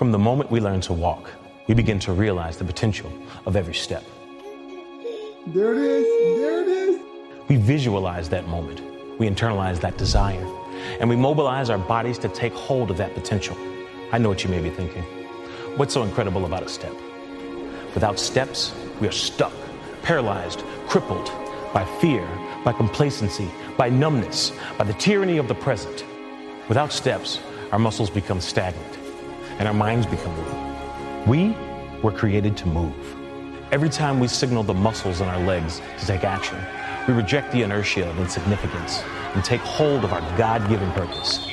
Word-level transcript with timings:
From 0.00 0.12
the 0.12 0.18
moment 0.18 0.50
we 0.50 0.60
learn 0.60 0.80
to 0.80 0.94
walk, 0.94 1.30
we 1.66 1.74
begin 1.74 1.98
to 1.98 2.14
realize 2.14 2.56
the 2.56 2.64
potential 2.64 3.12
of 3.44 3.54
every 3.54 3.74
step. 3.74 4.02
There 5.48 5.74
it 5.74 5.78
is. 5.78 6.40
There 6.40 6.62
it 6.62 6.68
is. 6.68 7.00
We 7.48 7.56
visualize 7.56 8.30
that 8.30 8.48
moment. 8.48 8.80
We 9.18 9.28
internalize 9.28 9.78
that 9.80 9.98
desire. 9.98 10.42
And 11.00 11.10
we 11.10 11.16
mobilize 11.16 11.68
our 11.68 11.76
bodies 11.76 12.16
to 12.20 12.30
take 12.30 12.54
hold 12.54 12.90
of 12.90 12.96
that 12.96 13.12
potential. 13.12 13.54
I 14.10 14.16
know 14.16 14.30
what 14.30 14.42
you 14.42 14.48
may 14.48 14.62
be 14.62 14.70
thinking. 14.70 15.02
What's 15.76 15.92
so 15.92 16.02
incredible 16.02 16.46
about 16.46 16.62
a 16.62 16.68
step? 16.70 16.94
Without 17.92 18.18
steps, 18.18 18.72
we 19.02 19.06
are 19.06 19.12
stuck, 19.12 19.52
paralyzed, 20.02 20.60
crippled 20.86 21.30
by 21.74 21.84
fear, 22.00 22.26
by 22.64 22.72
complacency, 22.72 23.50
by 23.76 23.90
numbness, 23.90 24.52
by 24.78 24.84
the 24.84 24.94
tyranny 24.94 25.36
of 25.36 25.46
the 25.46 25.54
present. 25.56 26.06
Without 26.68 26.90
steps, 26.90 27.38
our 27.70 27.78
muscles 27.78 28.08
become 28.08 28.40
stagnant 28.40 28.99
and 29.60 29.68
our 29.68 29.74
minds 29.74 30.06
become 30.06 30.34
weak. 30.38 31.26
We 31.26 31.56
were 32.02 32.10
created 32.10 32.56
to 32.56 32.66
move. 32.66 32.94
Every 33.70 33.90
time 33.90 34.18
we 34.18 34.26
signal 34.26 34.62
the 34.62 34.72
muscles 34.72 35.20
in 35.20 35.28
our 35.28 35.38
legs 35.38 35.82
to 35.98 36.06
take 36.06 36.24
action, 36.24 36.58
we 37.06 37.12
reject 37.12 37.52
the 37.52 37.62
inertia 37.62 38.08
of 38.08 38.18
insignificance 38.18 39.02
and 39.34 39.44
take 39.44 39.60
hold 39.60 40.02
of 40.02 40.14
our 40.14 40.22
God 40.38 40.66
given 40.70 40.90
purpose. 40.92 41.46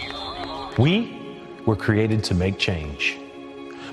We 0.78 1.20
were 1.66 1.76
created 1.76 2.24
to 2.24 2.34
make 2.34 2.58
change. 2.58 3.18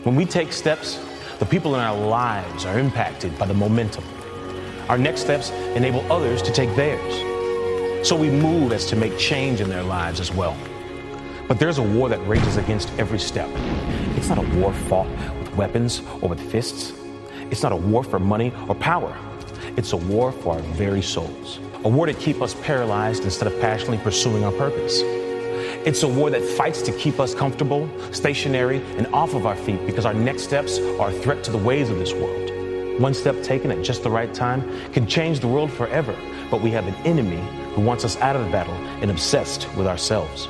When 0.05 0.15
we 0.15 0.27
take 0.27 0.53
steps, 0.53 1.05
the 1.41 1.47
people 1.47 1.75
in 1.75 1.81
our 1.81 1.99
lives 1.99 2.65
are 2.65 2.79
impacted 2.79 3.37
by 3.37 3.47
the 3.47 3.55
momentum. 3.55 4.05
Our 4.89 4.97
next 4.97 5.23
steps 5.23 5.51
enable 5.75 6.01
others 6.13 6.41
to 6.43 6.53
take 6.53 6.75
theirs. 6.77 8.07
So 8.09 8.15
we 8.15 8.31
move 8.31 8.71
as 8.71 8.87
to 8.87 8.97
make 8.97 9.19
change 9.19 9.61
in 9.61 9.69
their 9.69 9.83
lives 9.83 10.21
as 10.21 10.31
well. 10.31 10.57
But 11.47 11.59
there's 11.59 11.79
a 11.79 11.83
war 11.83 12.09
that 12.09 12.27
rages 12.27 12.57
against 12.57 12.91
every 12.99 13.19
step. 13.19 13.51
It's 14.17 14.29
not 14.29 14.39
a 14.39 14.57
war 14.57 14.73
fought 14.73 15.11
with 15.39 15.55
weapons 15.57 16.03
or 16.23 16.29
with 16.31 16.41
fists. 16.51 16.93
It's 17.51 17.63
not 17.63 17.73
a 17.73 17.77
war 17.77 18.03
for 18.03 18.19
money 18.19 18.53
or 18.67 18.75
power. 18.75 19.15
It's 19.77 19.93
a 19.93 19.97
war 19.97 20.33
for 20.33 20.55
our 20.55 20.61
very 20.61 21.03
souls. 21.03 21.59
A 21.85 21.89
war 21.89 22.07
to 22.07 22.15
keep 22.15 22.41
us 22.41 22.55
paralyzed 22.63 23.25
instead 23.25 23.47
of 23.47 23.61
passionately 23.61 23.99
pursuing 23.99 24.43
our 24.43 24.53
purpose. 24.53 25.03
It's 25.85 26.03
a 26.03 26.09
war 26.09 26.31
that 26.31 26.43
fights 26.43 26.81
to 26.83 26.93
keep 26.93 27.21
us 27.21 27.35
comfortable, 27.35 27.91
stationary, 28.11 28.83
and 28.97 29.07
off 29.09 29.35
of 29.35 29.45
our 29.45 29.57
feet 29.57 29.85
because 29.85 30.07
our 30.07 30.15
next 30.15 30.45
steps 30.45 30.79
are 30.79 31.11
a 31.11 31.13
threat 31.13 31.45
to 31.45 31.51
the 31.51 31.59
ways 31.59 31.91
of 31.91 31.99
this 31.99 32.15
world. 32.15 32.51
One 32.99 33.13
step 33.13 33.43
taken 33.43 33.71
at 33.71 33.85
just 33.85 34.03
the 34.03 34.11
right 34.11 34.33
time 34.33 34.63
can 34.93 35.07
change 35.07 35.41
the 35.41 35.49
world 35.49 35.71
forever, 35.71 36.17
but 36.51 36.63
we 36.63 36.71
have 36.71 36.87
an 36.87 36.95
enemy 37.05 37.43
who 37.75 37.83
wants 37.83 38.03
us 38.03 38.17
out 38.17 38.35
of 38.35 38.47
the 38.47 38.51
battle 38.51 38.75
and 39.03 39.11
obsessed 39.11 39.69
with 39.77 39.87
ourselves. 39.87 40.49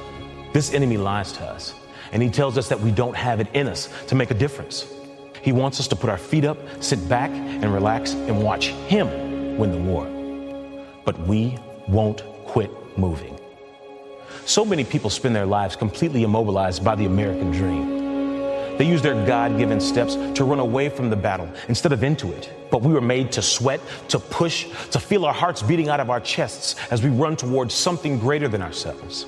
This 0.55 0.73
enemy 0.73 0.97
lies 0.97 1.33
to 1.33 1.43
us, 1.43 1.75
and 2.13 2.23
he 2.23 2.31
tells 2.31 2.57
us 2.57 2.69
that 2.69 2.79
we 2.79 2.93
don't 2.93 3.17
have 3.17 3.41
it 3.41 3.49
in 3.55 3.67
us 3.67 3.89
to 4.07 4.15
make 4.15 4.31
a 4.31 4.35
difference. 4.35 4.87
He 5.43 5.51
wants 5.51 5.81
us 5.81 5.89
to 5.89 5.97
put 5.97 6.09
our 6.09 6.17
feet 6.17 6.45
up, 6.45 6.57
sit 6.81 7.09
back, 7.09 7.33
and 7.33 7.75
relax 7.75 8.13
and 8.13 8.41
watch 8.41 8.69
him 8.69 9.59
win 9.59 9.73
the 9.73 9.79
war. 9.79 10.07
But 11.05 11.19
we 11.27 11.59
won't 11.89 12.23
quit 12.47 12.71
moving. 12.97 13.37
So 14.47 14.65
many 14.65 14.85
people 14.85 15.11
spend 15.11 15.35
their 15.35 15.45
lives 15.45 15.75
completely 15.75 16.23
immobilized 16.23 16.85
by 16.85 16.95
the 16.95 17.07
American 17.07 17.51
dream. 17.51 18.79
They 18.79 18.87
use 18.87 19.03
their 19.03 19.27
God 19.27 19.59
given 19.59 19.81
steps 19.81 20.15
to 20.37 20.45
run 20.45 20.61
away 20.61 20.89
from 20.89 21.11
the 21.11 21.17
battle 21.17 21.49
instead 21.67 21.91
of 21.91 22.05
into 22.05 22.31
it. 22.31 22.53
But 22.71 22.83
we 22.83 22.93
were 22.93 23.01
made 23.01 23.33
to 23.33 23.43
sweat, 23.43 23.81
to 24.07 24.21
push, 24.21 24.69
to 24.91 25.01
feel 25.01 25.25
our 25.25 25.35
hearts 25.35 25.63
beating 25.63 25.89
out 25.89 25.99
of 25.99 26.11
our 26.11 26.21
chests 26.21 26.77
as 26.93 27.03
we 27.03 27.11
run 27.11 27.35
towards 27.35 27.75
something 27.75 28.21
greater 28.21 28.47
than 28.47 28.63
ourselves. 28.63 29.27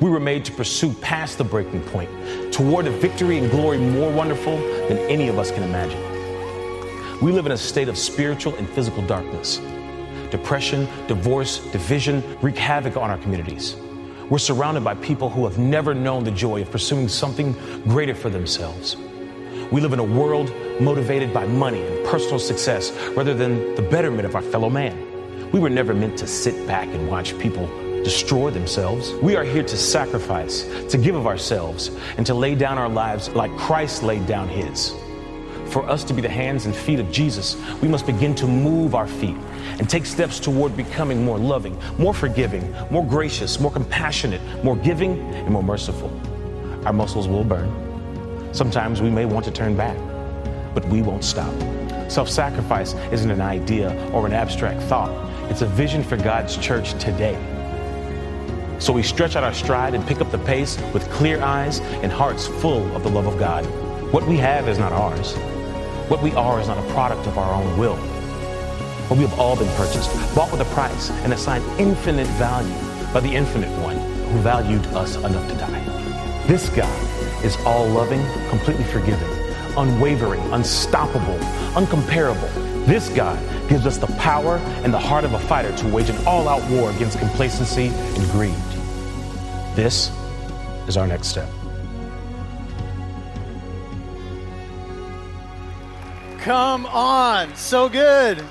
We 0.00 0.10
were 0.10 0.20
made 0.20 0.44
to 0.46 0.52
pursue 0.52 0.92
past 0.94 1.38
the 1.38 1.44
breaking 1.44 1.82
point, 1.82 2.10
toward 2.52 2.86
a 2.86 2.90
victory 2.90 3.38
and 3.38 3.50
glory 3.50 3.78
more 3.78 4.10
wonderful 4.10 4.56
than 4.88 4.98
any 4.98 5.28
of 5.28 5.38
us 5.38 5.50
can 5.50 5.62
imagine. 5.62 6.00
We 7.22 7.32
live 7.32 7.46
in 7.46 7.52
a 7.52 7.56
state 7.56 7.88
of 7.88 7.96
spiritual 7.96 8.54
and 8.56 8.68
physical 8.68 9.02
darkness. 9.06 9.60
Depression, 10.30 10.86
divorce, 11.06 11.60
division 11.70 12.22
wreak 12.42 12.58
havoc 12.58 12.96
on 12.96 13.10
our 13.10 13.18
communities. 13.18 13.76
We're 14.28 14.38
surrounded 14.38 14.82
by 14.82 14.96
people 14.96 15.30
who 15.30 15.44
have 15.44 15.56
never 15.56 15.94
known 15.94 16.24
the 16.24 16.32
joy 16.32 16.62
of 16.62 16.70
pursuing 16.70 17.08
something 17.08 17.52
greater 17.84 18.14
for 18.14 18.28
themselves. 18.28 18.96
We 19.70 19.80
live 19.80 19.92
in 19.92 19.98
a 19.98 20.04
world 20.04 20.52
motivated 20.80 21.32
by 21.32 21.46
money 21.46 21.80
and 21.80 22.06
personal 22.06 22.38
success 22.38 22.92
rather 23.16 23.34
than 23.34 23.74
the 23.76 23.82
betterment 23.82 24.26
of 24.26 24.34
our 24.34 24.42
fellow 24.42 24.68
man. 24.68 25.50
We 25.52 25.60
were 25.60 25.70
never 25.70 25.94
meant 25.94 26.18
to 26.18 26.26
sit 26.26 26.66
back 26.66 26.88
and 26.88 27.08
watch 27.08 27.38
people 27.38 27.66
destroy 28.06 28.52
themselves. 28.52 29.12
We 29.14 29.34
are 29.34 29.42
here 29.42 29.64
to 29.64 29.76
sacrifice, 29.76 30.62
to 30.90 30.96
give 30.96 31.16
of 31.16 31.26
ourselves, 31.26 31.90
and 32.16 32.24
to 32.26 32.34
lay 32.34 32.54
down 32.54 32.78
our 32.78 32.88
lives 32.88 33.28
like 33.30 33.50
Christ 33.56 34.04
laid 34.04 34.26
down 34.26 34.48
his. 34.48 34.94
For 35.72 35.84
us 35.88 36.04
to 36.04 36.14
be 36.14 36.22
the 36.22 36.28
hands 36.28 36.66
and 36.66 36.76
feet 36.76 37.00
of 37.00 37.10
Jesus, 37.10 37.56
we 37.82 37.88
must 37.88 38.06
begin 38.06 38.32
to 38.36 38.46
move 38.46 38.94
our 38.94 39.08
feet 39.08 39.34
and 39.80 39.90
take 39.90 40.06
steps 40.06 40.38
toward 40.38 40.76
becoming 40.76 41.24
more 41.24 41.36
loving, 41.36 41.76
more 41.98 42.14
forgiving, 42.14 42.72
more 42.92 43.04
gracious, 43.04 43.58
more 43.58 43.72
compassionate, 43.72 44.40
more 44.62 44.76
giving, 44.76 45.18
and 45.18 45.50
more 45.50 45.64
merciful. 45.64 46.08
Our 46.84 46.92
muscles 46.92 47.26
will 47.26 47.42
burn. 47.42 48.54
Sometimes 48.54 49.02
we 49.02 49.10
may 49.10 49.24
want 49.24 49.44
to 49.46 49.50
turn 49.50 49.76
back, 49.76 49.98
but 50.76 50.86
we 50.86 51.02
won't 51.02 51.24
stop. 51.24 51.52
Self 52.08 52.28
sacrifice 52.28 52.94
isn't 53.10 53.32
an 53.32 53.40
idea 53.40 53.90
or 54.12 54.26
an 54.26 54.32
abstract 54.32 54.80
thought, 54.82 55.10
it's 55.50 55.62
a 55.62 55.66
vision 55.66 56.04
for 56.04 56.16
God's 56.16 56.56
church 56.56 56.92
today. 57.02 57.36
So 58.78 58.92
we 58.92 59.02
stretch 59.02 59.36
out 59.36 59.44
our 59.44 59.54
stride 59.54 59.94
and 59.94 60.06
pick 60.06 60.20
up 60.20 60.30
the 60.30 60.38
pace 60.38 60.78
with 60.92 61.10
clear 61.10 61.42
eyes 61.42 61.80
and 62.02 62.12
hearts 62.12 62.46
full 62.46 62.94
of 62.94 63.02
the 63.02 63.08
love 63.08 63.26
of 63.26 63.38
God. 63.38 63.64
What 64.12 64.26
we 64.26 64.36
have 64.36 64.68
is 64.68 64.78
not 64.78 64.92
ours. 64.92 65.34
What 66.08 66.22
we 66.22 66.32
are 66.32 66.60
is 66.60 66.68
not 66.68 66.78
a 66.78 66.92
product 66.92 67.26
of 67.26 67.38
our 67.38 67.54
own 67.54 67.78
will. 67.78 67.96
But 69.08 69.18
we 69.18 69.24
have 69.24 69.38
all 69.38 69.56
been 69.56 69.74
purchased, 69.76 70.12
bought 70.34 70.52
with 70.52 70.60
a 70.60 70.74
price, 70.74 71.10
and 71.10 71.32
assigned 71.32 71.64
infinite 71.80 72.26
value 72.38 72.74
by 73.12 73.20
the 73.20 73.32
infinite 73.32 73.70
one 73.82 73.96
who 73.96 74.38
valued 74.40 74.84
us 74.88 75.16
enough 75.16 75.48
to 75.50 75.56
die. 75.56 76.44
This 76.46 76.68
God 76.68 77.44
is 77.44 77.56
all 77.64 77.86
loving, 77.88 78.24
completely 78.50 78.84
forgiving, 78.84 79.28
unwavering, 79.76 80.40
unstoppable, 80.52 81.38
uncomparable. 81.74 82.50
This 82.86 83.08
God 83.08 83.38
gives 83.68 83.86
us 83.86 83.98
the 83.98 84.06
power 84.18 84.56
and 84.84 84.92
the 84.92 84.98
heart 84.98 85.24
of 85.24 85.34
a 85.34 85.38
fighter 85.38 85.74
to 85.76 85.88
wage 85.88 86.08
an 86.08 86.26
all 86.26 86.48
out 86.48 86.68
war 86.70 86.90
against 86.90 87.18
complacency 87.18 87.88
and 87.88 88.30
greed. 88.30 88.54
This 89.74 90.10
is 90.88 90.96
our 90.96 91.06
next 91.06 91.28
step. 91.28 91.48
Come 96.38 96.86
on, 96.86 97.54
so 97.56 97.88
good. 97.88 98.44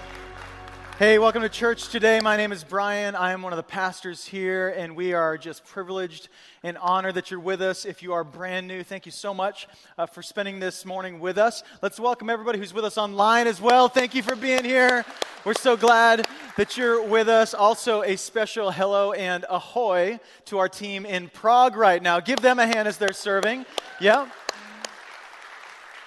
Hey, 0.97 1.19
welcome 1.19 1.41
to 1.41 1.49
church 1.49 1.89
today. 1.89 2.21
My 2.21 2.37
name 2.37 2.53
is 2.53 2.63
Brian. 2.63 3.15
I 3.15 3.33
am 3.33 3.41
one 3.41 3.51
of 3.51 3.57
the 3.57 3.63
pastors 3.63 4.23
here, 4.23 4.69
and 4.69 4.95
we 4.95 5.11
are 5.11 5.37
just 5.37 5.65
privileged 5.65 6.29
and 6.63 6.77
honored 6.77 7.15
that 7.15 7.29
you're 7.29 7.39
with 7.41 7.61
us. 7.61 7.83
If 7.83 8.01
you 8.01 8.13
are 8.13 8.23
brand 8.23 8.65
new, 8.65 8.81
thank 8.81 9.05
you 9.05 9.11
so 9.11 9.33
much 9.33 9.67
uh, 9.97 10.05
for 10.05 10.23
spending 10.23 10.61
this 10.61 10.85
morning 10.85 11.19
with 11.19 11.37
us. 11.37 11.63
Let's 11.81 11.99
welcome 11.99 12.29
everybody 12.29 12.59
who's 12.59 12.73
with 12.73 12.85
us 12.85 12.97
online 12.97 13.45
as 13.45 13.59
well. 13.59 13.89
Thank 13.89 14.15
you 14.15 14.23
for 14.23 14.37
being 14.37 14.63
here. 14.63 15.03
We're 15.43 15.53
so 15.55 15.75
glad 15.75 16.29
that 16.55 16.77
you're 16.77 17.03
with 17.05 17.27
us. 17.27 17.53
Also, 17.53 18.01
a 18.03 18.15
special 18.15 18.71
hello 18.71 19.11
and 19.11 19.43
ahoy 19.49 20.21
to 20.45 20.59
our 20.59 20.69
team 20.69 21.05
in 21.05 21.27
Prague 21.27 21.75
right 21.75 22.01
now. 22.01 22.21
Give 22.21 22.39
them 22.39 22.57
a 22.57 22.65
hand 22.65 22.87
as 22.87 22.95
they're 22.95 23.11
serving. 23.11 23.65
Yeah. 23.99 24.29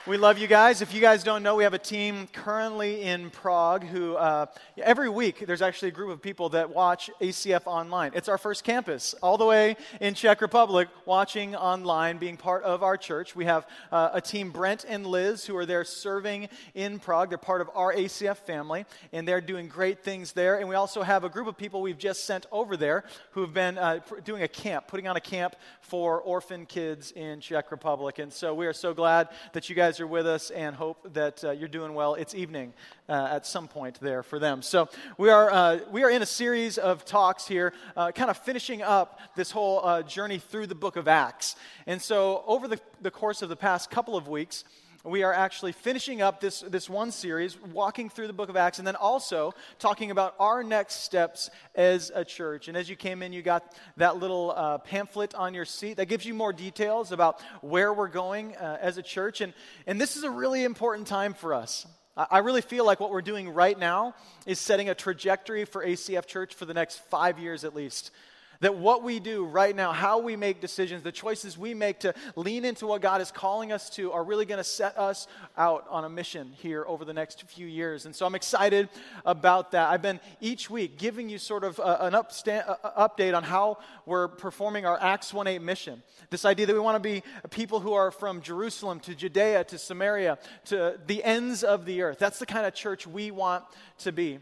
We 0.08 0.16
love 0.16 0.38
you 0.38 0.46
guys. 0.46 0.81
If 0.81 0.94
you 0.94 1.02
guys 1.02 1.22
don't 1.22 1.43
know, 1.43 1.55
we 1.55 1.64
have 1.64 1.75
a 1.75 1.78
team 1.78 2.28
currently 2.32 3.02
in 3.02 3.28
Prague 3.28 3.84
who, 3.84 4.14
uh, 4.16 4.46
every 4.78 5.10
week, 5.10 5.44
there's 5.46 5.60
actually 5.60 5.88
a 5.88 5.93
group 5.93 6.10
of 6.10 6.22
people 6.22 6.49
that 6.49 6.70
watch 6.70 7.10
ACF 7.20 7.66
online. 7.66 8.12
It's 8.14 8.26
our 8.26 8.38
first 8.38 8.64
campus, 8.64 9.14
all 9.22 9.37
the 9.37 9.44
way 9.44 9.76
in 10.00 10.14
Czech 10.14 10.40
Republic, 10.40 10.88
watching 11.05 11.55
online, 11.55 12.16
being 12.16 12.38
part 12.38 12.62
of 12.62 12.82
our 12.82 12.96
church. 12.96 13.37
We 13.37 13.44
have 13.44 13.66
uh, 13.93 14.08
a 14.14 14.20
team, 14.22 14.50
Brent 14.50 14.87
and 14.88 15.06
Liz, 15.06 15.44
who 15.44 15.55
are 15.58 15.66
there 15.66 15.84
serving 15.84 16.49
in 16.72 16.99
Prague. 17.00 17.28
They're 17.28 17.37
part 17.37 17.61
of 17.61 17.69
our 17.75 17.93
ACF 17.93 18.38
family, 18.38 18.87
and 19.12 19.28
they're 19.28 19.43
doing 19.43 19.69
great 19.69 20.02
things 20.02 20.32
there. 20.32 20.58
And 20.58 20.70
we 20.70 20.75
also 20.75 21.02
have 21.02 21.25
a 21.25 21.28
group 21.28 21.49
of 21.49 21.58
people 21.58 21.82
we've 21.82 21.99
just 21.99 22.25
sent 22.25 22.46
over 22.50 22.78
there 22.78 23.04
who 23.32 23.43
have 23.43 23.52
been 23.52 23.76
uh, 23.76 24.00
doing 24.25 24.43
a 24.43 24.49
camp, 24.49 24.88
putting 24.88 25.06
on 25.06 25.19
a 25.19 25.20
camp 25.20 25.54
for 25.82 26.19
orphan 26.22 26.64
kids 26.64 27.12
in 27.12 27.40
Czech 27.40 27.70
Republic. 27.70 28.19
And 28.19 28.32
so 28.32 28.54
we 28.54 28.66
are 28.66 28.72
so 28.72 28.94
glad 28.94 29.28
that 29.52 29.69
you 29.69 29.75
guys 29.75 29.98
are 30.00 30.06
with 30.06 30.27
us 30.27 30.50
and 30.50 30.77
hope 30.77 31.12
that 31.15 31.43
uh, 31.45 31.50
you're 31.50 31.69
doing 31.69 31.95
well. 31.95 32.15
It's 32.15 32.35
evening 32.35 32.73
uh, 33.09 33.29
at 33.31 33.47
some 33.47 33.69
point 33.69 33.99
there 34.00 34.23
for 34.23 34.39
them. 34.39 34.62
So 34.62 34.89
we 35.17 35.31
are, 35.31 35.50
uh, 35.50 35.79
we 35.91 36.05
are 36.05 36.11
in 36.11 36.23
a 36.23 36.27
series 36.27 36.79
of 36.79 37.05
talks 37.05 37.47
here, 37.47 37.73
uh, 37.97 38.12
kind 38.12 38.31
of 38.31 38.37
finishing 38.39 38.83
up 38.83 39.21
this 39.37 39.50
whole 39.50 39.85
uh, 39.85 40.03
journey 40.03 40.39
through 40.39 40.67
the 40.67 40.75
book 40.75 40.97
of 40.97 41.09
Acts. 41.09 41.56
And 41.87 42.00
so 42.00 42.45
over 42.47 42.69
the, 42.69 42.81
the 43.00 43.11
course 43.11 43.43
of 43.43 43.49
the 43.49 43.56
past 43.56 43.91
couple 43.91 44.17
of 44.17 44.29
weeks, 44.29 44.65
we 45.05 45.23
are 45.23 45.33
actually 45.33 45.73
finishing 45.73 46.23
up 46.23 46.41
this, 46.41 46.61
this 46.61 46.91
one 46.91 47.12
series, 47.12 47.56
walking 47.73 48.11
through 48.11 48.27
the 48.27 48.33
book 48.33 48.49
of 48.49 48.56
Acts, 48.56 48.79
and 48.79 48.87
then 48.87 48.97
also 48.97 49.55
talking 49.79 50.11
about 50.11 50.35
our 50.41 50.65
next 50.65 51.05
steps 51.05 51.50
as 51.75 52.11
a 52.15 52.25
church. 52.25 52.69
And 52.69 52.77
as 52.77 52.89
you 52.91 52.97
came 52.97 53.23
in, 53.23 53.33
you 53.33 53.43
got 53.43 53.77
that 53.97 54.17
little 54.17 54.53
uh, 54.56 54.79
pamphlet 54.79 55.35
on 55.35 55.55
your 55.55 55.65
seat 55.65 55.99
that 55.99 56.06
gives 56.06 56.27
you 56.27 56.35
more 56.35 56.53
details 56.53 57.12
about 57.12 57.41
where 57.61 57.93
we're 57.93 58.09
going 58.09 58.56
uh, 58.56 58.79
as 58.81 58.99
a 58.99 59.03
church. 59.03 59.41
And, 59.41 59.55
and 59.87 60.00
this 60.00 60.17
is 60.17 60.25
a 60.25 60.31
really 60.31 60.65
important 60.65 61.06
time 61.06 61.33
for 61.33 61.55
us. 61.55 61.87
I 62.17 62.39
really 62.39 62.62
feel 62.62 62.85
like 62.85 62.99
what 62.99 63.12
we're 63.12 63.23
doing 63.23 63.49
right 63.49 63.79
now 63.79 64.17
is 64.45 64.59
setting 64.59 64.89
a 64.89 64.95
trajectory 64.97 65.65
for 65.65 65.85
ACF 65.85 66.27
Church 66.27 66.53
for 66.53 66.65
the 66.65 66.75
next 66.75 66.99
five 67.09 67.39
years 67.39 67.62
at 67.62 67.77
least. 67.77 68.11
That 68.60 68.76
what 68.76 69.05
we 69.05 69.20
do 69.20 69.44
right 69.44 69.75
now, 69.75 69.93
how 69.93 70.19
we 70.19 70.34
make 70.34 70.60
decisions, 70.60 71.05
the 71.05 71.12
choices 71.12 71.56
we 71.56 71.75
make 71.75 72.00
to 72.00 72.12
lean 72.34 72.64
into 72.64 72.88
what 72.88 73.00
God 73.00 73.20
is 73.20 73.31
calling 73.31 73.70
us 73.70 73.88
to, 73.90 74.10
are 74.10 74.25
really 74.25 74.46
going 74.46 74.58
to 74.58 74.64
set 74.64 74.99
us 74.99 75.28
out 75.56 75.87
on 75.88 76.05
a 76.05 76.08
mission 76.08 76.52
here 76.56 76.84
over 76.88 77.05
the 77.05 77.12
next 77.12 77.44
few 77.44 77.69
years. 77.69 78.05
And 78.05 78.16
so 78.16 78.26
I'm 78.26 78.34
excited 78.34 78.88
about 79.25 79.70
that. 79.72 79.90
I've 79.90 80.02
been 80.02 80.19
each 80.40 80.69
week 80.69 80.99
giving 80.99 81.28
you 81.28 81.38
sort 81.38 81.62
of 81.62 81.78
a, 81.78 82.06
an 82.06 82.14
upsta- 82.14 82.76
a, 82.82 83.08
update 83.08 83.37
on 83.37 83.44
how 83.44 83.78
we're 84.06 84.26
performing 84.26 84.87
our 84.87 85.00
Acts 85.00 85.32
1 85.32 85.46
8 85.46 85.62
mission. 85.62 86.02
This 86.31 86.44
idea 86.44 86.66
that 86.66 86.75
we 86.75 86.81
want 86.81 86.96
to 86.96 87.08
be 87.08 87.22
people 87.50 87.78
who 87.78 87.93
are 87.93 88.11
from 88.11 88.40
Jerusalem 88.40 88.99
to 89.00 89.14
Judea 89.14 89.64
to 89.64 89.78
Samaria 89.78 90.38
to 90.66 90.99
the 91.06 91.22
ends 91.22 91.62
of 91.62 91.84
the 91.84 92.02
earth. 92.02 92.19
That's 92.19 92.40
the 92.40 92.46
kind 92.46 92.66
of 92.66 92.75
church 92.75 93.06
we 93.06 93.31
want 93.31 93.64
to 93.99 94.11
be. 94.11 94.40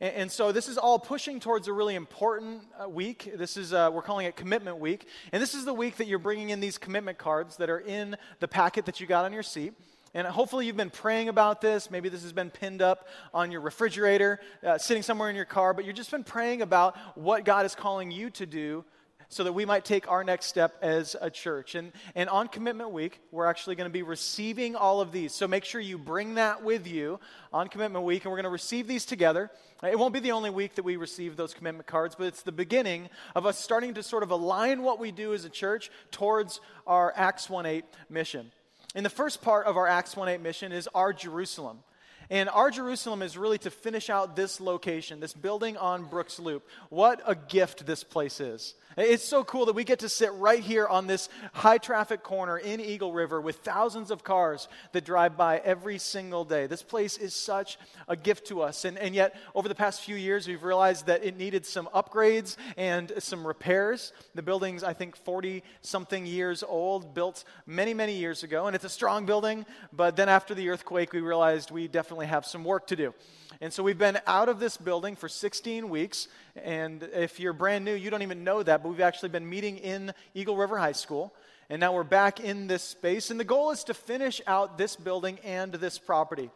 And, 0.00 0.14
and, 0.14 0.32
so 0.32 0.52
this 0.52 0.68
is 0.68 0.76
all 0.76 0.98
pushing 0.98 1.40
towards 1.40 1.68
a 1.68 1.72
really 1.72 1.94
important 1.94 2.62
uh, 2.82 2.88
week. 2.88 3.32
This 3.34 3.56
is, 3.56 3.72
uh, 3.72 3.90
we're 3.92 4.02
calling 4.02 4.26
it 4.26 4.36
Commitment 4.36 4.78
Week. 4.78 5.06
And 5.32 5.42
this 5.42 5.54
is 5.54 5.64
the 5.64 5.72
week 5.72 5.96
that 5.96 6.06
you're 6.06 6.18
bringing 6.18 6.50
in 6.50 6.60
these 6.60 6.76
commitment 6.76 7.16
cards 7.16 7.56
that 7.56 7.70
are 7.70 7.80
in 7.80 8.16
the 8.40 8.48
packet 8.48 8.84
that 8.86 9.00
you 9.00 9.06
got 9.06 9.24
on 9.24 9.32
your 9.32 9.42
seat. 9.42 9.72
And 10.12 10.26
hopefully 10.26 10.66
you've 10.66 10.76
been 10.76 10.90
praying 10.90 11.30
about 11.30 11.60
this. 11.60 11.90
Maybe 11.90 12.08
this 12.10 12.22
has 12.22 12.32
been 12.32 12.50
pinned 12.50 12.82
up 12.82 13.08
on 13.32 13.50
your 13.50 13.62
refrigerator, 13.62 14.40
uh, 14.62 14.76
sitting 14.78 15.02
somewhere 15.02 15.30
in 15.30 15.36
your 15.36 15.44
car, 15.46 15.72
but 15.72 15.84
you've 15.84 15.96
just 15.96 16.10
been 16.10 16.24
praying 16.24 16.62
about 16.62 16.96
what 17.16 17.44
God 17.44 17.64
is 17.64 17.74
calling 17.74 18.10
you 18.10 18.28
to 18.30 18.46
do 18.46 18.84
so 19.28 19.44
that 19.44 19.52
we 19.52 19.64
might 19.64 19.84
take 19.84 20.10
our 20.10 20.24
next 20.24 20.46
step 20.46 20.76
as 20.82 21.16
a 21.20 21.30
church. 21.30 21.74
And, 21.74 21.92
and 22.14 22.28
on 22.28 22.48
Commitment 22.48 22.90
Week, 22.90 23.20
we're 23.30 23.46
actually 23.46 23.76
going 23.76 23.88
to 23.88 23.92
be 23.92 24.02
receiving 24.02 24.76
all 24.76 25.00
of 25.00 25.12
these. 25.12 25.32
So 25.32 25.48
make 25.48 25.64
sure 25.64 25.80
you 25.80 25.98
bring 25.98 26.34
that 26.34 26.62
with 26.62 26.86
you 26.86 27.20
on 27.52 27.68
Commitment 27.68 28.04
Week, 28.04 28.24
and 28.24 28.30
we're 28.30 28.36
going 28.36 28.44
to 28.44 28.50
receive 28.50 28.86
these 28.86 29.04
together. 29.04 29.50
It 29.82 29.98
won't 29.98 30.14
be 30.14 30.20
the 30.20 30.32
only 30.32 30.50
week 30.50 30.74
that 30.76 30.84
we 30.84 30.96
receive 30.96 31.36
those 31.36 31.52
commitment 31.52 31.86
cards, 31.86 32.14
but 32.14 32.26
it's 32.26 32.42
the 32.42 32.52
beginning 32.52 33.08
of 33.34 33.46
us 33.46 33.58
starting 33.58 33.94
to 33.94 34.02
sort 34.02 34.22
of 34.22 34.30
align 34.30 34.82
what 34.82 34.98
we 34.98 35.10
do 35.10 35.34
as 35.34 35.44
a 35.44 35.50
church 35.50 35.90
towards 36.10 36.60
our 36.86 37.12
Acts 37.16 37.50
1 37.50 37.66
8 37.66 37.84
mission. 38.08 38.50
And 38.94 39.04
the 39.04 39.10
first 39.10 39.42
part 39.42 39.66
of 39.66 39.76
our 39.76 39.86
Acts 39.86 40.16
1 40.16 40.28
8 40.28 40.40
mission 40.40 40.72
is 40.72 40.88
our 40.94 41.12
Jerusalem. 41.12 41.80
And 42.30 42.48
our 42.48 42.70
Jerusalem 42.70 43.22
is 43.22 43.38
really 43.38 43.58
to 43.58 43.70
finish 43.70 44.10
out 44.10 44.36
this 44.36 44.60
location, 44.60 45.20
this 45.20 45.32
building 45.32 45.76
on 45.76 46.04
Brooks 46.04 46.38
Loop. 46.38 46.66
What 46.88 47.20
a 47.26 47.34
gift 47.34 47.86
this 47.86 48.02
place 48.02 48.40
is. 48.40 48.74
It's 48.96 49.24
so 49.24 49.44
cool 49.44 49.66
that 49.66 49.74
we 49.74 49.84
get 49.84 49.98
to 49.98 50.08
sit 50.08 50.32
right 50.32 50.62
here 50.62 50.86
on 50.86 51.06
this 51.06 51.28
high 51.52 51.76
traffic 51.76 52.22
corner 52.22 52.56
in 52.56 52.80
Eagle 52.80 53.12
River 53.12 53.42
with 53.42 53.56
thousands 53.56 54.10
of 54.10 54.24
cars 54.24 54.68
that 54.92 55.04
drive 55.04 55.36
by 55.36 55.58
every 55.58 55.98
single 55.98 56.46
day. 56.46 56.66
This 56.66 56.82
place 56.82 57.18
is 57.18 57.34
such 57.34 57.78
a 58.08 58.16
gift 58.16 58.46
to 58.46 58.62
us. 58.62 58.86
And, 58.86 58.96
and 58.96 59.14
yet, 59.14 59.38
over 59.54 59.68
the 59.68 59.74
past 59.74 60.00
few 60.00 60.16
years, 60.16 60.48
we've 60.48 60.62
realized 60.62 61.08
that 61.08 61.22
it 61.22 61.36
needed 61.36 61.66
some 61.66 61.90
upgrades 61.94 62.56
and 62.78 63.12
some 63.18 63.46
repairs. 63.46 64.14
The 64.34 64.40
building's, 64.40 64.82
I 64.82 64.94
think, 64.94 65.14
40 65.14 65.62
something 65.82 66.24
years 66.24 66.62
old, 66.62 67.12
built 67.12 67.44
many, 67.66 67.92
many 67.92 68.14
years 68.14 68.44
ago. 68.44 68.66
And 68.66 68.74
it's 68.74 68.86
a 68.86 68.88
strong 68.88 69.26
building, 69.26 69.66
but 69.92 70.16
then 70.16 70.30
after 70.30 70.54
the 70.54 70.70
earthquake, 70.70 71.12
we 71.12 71.20
realized 71.20 71.70
we 71.70 71.86
definitely 71.86 72.15
have 72.24 72.46
some 72.46 72.64
work 72.64 72.86
to 72.86 72.96
do. 72.96 73.12
And 73.60 73.70
so 73.70 73.82
we've 73.82 73.98
been 73.98 74.18
out 74.26 74.48
of 74.48 74.58
this 74.58 74.78
building 74.78 75.16
for 75.16 75.28
16 75.28 75.90
weeks. 75.90 76.28
And 76.56 77.02
if 77.12 77.38
you're 77.38 77.52
brand 77.52 77.84
new, 77.84 77.92
you 77.92 78.08
don't 78.08 78.22
even 78.22 78.44
know 78.44 78.62
that, 78.62 78.82
but 78.82 78.88
we've 78.88 79.00
actually 79.00 79.28
been 79.28 79.46
meeting 79.46 79.76
in 79.76 80.14
Eagle 80.32 80.56
River 80.56 80.78
High 80.78 80.92
School. 80.92 81.34
And 81.68 81.78
now 81.78 81.92
we're 81.92 82.04
back 82.04 82.40
in 82.40 82.66
this 82.66 82.82
space. 82.82 83.30
And 83.30 83.38
the 83.38 83.44
goal 83.44 83.70
is 83.72 83.84
to 83.84 83.92
finish 83.92 84.40
out 84.46 84.78
this 84.78 84.96
building 84.96 85.38
and 85.44 85.72
this 85.72 85.98
property. 85.98 86.48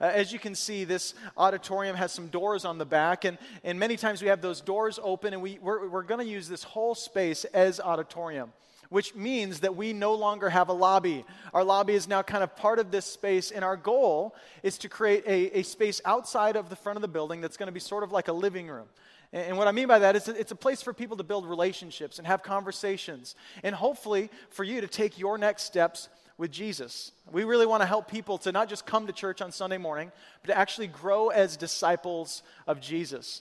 Uh, 0.00 0.06
as 0.06 0.32
you 0.32 0.38
can 0.38 0.54
see, 0.54 0.84
this 0.84 1.14
auditorium 1.36 1.94
has 1.94 2.12
some 2.12 2.28
doors 2.28 2.64
on 2.64 2.78
the 2.78 2.84
back, 2.84 3.24
and, 3.24 3.38
and 3.62 3.78
many 3.78 3.96
times 3.96 4.20
we 4.20 4.26
have 4.26 4.40
those 4.40 4.60
doors 4.60 4.98
open, 5.00 5.32
and 5.32 5.40
we, 5.40 5.60
we're, 5.62 5.86
we're 5.86 6.02
going 6.02 6.18
to 6.18 6.26
use 6.26 6.48
this 6.48 6.64
whole 6.64 6.94
space 6.94 7.44
as 7.44 7.78
auditorium 7.78 8.52
which 8.92 9.14
means 9.14 9.60
that 9.60 9.74
we 9.74 9.94
no 9.94 10.14
longer 10.14 10.50
have 10.50 10.68
a 10.68 10.72
lobby. 10.72 11.24
Our 11.54 11.64
lobby 11.64 11.94
is 11.94 12.06
now 12.06 12.20
kind 12.20 12.44
of 12.44 12.54
part 12.54 12.78
of 12.78 12.90
this 12.90 13.06
space, 13.06 13.50
and 13.50 13.64
our 13.64 13.76
goal 13.76 14.36
is 14.62 14.76
to 14.78 14.88
create 14.90 15.24
a, 15.26 15.60
a 15.60 15.62
space 15.62 16.02
outside 16.04 16.56
of 16.56 16.68
the 16.68 16.76
front 16.76 16.98
of 16.98 17.00
the 17.00 17.08
building 17.08 17.40
that's 17.40 17.56
going 17.56 17.68
to 17.68 17.72
be 17.72 17.80
sort 17.80 18.04
of 18.04 18.12
like 18.12 18.28
a 18.28 18.34
living 18.34 18.68
room. 18.68 18.86
And, 19.32 19.56
what 19.56 19.66
I 19.66 19.72
mean 19.72 19.88
by 19.88 19.98
that 20.00 20.14
is 20.14 20.28
it's 20.28 20.52
a 20.52 20.56
place 20.56 20.82
for 20.82 20.92
people 20.92 21.16
to 21.16 21.22
build 21.22 21.46
relationships 21.46 22.18
and 22.18 22.26
have 22.26 22.42
conversations, 22.42 23.34
and 23.62 23.74
hopefully 23.74 24.28
for 24.50 24.62
you 24.62 24.82
to 24.82 24.86
take 24.86 25.18
your 25.18 25.38
next 25.38 25.62
steps 25.62 26.10
with 26.36 26.50
Jesus. 26.50 27.12
We 27.30 27.44
really 27.44 27.64
want 27.64 27.80
to 27.80 27.86
help 27.86 28.10
people 28.10 28.36
to 28.38 28.52
not 28.52 28.68
just 28.68 28.84
come 28.84 29.06
to 29.06 29.12
church 29.14 29.40
on 29.40 29.52
Sunday 29.52 29.78
morning, 29.78 30.12
but 30.42 30.52
to 30.52 30.58
actually 30.58 30.88
grow 30.88 31.30
as 31.30 31.56
disciples 31.56 32.42
of 32.66 32.78
Jesus. 32.78 33.40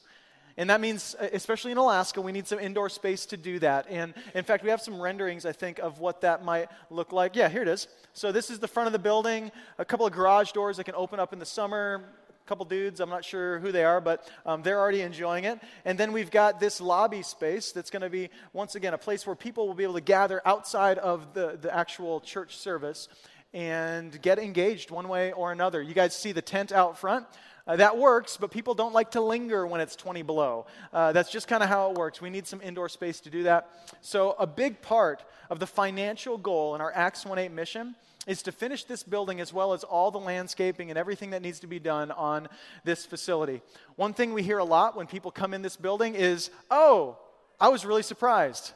And 0.62 0.70
that 0.70 0.80
means, 0.80 1.16
especially 1.20 1.72
in 1.72 1.80
Alaska, 1.80 2.22
we 2.22 2.32
need 2.32 2.46
some 2.46 2.60
indoor 2.60 2.88
space 2.88 3.26
to 3.26 3.36
do 3.36 3.58
that. 3.58 3.88
And 3.90 4.14
in 4.36 4.44
fact, 4.44 4.64
we 4.64 4.70
have 4.70 4.80
some 4.80 5.02
renderings, 5.02 5.44
I 5.44 5.54
think, 5.54 5.80
of 5.80 5.98
what 5.98 6.22
that 6.22 6.46
might 6.46 6.70
look 6.92 7.12
like. 7.12 7.36
Yeah, 7.36 7.50
here 7.50 7.64
it 7.64 7.68
is. 7.68 7.88
So 8.14 8.32
this 8.32 8.52
is 8.52 8.60
the 8.60 8.68
front 8.68 8.86
of 8.86 8.94
the 8.94 9.00
building, 9.00 9.52
a 9.80 9.86
couple 9.86 10.06
of 10.06 10.14
garage 10.14 10.52
doors 10.52 10.78
that 10.78 10.84
can 10.84 10.94
open 10.94 11.20
up 11.20 11.34
in 11.34 11.40
the 11.40 11.48
summer. 11.48 12.04
A 12.30 12.48
couple 12.48 12.66
dudes, 12.66 13.00
I'm 13.00 13.10
not 13.10 13.26
sure 13.26 13.58
who 13.58 13.72
they 13.72 13.84
are, 13.84 14.00
but 14.00 14.30
um, 14.46 14.62
they're 14.62 14.80
already 14.80 15.02
enjoying 15.02 15.46
it. 15.46 15.60
And 15.84 15.98
then 15.98 16.12
we've 16.12 16.30
got 16.30 16.60
this 16.60 16.80
lobby 16.80 17.24
space 17.24 17.72
that's 17.72 17.90
going 17.90 18.04
to 18.04 18.10
be, 18.12 18.30
once 18.54 18.76
again, 18.76 18.94
a 18.94 19.00
place 19.00 19.26
where 19.26 19.36
people 19.36 19.66
will 19.66 19.74
be 19.74 19.84
able 19.84 19.96
to 19.96 20.02
gather 20.02 20.44
outside 20.46 21.00
of 21.00 21.34
the, 21.34 21.58
the 21.60 21.76
actual 21.76 22.20
church 22.20 22.56
service 22.56 23.08
and 23.54 24.22
get 24.22 24.40
engaged 24.40 24.92
one 24.92 25.08
way 25.08 25.32
or 25.32 25.52
another. 25.52 25.82
You 25.82 25.94
guys 25.94 26.16
see 26.16 26.32
the 26.32 26.42
tent 26.42 26.72
out 26.72 26.98
front? 26.98 27.26
Uh, 27.68 27.76
that 27.76 27.98
works, 27.98 28.38
but 28.38 28.50
people 28.50 28.74
don't 28.74 28.94
like 28.94 29.12
to 29.12 29.22
linger 29.22 29.68
when 29.68 29.82
it's 29.82 29.96
20 29.96 30.24
below. 30.24 30.66
Uh, 30.92 31.12
that's 31.12 31.32
just 31.32 31.48
kind 31.48 31.62
of 31.62 31.70
how 31.70 31.92
it 31.92 31.98
works. 31.98 32.20
We 32.20 32.30
need 32.30 32.48
some 32.48 32.60
indoor 32.62 32.90
space 32.90 33.20
to 33.22 33.30
do 33.30 33.44
that. 33.44 33.70
So, 34.02 34.36
a 34.40 34.48
big 34.48 34.82
part 34.82 35.24
of 35.50 35.60
the 35.60 35.68
financial 35.68 36.38
goal 36.38 36.76
in 36.76 36.82
our 36.82 36.92
Acts 36.94 37.26
1 37.26 37.38
8 37.38 37.52
mission 37.52 37.96
is 38.28 38.42
to 38.44 38.52
finish 38.52 38.84
this 38.84 39.04
building 39.04 39.40
as 39.42 39.54
well 39.54 39.74
as 39.74 39.84
all 39.84 40.12
the 40.12 40.20
landscaping 40.20 40.90
and 40.90 40.98
everything 40.98 41.32
that 41.32 41.42
needs 41.42 41.60
to 41.60 41.68
be 41.68 41.80
done 41.80 42.12
on 42.12 42.48
this 42.84 43.06
facility. 43.06 43.62
One 43.96 44.14
thing 44.14 44.34
we 44.34 44.44
hear 44.44 44.60
a 44.60 44.64
lot 44.64 44.96
when 44.96 45.08
people 45.08 45.32
come 45.32 45.54
in 45.54 45.62
this 45.62 45.76
building 45.76 46.16
is, 46.16 46.52
oh, 46.70 47.18
I 47.60 47.70
was 47.70 47.86
really 47.86 48.04
surprised. 48.04 48.74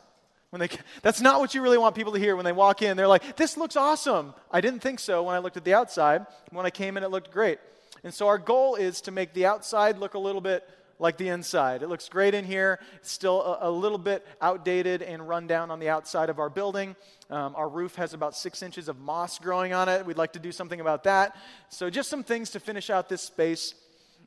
When 0.56 0.70
they, 0.70 0.78
that's 1.02 1.20
not 1.20 1.42
what 1.42 1.54
you 1.54 1.62
really 1.62 1.78
want 1.78 1.96
people 1.96 2.14
to 2.14 2.20
hear 2.20 2.38
when 2.38 2.46
they 2.46 2.54
walk 2.54 2.82
in. 2.82 2.96
They're 2.96 3.10
like, 3.10 3.36
this 3.36 3.58
looks 3.58 3.76
awesome. 3.76 4.34
I 4.50 4.62
didn't 4.62 4.80
think 4.80 5.02
so 5.02 5.24
when 5.24 5.36
I 5.36 5.40
looked 5.40 5.58
at 5.58 5.66
the 5.66 5.74
outside. 5.74 6.26
When 6.50 6.66
I 6.66 6.70
came 6.70 6.96
in, 6.96 7.04
it 7.04 7.12
looked 7.12 7.30
great. 7.30 7.60
And 8.06 8.14
so 8.14 8.28
our 8.28 8.38
goal 8.38 8.76
is 8.76 9.02
to 9.02 9.12
make 9.12 9.34
the 9.34 9.48
outside 9.48 9.98
look 9.98 10.14
a 10.14 10.18
little 10.18 10.40
bit 10.40 10.64
like 10.98 11.18
the 11.18 11.28
inside. 11.28 11.84
It 11.84 11.90
looks 11.90 12.08
great 12.08 12.34
in 12.34 12.46
here. 12.46 12.80
It's 12.96 13.12
still 13.12 13.42
a, 13.42 13.68
a 13.68 13.70
little 13.70 13.98
bit 13.98 14.26
outdated 14.42 15.02
and 15.02 15.28
run 15.28 15.46
down 15.46 15.72
on 15.72 15.82
the 15.82 15.90
outside 15.90 16.30
of 16.30 16.40
our 16.40 16.50
building. 16.50 16.96
Um, 17.30 17.54
our 17.58 17.68
roof 17.68 17.96
has 17.96 18.14
about 18.14 18.34
six 18.34 18.64
inches 18.64 18.88
of 18.88 18.98
moss 18.98 19.40
growing 19.40 19.74
on 19.74 19.90
it. 19.90 20.06
We'd 20.06 20.18
like 20.18 20.32
to 20.34 20.40
do 20.40 20.54
something 20.54 20.80
about 20.80 21.04
that. 21.04 21.36
So, 21.68 21.90
just 21.90 22.10
some 22.10 22.24
things 22.24 22.52
to 22.52 22.62
finish 22.62 22.90
out 22.90 23.10
this 23.10 23.24
space. 23.24 23.74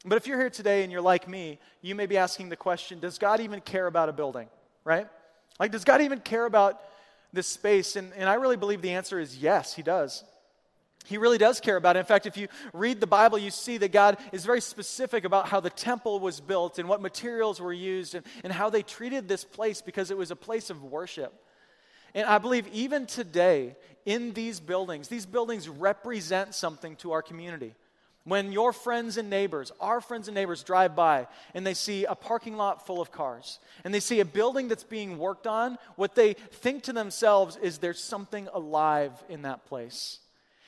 But 0.04 0.16
if 0.16 0.26
you're 0.26 0.38
here 0.38 0.50
today 0.50 0.82
and 0.82 0.92
you're 0.92 1.00
like 1.00 1.26
me, 1.26 1.58
you 1.80 1.94
may 1.94 2.04
be 2.04 2.18
asking 2.18 2.50
the 2.50 2.56
question 2.56 3.00
Does 3.00 3.16
God 3.16 3.40
even 3.40 3.62
care 3.62 3.86
about 3.86 4.10
a 4.10 4.12
building? 4.12 4.48
Right? 4.84 5.08
Like, 5.58 5.72
does 5.72 5.84
God 5.84 6.00
even 6.02 6.20
care 6.20 6.46
about 6.46 6.80
this 7.32 7.46
space? 7.46 7.96
And, 7.96 8.12
and 8.14 8.28
I 8.28 8.34
really 8.34 8.56
believe 8.56 8.82
the 8.82 8.92
answer 8.92 9.18
is 9.18 9.36
yes, 9.36 9.74
He 9.74 9.82
does. 9.82 10.24
He 11.04 11.16
really 11.16 11.38
does 11.38 11.58
care 11.60 11.76
about 11.76 11.96
it. 11.96 12.00
In 12.00 12.04
fact, 12.04 12.26
if 12.26 12.36
you 12.36 12.48
read 12.74 13.00
the 13.00 13.06
Bible, 13.06 13.38
you 13.38 13.50
see 13.50 13.78
that 13.78 13.92
God 13.92 14.18
is 14.30 14.44
very 14.44 14.60
specific 14.60 15.24
about 15.24 15.48
how 15.48 15.58
the 15.58 15.70
temple 15.70 16.20
was 16.20 16.38
built 16.38 16.78
and 16.78 16.86
what 16.86 17.00
materials 17.00 17.60
were 17.60 17.72
used 17.72 18.14
and, 18.14 18.26
and 18.44 18.52
how 18.52 18.68
they 18.68 18.82
treated 18.82 19.26
this 19.26 19.42
place 19.42 19.80
because 19.80 20.10
it 20.10 20.18
was 20.18 20.30
a 20.30 20.36
place 20.36 20.68
of 20.68 20.84
worship. 20.84 21.32
And 22.14 22.26
I 22.26 22.36
believe 22.38 22.66
even 22.68 23.06
today, 23.06 23.74
in 24.04 24.32
these 24.34 24.60
buildings, 24.60 25.08
these 25.08 25.24
buildings 25.24 25.68
represent 25.68 26.54
something 26.54 26.96
to 26.96 27.12
our 27.12 27.22
community. 27.22 27.74
When 28.28 28.52
your 28.52 28.74
friends 28.74 29.16
and 29.16 29.30
neighbors, 29.30 29.72
our 29.80 30.02
friends 30.02 30.28
and 30.28 30.34
neighbors, 30.34 30.62
drive 30.62 30.94
by 30.94 31.26
and 31.54 31.66
they 31.66 31.72
see 31.72 32.04
a 32.04 32.14
parking 32.14 32.58
lot 32.58 32.86
full 32.86 33.00
of 33.00 33.10
cars 33.10 33.58
and 33.84 33.94
they 33.94 34.00
see 34.00 34.20
a 34.20 34.24
building 34.24 34.68
that's 34.68 34.84
being 34.84 35.16
worked 35.16 35.46
on, 35.46 35.78
what 35.96 36.14
they 36.14 36.34
think 36.34 36.82
to 36.84 36.92
themselves 36.92 37.56
is 37.56 37.78
there's 37.78 38.02
something 38.02 38.46
alive 38.52 39.12
in 39.30 39.42
that 39.42 39.64
place. 39.64 40.18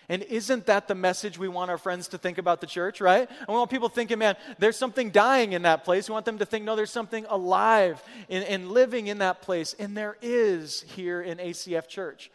And 0.09 0.23
isn't 0.25 0.67
that 0.67 0.89
the 0.89 0.95
message 0.97 1.39
we 1.39 1.47
want 1.47 1.71
our 1.71 1.79
friends 1.79 2.09
to 2.09 2.19
think 2.19 2.39
about 2.39 2.61
the 2.61 2.67
church, 2.67 3.01
right? 3.01 3.31
We 3.47 3.55
want 3.55 3.71
people 3.71 3.89
thinking, 3.89 4.19
man, 4.19 4.37
there's 4.59 4.77
something 4.77 5.11
dying 5.11 5.53
in 5.53 5.63
that 5.63 5.85
place. 5.85 6.09
We 6.09 6.15
want 6.15 6.25
them 6.25 6.39
to 6.39 6.45
think, 6.45 6.65
no, 6.65 6.75
there's 6.75 6.91
something 6.91 7.27
alive 7.29 8.03
and, 8.29 8.71
living 8.71 9.07
in 9.07 9.19
that 9.19 9.41
place. 9.41 9.77
And 9.79 9.97
there 9.97 10.17
is 10.21 10.83
here 10.97 11.23
in 11.23 11.39
ACF 11.39 11.87
Church. 11.87 12.31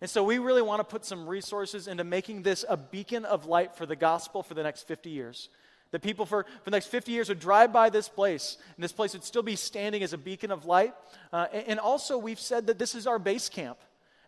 And 0.00 0.08
so 0.08 0.22
we 0.22 0.38
really 0.38 0.62
want 0.62 0.80
to 0.80 0.84
put 0.84 1.04
some 1.04 1.26
resources 1.26 1.88
into 1.88 2.04
making 2.04 2.42
this 2.42 2.64
a 2.68 2.76
beacon 2.76 3.24
of 3.24 3.46
light 3.46 3.74
for 3.74 3.86
the 3.86 3.96
gospel 3.96 4.42
for 4.42 4.54
the 4.54 4.62
next 4.62 4.86
50 4.86 5.10
years. 5.10 5.48
The 5.90 5.98
people 5.98 6.26
for, 6.26 6.44
for 6.44 6.70
the 6.70 6.76
next 6.76 6.86
50 6.86 7.12
years 7.12 7.28
would 7.28 7.40
drive 7.40 7.72
by 7.72 7.88
this 7.88 8.08
place, 8.08 8.58
and 8.76 8.84
this 8.84 8.92
place 8.92 9.14
would 9.14 9.24
still 9.24 9.42
be 9.42 9.56
standing 9.56 10.02
as 10.02 10.12
a 10.12 10.18
beacon 10.18 10.50
of 10.50 10.66
light. 10.66 10.94
Uh, 11.32 11.46
and 11.52 11.80
also, 11.80 12.18
we've 12.18 12.40
said 12.40 12.66
that 12.66 12.78
this 12.78 12.94
is 12.94 13.06
our 13.06 13.18
base 13.18 13.48
camp. 13.48 13.78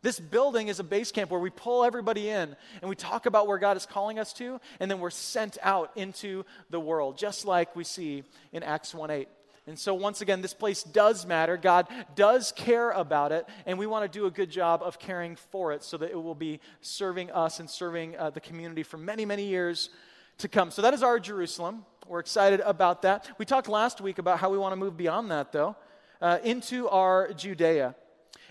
This 0.03 0.19
building 0.19 0.69
is 0.69 0.81
a 0.81 0.85
base 0.85 1.12
camp 1.12 1.31
where 1.31 1.41
we 1.41 1.50
pull 1.50 1.85
everybody 1.85 2.31
in 2.31 2.57
and 2.81 2.89
we 2.89 2.97
talk 2.97 3.27
about 3.27 3.47
where 3.47 3.59
God 3.59 3.77
is 3.77 3.85
calling 3.85 4.19
us 4.19 4.33
to, 4.35 4.59
and 4.81 4.91
then 4.91 4.99
we're 4.99 5.11
sent 5.11 5.59
out 5.62 5.93
into 5.95 6.45
the 6.71 6.81
world, 6.81 7.19
just 7.19 7.45
like 7.45 7.77
we 7.77 7.85
see 7.85 8.25
in 8.53 8.62
Acts 8.62 8.95
1 8.95 9.11
8. 9.11 9.29
And 9.67 9.79
so, 9.79 9.95
once 9.95 10.21
again, 10.21 10.40
this 10.43 10.55
place 10.55 10.83
does 10.83 11.26
matter. 11.26 11.57
God 11.57 11.87
does 12.17 12.52
care 12.52 12.90
about 12.90 13.31
it, 13.31 13.47
and 13.67 13.79
we 13.79 13.87
want 13.87 14.11
to 14.11 14.19
do 14.19 14.26
a 14.26 14.31
good 14.31 14.50
job 14.50 14.83
of 14.83 14.99
caring 14.99 15.37
for 15.37 15.73
it 15.73 15.85
so 15.85 15.97
that 15.99 16.11
it 16.11 16.21
will 16.21 16.35
be 16.35 16.61
serving 16.81 17.31
us 17.31 17.61
and 17.61 17.69
serving 17.69 18.17
uh, 18.17 18.31
the 18.31 18.40
community 18.40 18.83
for 18.83 18.97
many, 18.97 19.25
many 19.25 19.45
years 19.45 19.90
to 20.38 20.49
come. 20.49 20.71
So, 20.71 20.83
that 20.83 20.95
is 20.95 21.02
our 21.02 21.21
Jerusalem. 21.21 21.85
We're 22.09 22.21
excited 22.21 22.61
about 22.61 23.02
that. 23.02 23.31
We 23.38 23.45
talked 23.45 23.69
last 23.69 24.00
week 24.00 24.19
about 24.19 24.40
how 24.40 24.50
we 24.50 24.59
want 24.59 24.73
to 24.73 24.76
move 24.76 24.97
beyond 24.97 25.31
that, 25.31 25.52
though, 25.52 25.76
uh, 26.21 26.38
into 26.43 26.88
our 26.88 27.33
Judea. 27.33 27.95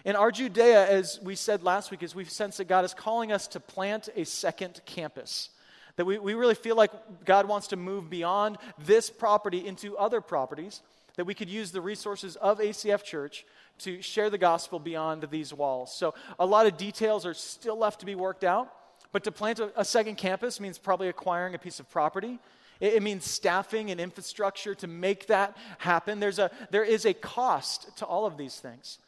In 0.05 0.15
our 0.15 0.31
Judea, 0.31 0.87
as 0.87 1.19
we 1.21 1.35
said 1.35 1.63
last 1.63 1.91
week, 1.91 2.03
is 2.03 2.15
we 2.15 2.23
sense 2.23 2.57
that 2.57 2.69
God 2.69 2.85
is 2.85 2.93
calling 2.93 3.31
us 3.31 3.47
to 3.49 3.59
plant 3.59 4.07
a 4.15 4.23
second 4.23 4.79
campus. 4.85 5.49
That 5.97 6.05
we, 6.05 6.17
we 6.17 6.35
really 6.35 6.55
feel 6.55 6.77
like 6.77 6.91
God 7.25 7.47
wants 7.47 7.67
to 7.67 7.75
move 7.75 8.09
beyond 8.09 8.57
this 8.77 9.09
property 9.09 9.67
into 9.67 9.97
other 9.97 10.21
properties, 10.21 10.81
that 11.19 11.25
we 11.25 11.33
could 11.33 11.49
use 11.49 11.73
the 11.73 11.81
resources 11.81 12.37
of 12.37 12.59
ACF 12.59 13.03
Church 13.03 13.45
to 13.79 14.01
share 14.01 14.29
the 14.29 14.37
gospel 14.37 14.79
beyond 14.79 15.27
these 15.29 15.53
walls. 15.53 15.93
So, 15.93 16.13
a 16.39 16.45
lot 16.45 16.65
of 16.65 16.77
details 16.77 17.25
are 17.25 17.33
still 17.33 17.77
left 17.77 17.99
to 17.99 18.05
be 18.05 18.15
worked 18.15 18.45
out, 18.45 18.73
but 19.11 19.25
to 19.25 19.31
plant 19.33 19.59
a, 19.59 19.69
a 19.77 19.83
second 19.83 20.15
campus 20.15 20.61
means 20.61 20.77
probably 20.77 21.09
acquiring 21.09 21.55
a 21.55 21.57
piece 21.57 21.81
of 21.81 21.89
property. 21.89 22.39
It, 22.79 22.93
it 22.93 23.03
means 23.03 23.25
staffing 23.25 23.91
and 23.91 23.99
infrastructure 23.99 24.73
to 24.75 24.87
make 24.87 25.27
that 25.27 25.57
happen. 25.79 26.21
There's 26.21 26.39
a, 26.39 26.51
there 26.71 26.85
is 26.85 27.03
a 27.03 27.13
cost 27.13 27.97
to 27.97 28.05
all 28.05 28.25
of 28.25 28.37
these 28.37 28.57
things. 28.57 28.99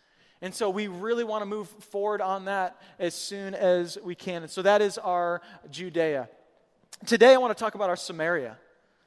And 0.42 0.54
so 0.54 0.70
we 0.70 0.88
really 0.88 1.24
want 1.24 1.44
to 1.44 1.46
move 1.46 1.70
forward 1.70 2.20
on 2.20 2.44
that 2.44 2.76
as 3.00 3.16
soon 3.16 3.56
as 3.56 3.98
we 4.04 4.16
can. 4.16 4.42
And 4.42 4.52
so 4.52 4.62
that 4.64 4.82
is 4.82 4.98
our 4.98 5.42
Judea. 5.70 6.28
Today 7.06 7.34
I 7.34 7.38
want 7.38 7.58
to 7.58 7.64
talk 7.64 7.76
about 7.76 7.90
our 7.90 7.96
Samaria. 7.96 8.58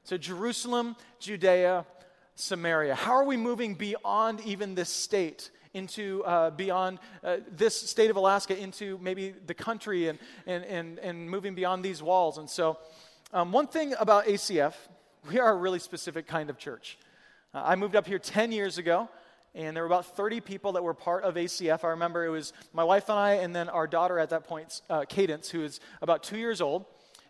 So 0.04 0.18
Jerusalem, 0.18 0.96
Judea, 1.18 1.86
Samaria. 2.34 2.94
How 2.94 3.12
are 3.12 3.24
we 3.24 3.36
moving 3.36 3.74
beyond 3.74 4.40
even 4.42 4.74
this 4.74 4.90
state? 4.90 5.50
into 5.74 6.22
uh, 6.24 6.50
beyond 6.50 7.00
uh, 7.24 7.38
this 7.50 7.74
state 7.74 8.08
of 8.08 8.14
Alaska 8.14 8.56
into 8.56 8.96
maybe 9.02 9.34
the 9.46 9.54
country 9.54 10.06
and, 10.06 10.20
and, 10.46 10.64
and, 10.64 10.98
and 11.00 11.28
moving 11.28 11.56
beyond 11.56 11.84
these 11.84 12.00
walls. 12.00 12.38
And 12.38 12.48
so, 12.48 12.78
um, 13.32 13.50
one 13.50 13.66
thing 13.66 13.92
about 13.98 14.26
ACF, 14.26 14.74
we 15.28 15.40
are 15.40 15.50
a 15.50 15.56
really 15.56 15.80
specific 15.80 16.28
kind 16.28 16.48
of 16.48 16.58
church. 16.58 16.96
Uh, 17.52 17.62
I 17.64 17.74
moved 17.74 17.96
up 17.96 18.06
here 18.06 18.20
10 18.20 18.52
years 18.52 18.78
ago 18.78 19.08
and 19.54 19.76
there 19.76 19.82
were 19.82 19.88
about 19.88 20.16
30 20.16 20.40
people 20.40 20.72
that 20.72 20.82
were 20.82 20.94
part 20.94 21.24
of 21.24 21.34
ACF. 21.34 21.84
I 21.84 21.88
remember 21.88 22.24
it 22.24 22.30
was 22.30 22.52
my 22.72 22.84
wife 22.84 23.08
and 23.08 23.18
I, 23.18 23.34
and 23.34 23.54
then 23.54 23.68
our 23.68 23.86
daughter 23.86 24.18
at 24.18 24.30
that 24.30 24.44
point, 24.44 24.80
uh, 24.90 25.04
Cadence, 25.08 25.48
who 25.48 25.62
is 25.62 25.80
about 26.02 26.22
two 26.22 26.38
years 26.38 26.60
old. 26.60 26.84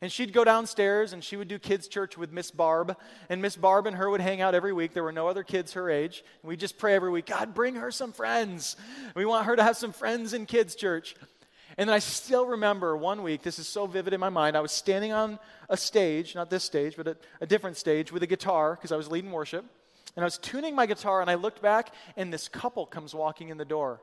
And 0.05 0.13
she'd 0.13 0.35
go 0.35 0.45
downstairs 0.45 1.15
and 1.15 1.25
she 1.25 1.35
would 1.35 1.49
do 1.49 1.59
kids' 1.59 1.89
church 1.89 2.19
with 2.19 2.31
Miss 2.31 2.51
Barb. 2.51 2.95
And 3.31 3.41
Miss 3.41 3.57
Barb 3.57 3.87
and 3.87 3.97
her 3.97 4.11
would 4.11 4.21
hang 4.21 4.43
out 4.43 4.55
every 4.55 4.75
week. 4.75 4.93
There 4.93 5.03
were 5.03 5.13
no 5.13 5.29
other 5.29 5.43
kids 5.43 5.73
her 5.73 5.89
age. 5.89 6.23
And 6.43 6.49
we 6.51 6.59
just 6.59 6.77
pray 6.77 6.95
every 6.95 7.09
week 7.09 7.25
God, 7.25 7.55
bring 7.55 7.77
her 7.77 7.91
some 7.91 8.13
friends. 8.13 8.77
We 9.17 9.25
want 9.25 9.47
her 9.47 9.57
to 9.57 9.63
have 9.63 9.79
some 9.79 9.93
friends 9.93 10.35
in 10.35 10.45
kids' 10.45 10.75
church. 10.75 11.17
And 11.79 11.89
then 11.89 11.95
I 11.95 12.01
still 12.01 12.45
remember 12.45 12.95
one 12.95 13.23
week, 13.23 13.41
this 13.41 13.59
is 13.59 13.67
so 13.67 13.87
vivid 13.87 14.13
in 14.13 14.21
my 14.21 14.29
mind. 14.29 14.59
I 14.59 14.61
was 14.61 14.73
standing 14.73 15.15
on 15.15 15.39
a 15.71 15.77
stage, 15.79 16.35
not 16.35 16.51
this 16.51 16.65
stage, 16.65 16.99
but 16.99 17.09
a, 17.09 17.17
a 17.41 17.47
different 17.47 17.79
stage, 17.79 18.13
with 18.13 18.23
a 18.23 18.27
guitar 18.27 18.75
because 18.75 18.93
I 18.93 18.97
was 18.97 19.11
leading 19.11 19.33
worship. 19.33 19.65
And 20.17 20.23
I 20.23 20.27
was 20.27 20.37
tuning 20.37 20.75
my 20.75 20.85
guitar, 20.85 21.23
and 21.23 21.31
I 21.31 21.37
looked 21.37 21.63
back, 21.63 21.95
and 22.15 22.31
this 22.31 22.47
couple 22.47 22.85
comes 22.85 23.15
walking 23.15 23.49
in 23.49 23.57
the 23.57 23.65
door. 23.65 24.03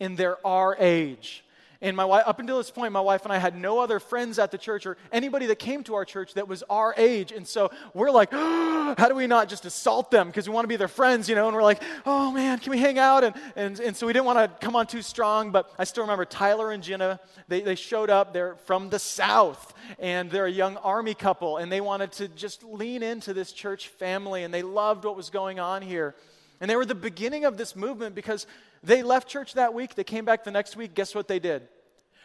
And 0.00 0.18
they're 0.18 0.46
our 0.46 0.76
age. 0.78 1.44
And 1.82 1.96
my 1.96 2.04
wife, 2.04 2.24
up 2.26 2.38
until 2.38 2.58
this 2.58 2.70
point, 2.70 2.92
my 2.92 3.00
wife 3.00 3.24
and 3.24 3.32
I 3.32 3.38
had 3.38 3.56
no 3.56 3.78
other 3.78 4.00
friends 4.00 4.38
at 4.38 4.50
the 4.50 4.58
church 4.58 4.84
or 4.84 4.98
anybody 5.12 5.46
that 5.46 5.58
came 5.58 5.82
to 5.84 5.94
our 5.94 6.04
church 6.04 6.34
that 6.34 6.46
was 6.46 6.62
our 6.68 6.92
age. 6.98 7.32
And 7.32 7.48
so 7.48 7.70
we're 7.94 8.10
like, 8.10 8.28
oh, 8.32 8.94
how 8.98 9.08
do 9.08 9.14
we 9.14 9.26
not 9.26 9.48
just 9.48 9.64
assault 9.64 10.10
them? 10.10 10.26
Because 10.26 10.46
we 10.46 10.54
want 10.54 10.64
to 10.64 10.68
be 10.68 10.76
their 10.76 10.88
friends, 10.88 11.26
you 11.26 11.34
know? 11.34 11.46
And 11.46 11.56
we're 11.56 11.62
like, 11.62 11.82
oh 12.04 12.32
man, 12.32 12.58
can 12.58 12.70
we 12.70 12.78
hang 12.78 12.98
out? 12.98 13.24
And, 13.24 13.34
and, 13.56 13.80
and 13.80 13.96
so 13.96 14.06
we 14.06 14.12
didn't 14.12 14.26
want 14.26 14.38
to 14.38 14.66
come 14.66 14.76
on 14.76 14.86
too 14.86 15.00
strong. 15.00 15.52
But 15.52 15.72
I 15.78 15.84
still 15.84 16.02
remember 16.02 16.26
Tyler 16.26 16.70
and 16.70 16.82
Jenna, 16.82 17.18
they, 17.48 17.62
they 17.62 17.76
showed 17.76 18.10
up. 18.10 18.34
They're 18.34 18.56
from 18.66 18.90
the 18.90 18.98
South 18.98 19.72
and 19.98 20.30
they're 20.30 20.46
a 20.46 20.52
young 20.52 20.76
army 20.78 21.14
couple. 21.14 21.56
And 21.56 21.72
they 21.72 21.80
wanted 21.80 22.12
to 22.12 22.28
just 22.28 22.62
lean 22.62 23.02
into 23.02 23.32
this 23.32 23.52
church 23.52 23.88
family 23.88 24.44
and 24.44 24.52
they 24.52 24.62
loved 24.62 25.06
what 25.06 25.16
was 25.16 25.30
going 25.30 25.58
on 25.58 25.80
here. 25.80 26.14
And 26.60 26.68
they 26.68 26.76
were 26.76 26.84
the 26.84 26.94
beginning 26.94 27.46
of 27.46 27.56
this 27.56 27.74
movement 27.74 28.14
because 28.14 28.46
they 28.82 29.02
left 29.02 29.28
church 29.28 29.54
that 29.54 29.74
week. 29.74 29.94
They 29.94 30.04
came 30.04 30.24
back 30.24 30.44
the 30.44 30.50
next 30.50 30.76
week. 30.76 30.94
Guess 30.94 31.14
what 31.14 31.28
they 31.28 31.38
did? 31.38 31.68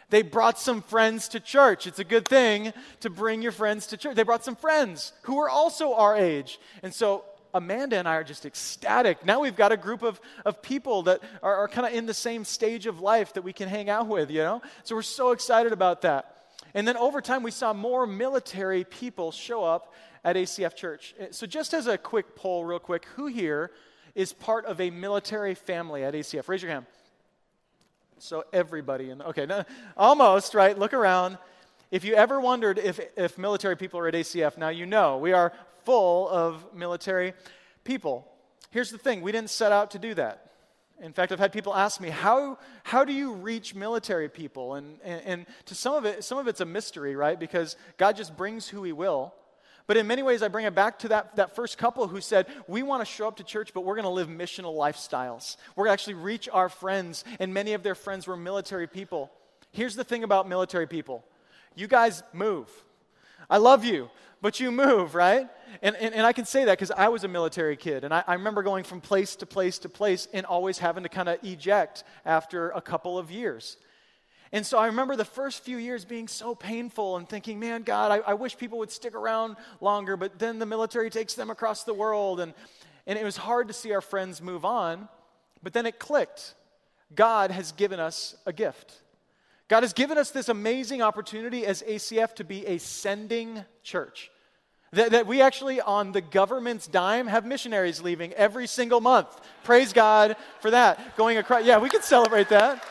They 0.08 0.22
brought 0.22 0.58
some 0.58 0.82
friends 0.82 1.28
to 1.28 1.40
church. 1.40 1.86
It's 1.86 1.98
a 1.98 2.04
good 2.04 2.28
thing 2.28 2.72
to 3.00 3.10
bring 3.10 3.42
your 3.42 3.52
friends 3.52 3.88
to 3.88 3.96
church. 3.96 4.14
They 4.14 4.22
brought 4.22 4.44
some 4.44 4.56
friends 4.56 5.12
who 5.22 5.36
were 5.36 5.50
also 5.50 5.94
our 5.94 6.16
age. 6.16 6.60
And 6.82 6.94
so 6.94 7.24
Amanda 7.52 7.98
and 7.98 8.06
I 8.06 8.14
are 8.14 8.24
just 8.24 8.46
ecstatic. 8.46 9.24
Now 9.26 9.40
we've 9.40 9.56
got 9.56 9.72
a 9.72 9.76
group 9.76 10.02
of, 10.02 10.20
of 10.44 10.62
people 10.62 11.02
that 11.04 11.22
are, 11.42 11.56
are 11.56 11.68
kind 11.68 11.86
of 11.86 11.92
in 11.92 12.06
the 12.06 12.14
same 12.14 12.44
stage 12.44 12.86
of 12.86 13.00
life 13.00 13.32
that 13.34 13.42
we 13.42 13.52
can 13.52 13.68
hang 13.68 13.90
out 13.90 14.06
with, 14.06 14.30
you 14.30 14.42
know? 14.42 14.62
So 14.84 14.94
we're 14.94 15.02
so 15.02 15.32
excited 15.32 15.72
about 15.72 16.02
that. 16.02 16.36
And 16.74 16.86
then 16.86 16.96
over 16.96 17.20
time, 17.20 17.42
we 17.42 17.50
saw 17.50 17.72
more 17.72 18.06
military 18.06 18.84
people 18.84 19.32
show 19.32 19.64
up 19.64 19.94
at 20.24 20.36
ACF 20.36 20.74
Church. 20.74 21.14
So, 21.30 21.46
just 21.46 21.72
as 21.72 21.86
a 21.86 21.96
quick 21.96 22.36
poll, 22.36 22.64
real 22.64 22.78
quick, 22.78 23.06
who 23.14 23.26
here 23.26 23.70
is 24.16 24.32
part 24.32 24.64
of 24.64 24.80
a 24.80 24.90
military 24.90 25.54
family 25.54 26.02
at 26.02 26.14
ACF? 26.14 26.48
Raise 26.48 26.62
your 26.62 26.72
hand. 26.72 26.86
So 28.18 28.44
everybody 28.50 29.10
in 29.10 29.18
the, 29.18 29.28
okay, 29.28 29.44
no, 29.44 29.62
almost, 29.96 30.54
right? 30.54 30.76
Look 30.76 30.94
around. 30.94 31.36
If 31.90 32.02
you 32.02 32.14
ever 32.14 32.40
wondered 32.40 32.78
if, 32.78 32.98
if 33.16 33.36
military 33.36 33.76
people 33.76 34.00
are 34.00 34.08
at 34.08 34.14
ACF, 34.14 34.56
now 34.56 34.70
you 34.70 34.86
know. 34.86 35.18
We 35.18 35.34
are 35.34 35.52
full 35.84 36.28
of 36.30 36.74
military 36.74 37.34
people. 37.84 38.26
Here's 38.70 38.90
the 38.90 38.98
thing 38.98 39.20
we 39.20 39.32
didn't 39.32 39.50
set 39.50 39.70
out 39.70 39.90
to 39.90 39.98
do 39.98 40.14
that. 40.14 40.50
In 41.02 41.12
fact, 41.12 41.30
I've 41.30 41.38
had 41.38 41.52
people 41.52 41.74
ask 41.74 42.00
me, 42.00 42.08
how, 42.08 42.58
how 42.82 43.04
do 43.04 43.12
you 43.12 43.34
reach 43.34 43.74
military 43.74 44.30
people? 44.30 44.76
And, 44.76 44.98
and, 45.04 45.22
and 45.26 45.46
to 45.66 45.74
some 45.74 45.94
of 45.94 46.06
it, 46.06 46.24
some 46.24 46.38
of 46.38 46.48
it's 46.48 46.62
a 46.62 46.64
mystery, 46.64 47.14
right? 47.14 47.38
Because 47.38 47.76
God 47.98 48.16
just 48.16 48.34
brings 48.34 48.66
who 48.66 48.82
He 48.82 48.92
will. 48.92 49.34
But 49.86 49.96
in 49.96 50.06
many 50.06 50.22
ways, 50.22 50.42
I 50.42 50.48
bring 50.48 50.66
it 50.66 50.74
back 50.74 50.98
to 51.00 51.08
that, 51.08 51.36
that 51.36 51.54
first 51.54 51.78
couple 51.78 52.08
who 52.08 52.20
said, 52.20 52.46
We 52.66 52.82
want 52.82 53.02
to 53.02 53.04
show 53.04 53.28
up 53.28 53.36
to 53.36 53.44
church, 53.44 53.72
but 53.72 53.82
we're 53.82 53.94
going 53.94 54.04
to 54.04 54.10
live 54.10 54.28
missional 54.28 54.76
lifestyles. 54.76 55.56
We're 55.76 55.84
going 55.84 55.96
to 55.96 56.00
actually 56.00 56.14
reach 56.14 56.48
our 56.52 56.68
friends, 56.68 57.24
and 57.38 57.54
many 57.54 57.72
of 57.72 57.82
their 57.82 57.94
friends 57.94 58.26
were 58.26 58.36
military 58.36 58.88
people. 58.88 59.30
Here's 59.70 59.94
the 59.94 60.04
thing 60.04 60.24
about 60.24 60.48
military 60.48 60.86
people 60.86 61.24
you 61.74 61.86
guys 61.86 62.22
move. 62.32 62.68
I 63.48 63.58
love 63.58 63.84
you, 63.84 64.10
but 64.42 64.58
you 64.58 64.72
move, 64.72 65.14
right? 65.14 65.48
And, 65.82 65.94
and, 65.96 66.14
and 66.14 66.26
I 66.26 66.32
can 66.32 66.46
say 66.46 66.64
that 66.64 66.72
because 66.72 66.90
I 66.90 67.08
was 67.08 67.22
a 67.22 67.28
military 67.28 67.76
kid, 67.76 68.02
and 68.02 68.12
I, 68.12 68.24
I 68.26 68.34
remember 68.34 68.62
going 68.62 68.82
from 68.82 69.00
place 69.00 69.36
to 69.36 69.46
place 69.46 69.78
to 69.80 69.88
place 69.88 70.26
and 70.32 70.46
always 70.46 70.78
having 70.78 71.04
to 71.04 71.08
kind 71.08 71.28
of 71.28 71.38
eject 71.44 72.02
after 72.24 72.70
a 72.70 72.80
couple 72.80 73.18
of 73.18 73.30
years. 73.30 73.76
And 74.56 74.64
so 74.64 74.78
I 74.78 74.86
remember 74.86 75.16
the 75.16 75.24
first 75.26 75.64
few 75.64 75.76
years 75.76 76.06
being 76.06 76.28
so 76.28 76.54
painful 76.54 77.18
and 77.18 77.28
thinking, 77.28 77.60
man, 77.60 77.82
God, 77.82 78.10
I, 78.10 78.30
I, 78.30 78.32
wish 78.32 78.56
people 78.56 78.78
would 78.78 78.90
stick 78.90 79.14
around 79.14 79.56
longer, 79.82 80.16
but 80.16 80.38
then 80.38 80.58
the 80.58 80.64
military 80.64 81.10
takes 81.10 81.34
them 81.34 81.50
across 81.50 81.84
the 81.84 81.92
world. 81.92 82.40
And, 82.40 82.54
and 83.06 83.18
it 83.18 83.22
was 83.22 83.36
hard 83.36 83.68
to 83.68 83.74
see 83.74 83.92
our 83.92 84.00
friends 84.00 84.40
move 84.40 84.64
on, 84.64 85.10
but 85.62 85.74
then 85.74 85.84
it 85.84 85.98
clicked. 85.98 86.54
God 87.14 87.50
has 87.50 87.72
given 87.72 88.00
us 88.00 88.34
a 88.46 88.52
gift. 88.54 89.02
God 89.68 89.82
has 89.82 89.92
given 89.92 90.16
us 90.16 90.30
this 90.30 90.48
amazing 90.48 91.02
opportunity 91.02 91.66
as 91.66 91.82
ACF 91.82 92.34
to 92.36 92.44
be 92.44 92.64
a 92.66 92.78
sending 92.78 93.62
church. 93.82 94.30
That, 94.92 95.10
that, 95.10 95.26
we 95.26 95.42
actually, 95.42 95.82
on 95.82 96.12
the 96.12 96.22
government's 96.22 96.86
dime, 96.86 97.26
have 97.26 97.44
missionaries 97.44 98.00
leaving 98.00 98.32
every 98.32 98.68
single 98.68 99.02
month. 99.02 99.38
Praise 99.64 99.92
God 99.92 100.34
for 100.60 100.70
that. 100.70 101.14
Going 101.18 101.36
across, 101.36 101.66
yeah, 101.66 101.76
we 101.76 101.90
can 101.90 102.00
celebrate 102.00 102.48
that. 102.48 102.82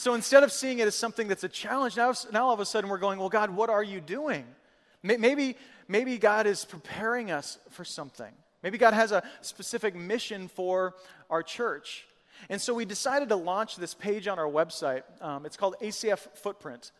So 0.00 0.14
instead 0.14 0.44
of 0.44 0.50
seeing 0.50 0.78
it 0.78 0.86
as 0.86 0.94
something 0.94 1.28
that's 1.28 1.44
a 1.44 1.48
challenge, 1.48 1.94
now, 1.94 2.14
now 2.32 2.46
all 2.46 2.54
of 2.54 2.60
a 2.60 2.64
sudden 2.64 2.88
we're 2.88 2.96
going, 2.96 3.18
well, 3.18 3.28
God, 3.28 3.50
what 3.50 3.68
are 3.68 3.82
you 3.82 4.00
doing? 4.00 4.46
Maybe, 5.02 5.58
maybe 5.88 6.16
God 6.16 6.46
is 6.46 6.64
preparing 6.64 7.30
us 7.30 7.58
for 7.68 7.84
something. 7.84 8.32
Maybe 8.62 8.78
God 8.78 8.94
has 8.94 9.12
a 9.12 9.22
specific 9.42 9.94
mission 9.94 10.48
for 10.48 10.94
our 11.28 11.42
church. 11.42 12.06
And 12.48 12.58
so 12.58 12.72
we 12.72 12.86
decided 12.86 13.28
to 13.28 13.36
launch 13.36 13.76
this 13.76 13.92
page 13.92 14.26
on 14.26 14.38
our 14.38 14.48
website. 14.48 15.02
Um, 15.20 15.44
it's 15.44 15.58
called 15.58 15.74
ACF 15.82 16.20
Footprint. 16.38 16.92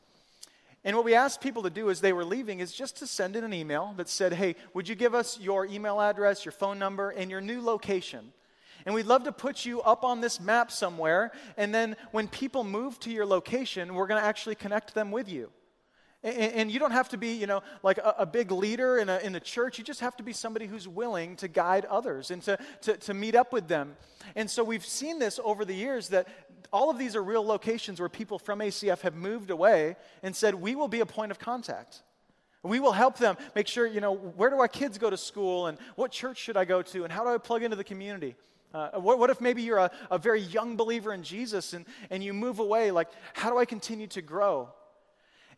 And 0.85 0.95
what 0.95 1.07
we 1.07 1.15
asked 1.15 1.41
people 1.41 1.63
to 1.63 1.71
do 1.71 1.89
as 1.89 2.03
they 2.03 2.13
were 2.13 2.25
leaving 2.25 2.61
is 2.61 2.71
just 2.71 2.99
to 2.99 3.07
send 3.07 3.35
in 3.35 3.45
an 3.45 3.55
email 3.55 3.95
that 3.97 4.11
said, 4.11 4.35
hey, 4.35 4.57
would 4.75 4.87
you 4.87 4.95
give 4.95 5.15
us 5.15 5.41
your 5.41 5.65
email 5.65 6.03
address, 6.03 6.45
your 6.45 6.53
phone 6.53 6.79
number, 6.79 7.09
and 7.09 7.31
your 7.31 7.41
new 7.41 7.63
location? 7.63 8.35
And 8.87 8.95
we'd 8.95 9.07
love 9.07 9.25
to 9.25 9.33
put 9.33 9.65
you 9.65 9.81
up 9.83 10.05
on 10.05 10.21
this 10.21 10.41
map 10.41 10.71
somewhere. 10.71 11.33
And 11.57 11.75
then 11.75 11.97
when 12.13 12.29
people 12.29 12.65
move 12.65 12.99
to 13.01 13.11
your 13.11 13.27
location, 13.27 13.95
we're 13.95 14.07
going 14.07 14.21
to 14.21 14.27
actually 14.27 14.55
connect 14.55 14.95
them 14.95 15.11
with 15.11 15.29
you. 15.29 15.51
And, 16.23 16.53
and, 16.53 16.71
you 16.71 16.79
don't 16.79 16.91
have 16.91 17.09
to 17.11 17.17
be, 17.17 17.33
you 17.33 17.47
know, 17.47 17.63
like 17.83 17.97
a, 17.97 18.15
a 18.19 18.27
big 18.27 18.53
leader 18.53 18.99
in 18.99 19.09
a, 19.09 19.19
in 19.21 19.35
a 19.35 19.41
church. 19.41 19.79
You 19.79 19.85
just 19.85 20.01
have 20.01 20.17
to 20.17 20.23
be 20.23 20.35
somebody 20.35 20.67
who's 20.67 20.87
willing 20.87 21.37
to 21.37 21.49
guide 21.49 21.87
others 21.87 22.31
and 22.31 22.43
to, 22.43 22.59
to, 22.83 22.97
to 22.99 23.15
meet 23.15 23.35
up 23.35 23.55
with 23.55 23.69
them. 23.69 23.97
And 24.37 24.51
so 24.51 24.63
we've 24.63 24.85
seen 24.85 25.19
this 25.19 25.41
over 25.43 25.65
the 25.65 25.75
years 25.75 26.09
that 26.09 26.29
all 26.73 26.91
of 26.91 26.99
these 26.99 27.17
are 27.17 27.23
real 27.23 27.45
locations 27.45 28.01
where 28.01 28.11
people 28.11 28.39
from 28.39 28.59
ACF 28.59 29.01
have 29.01 29.15
moved 29.15 29.51
away 29.51 29.97
and 30.23 30.37
said, 30.37 30.55
we 30.55 30.75
will 30.75 30.89
be 30.89 31.01
a 31.01 31.07
point 31.07 31.31
of 31.31 31.39
contact. 31.39 32.03
We 32.63 32.81
will 32.81 32.93
help 32.93 33.17
them 33.17 33.39
make 33.55 33.67
sure, 33.67 33.87
you 33.87 34.03
know, 34.03 34.15
where 34.15 34.51
do 34.51 34.57
our 34.57 34.69
kids 34.69 34.99
go 34.99 35.09
to 35.09 35.17
school 35.17 35.69
and 35.69 35.79
what 35.97 36.11
church 36.11 36.37
should 36.37 36.59
I 36.59 36.67
go 36.67 36.83
to 36.83 37.05
and 37.05 37.13
how 37.13 37.25
do 37.25 37.31
I 37.31 37.39
plug 37.39 37.63
into 37.63 37.77
the 37.77 37.85
community? 37.85 38.37
Uh, 38.73 38.91
what, 39.01 39.19
what, 39.19 39.31
if 39.31 39.41
maybe 39.41 39.63
you're 39.63 39.79
a, 39.79 39.91
a 40.11 40.19
very 40.19 40.41
young 40.41 40.77
believer 40.77 41.13
in 41.13 41.23
Jesus 41.23 41.73
and, 41.73 41.85
and 42.11 42.23
you 42.23 42.33
move 42.33 42.59
away? 42.59 42.91
Like, 42.91 43.09
how 43.33 43.51
do 43.51 43.59
I 43.59 43.65
continue 43.65 44.07
to 44.09 44.23
grow? 44.23 44.69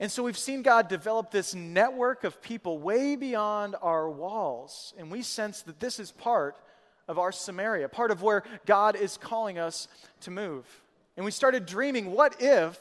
And 0.01 0.11
so 0.11 0.23
we've 0.23 0.39
seen 0.39 0.63
God 0.63 0.89
develop 0.89 1.31
this 1.31 1.55
network 1.55 2.25
of 2.25 2.43
people 2.43 2.79
way 2.79 3.15
beyond 3.15 3.77
our 3.81 4.09
walls. 4.11 4.95
And 4.99 5.11
we 5.11 5.23
sense 5.23 5.63
that 5.63 5.79
this 5.79 6.01
is 6.01 6.11
part 6.11 6.57
of 7.07 7.19
our 7.19 7.33
Samaria, 7.33 7.89
part 7.89 8.11
of 8.11 8.23
where 8.23 8.43
God 8.67 8.97
is 8.97 9.17
calling 9.17 9.59
us 9.59 9.89
to 10.23 10.31
move. 10.31 10.65
And 11.17 11.25
we 11.25 11.31
started 11.31 11.67
dreaming 11.67 12.11
what 12.11 12.41
if, 12.41 12.81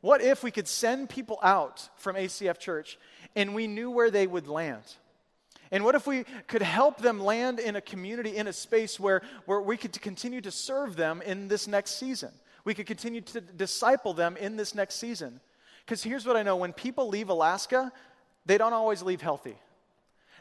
what 0.00 0.20
if 0.20 0.42
we 0.44 0.50
could 0.50 0.68
send 0.68 1.10
people 1.10 1.38
out 1.42 1.88
from 1.96 2.14
ACF 2.14 2.58
Church 2.58 2.98
and 3.34 3.54
we 3.54 3.66
knew 3.66 3.90
where 3.90 4.10
they 4.10 4.26
would 4.26 4.46
land? 4.46 4.84
And 5.70 5.84
what 5.84 5.94
if 5.94 6.06
we 6.06 6.24
could 6.46 6.62
help 6.62 6.98
them 6.98 7.20
land 7.20 7.58
in 7.58 7.76
a 7.76 7.80
community, 7.80 8.36
in 8.36 8.46
a 8.46 8.52
space 8.52 9.00
where, 9.00 9.22
where 9.46 9.60
we 9.60 9.76
could 9.76 10.00
continue 10.00 10.40
to 10.40 10.50
serve 10.50 10.96
them 10.96 11.22
in 11.22 11.48
this 11.48 11.66
next 11.66 11.98
season? 11.98 12.30
We 12.64 12.74
could 12.74 12.86
continue 12.86 13.20
to 13.20 13.40
disciple 13.40 14.12
them 14.12 14.36
in 14.36 14.56
this 14.56 14.74
next 14.74 14.96
season. 14.96 15.40
Because 15.84 16.02
here's 16.02 16.26
what 16.26 16.36
I 16.36 16.42
know 16.42 16.56
when 16.56 16.72
people 16.72 17.08
leave 17.08 17.28
Alaska, 17.28 17.92
they 18.44 18.58
don't 18.58 18.72
always 18.72 19.02
leave 19.02 19.20
healthy. 19.20 19.56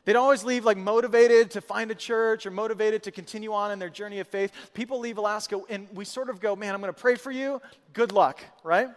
They 0.06 0.14
don't 0.14 0.24
always 0.24 0.44
leave 0.44 0.66
like 0.66 0.78
motivated 0.78 1.52
to 1.52 1.62
find 1.62 1.90
a 1.90 1.96
church 1.96 2.46
or 2.46 2.52
motivated 2.52 3.04
to 3.04 3.12
continue 3.12 3.54
on 3.54 3.72
in 3.72 3.80
their 3.80 3.90
journey 3.90 4.20
of 4.20 4.28
faith. 4.28 4.52
People 4.74 5.00
leave 5.00 5.18
Alaska 5.18 5.60
and 5.70 5.88
we 5.94 6.06
sort 6.06 6.30
of 6.30 6.40
go, 6.40 6.56
man, 6.56 6.76
I'm 6.76 6.82
going 6.82 6.94
to 6.94 7.00
pray 7.00 7.16
for 7.16 7.32
you. 7.32 7.60
Good 7.94 8.12
luck, 8.12 8.44
right? 8.64 8.90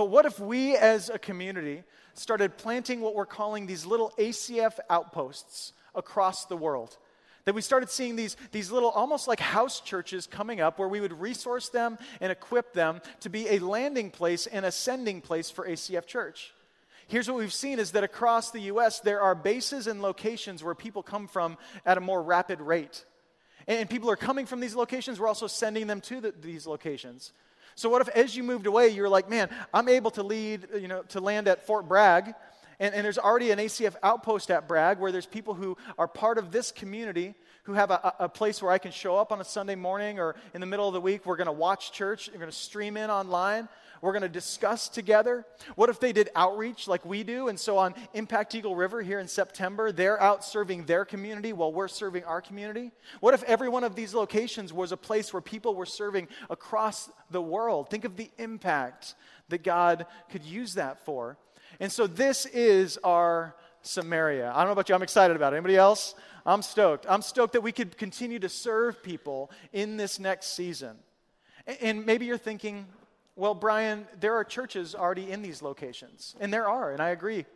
But 0.00 0.08
what 0.08 0.24
if 0.24 0.40
we 0.40 0.78
as 0.78 1.10
a 1.10 1.18
community 1.18 1.82
started 2.14 2.56
planting 2.56 3.02
what 3.02 3.14
we're 3.14 3.26
calling 3.26 3.66
these 3.66 3.84
little 3.84 4.14
ACF 4.16 4.78
outposts 4.88 5.74
across 5.94 6.46
the 6.46 6.56
world. 6.56 6.96
That 7.44 7.54
we 7.54 7.60
started 7.60 7.90
seeing 7.90 8.16
these, 8.16 8.34
these 8.50 8.70
little, 8.70 8.88
almost 8.88 9.28
like 9.28 9.40
house 9.40 9.78
churches 9.78 10.26
coming 10.26 10.58
up 10.58 10.78
where 10.78 10.88
we 10.88 11.02
would 11.02 11.20
resource 11.20 11.68
them 11.68 11.98
and 12.22 12.32
equip 12.32 12.72
them 12.72 13.02
to 13.20 13.28
be 13.28 13.46
a 13.50 13.58
landing 13.58 14.10
place 14.10 14.46
and 14.46 14.64
a 14.64 14.72
sending 14.72 15.20
place 15.20 15.50
for 15.50 15.68
ACF 15.68 16.06
Church. 16.06 16.54
Here's 17.06 17.28
what 17.28 17.36
we've 17.36 17.52
seen 17.52 17.78
is 17.78 17.90
that 17.90 18.02
across 18.02 18.52
the 18.52 18.60
U.S., 18.72 19.00
there 19.00 19.20
are 19.20 19.34
bases 19.34 19.86
and 19.86 20.00
locations 20.00 20.64
where 20.64 20.74
people 20.74 21.02
come 21.02 21.28
from 21.28 21.58
at 21.84 21.98
a 21.98 22.00
more 22.00 22.22
rapid 22.22 22.62
rate. 22.62 23.04
And 23.66 23.90
people 23.90 24.10
are 24.10 24.16
coming 24.16 24.46
from 24.46 24.60
these 24.60 24.74
locations, 24.74 25.20
we're 25.20 25.28
also 25.28 25.46
sending 25.46 25.88
them 25.88 26.00
to 26.00 26.22
the, 26.22 26.32
these 26.40 26.66
locations. 26.66 27.34
So 27.80 27.88
what 27.88 28.02
if 28.02 28.10
as 28.10 28.36
you 28.36 28.42
moved 28.42 28.66
away, 28.66 28.88
you're 28.88 29.08
like, 29.08 29.30
man, 29.30 29.48
I'm 29.72 29.88
able 29.88 30.10
to 30.10 30.22
lead, 30.22 30.68
you 30.78 30.86
know, 30.86 31.00
to 31.04 31.18
land 31.18 31.48
at 31.48 31.66
Fort 31.66 31.88
Bragg, 31.88 32.34
and, 32.80 32.94
and 32.94 33.04
there's 33.04 33.18
already 33.18 33.50
an 33.50 33.58
ACF 33.58 33.94
outpost 34.02 34.50
at 34.50 34.66
Bragg 34.66 34.98
where 34.98 35.12
there's 35.12 35.26
people 35.26 35.54
who 35.54 35.76
are 35.98 36.08
part 36.08 36.38
of 36.38 36.50
this 36.50 36.72
community 36.72 37.34
who 37.64 37.74
have 37.74 37.90
a, 37.90 38.14
a 38.18 38.28
place 38.28 38.62
where 38.62 38.72
I 38.72 38.78
can 38.78 38.90
show 38.90 39.16
up 39.16 39.30
on 39.30 39.40
a 39.40 39.44
Sunday 39.44 39.74
morning 39.74 40.18
or 40.18 40.34
in 40.54 40.60
the 40.60 40.66
middle 40.66 40.88
of 40.88 40.94
the 40.94 41.00
week. 41.00 41.26
We're 41.26 41.36
going 41.36 41.46
to 41.46 41.52
watch 41.52 41.92
church. 41.92 42.30
We're 42.32 42.40
going 42.40 42.50
to 42.50 42.56
stream 42.56 42.96
in 42.96 43.10
online. 43.10 43.68
We're 44.00 44.12
going 44.12 44.22
to 44.22 44.30
discuss 44.30 44.88
together. 44.88 45.44
What 45.74 45.90
if 45.90 46.00
they 46.00 46.14
did 46.14 46.30
outreach 46.34 46.88
like 46.88 47.04
we 47.04 47.22
do? 47.22 47.48
And 47.48 47.60
so 47.60 47.76
on 47.76 47.94
Impact 48.14 48.54
Eagle 48.54 48.74
River 48.74 49.02
here 49.02 49.20
in 49.20 49.28
September, 49.28 49.92
they're 49.92 50.20
out 50.20 50.42
serving 50.42 50.86
their 50.86 51.04
community 51.04 51.52
while 51.52 51.70
we're 51.70 51.86
serving 51.86 52.24
our 52.24 52.40
community. 52.40 52.92
What 53.20 53.34
if 53.34 53.42
every 53.42 53.68
one 53.68 53.84
of 53.84 53.94
these 53.94 54.14
locations 54.14 54.72
was 54.72 54.90
a 54.90 54.96
place 54.96 55.34
where 55.34 55.42
people 55.42 55.74
were 55.74 55.84
serving 55.84 56.28
across 56.48 57.10
the 57.30 57.42
world? 57.42 57.90
Think 57.90 58.06
of 58.06 58.16
the 58.16 58.30
impact 58.38 59.14
that 59.50 59.62
God 59.62 60.06
could 60.30 60.44
use 60.44 60.74
that 60.74 61.04
for. 61.04 61.36
And 61.80 61.90
so 61.90 62.06
this 62.06 62.46
is 62.46 62.98
our 63.02 63.56
Samaria. 63.82 64.52
I 64.52 64.58
don't 64.58 64.66
know 64.66 64.72
about 64.72 64.88
you, 64.88 64.94
I'm 64.94 65.02
excited 65.02 65.34
about 65.34 65.54
it. 65.54 65.56
Anybody 65.56 65.76
else? 65.76 66.14
I'm 66.46 66.62
stoked. 66.62 67.06
I'm 67.08 67.22
stoked 67.22 67.54
that 67.54 67.62
we 67.62 67.72
could 67.72 67.96
continue 67.96 68.38
to 68.38 68.48
serve 68.48 69.02
people 69.02 69.50
in 69.72 69.96
this 69.96 70.18
next 70.18 70.54
season. 70.54 70.96
And 71.80 72.06
maybe 72.06 72.26
you're 72.26 72.38
thinking, 72.38 72.86
well, 73.36 73.54
Brian, 73.54 74.06
there 74.18 74.34
are 74.34 74.44
churches 74.44 74.94
already 74.94 75.30
in 75.30 75.42
these 75.42 75.62
locations. 75.62 76.34
And 76.40 76.52
there 76.52 76.68
are, 76.68 76.92
and 76.92 77.00
I 77.00 77.10
agree. 77.10 77.46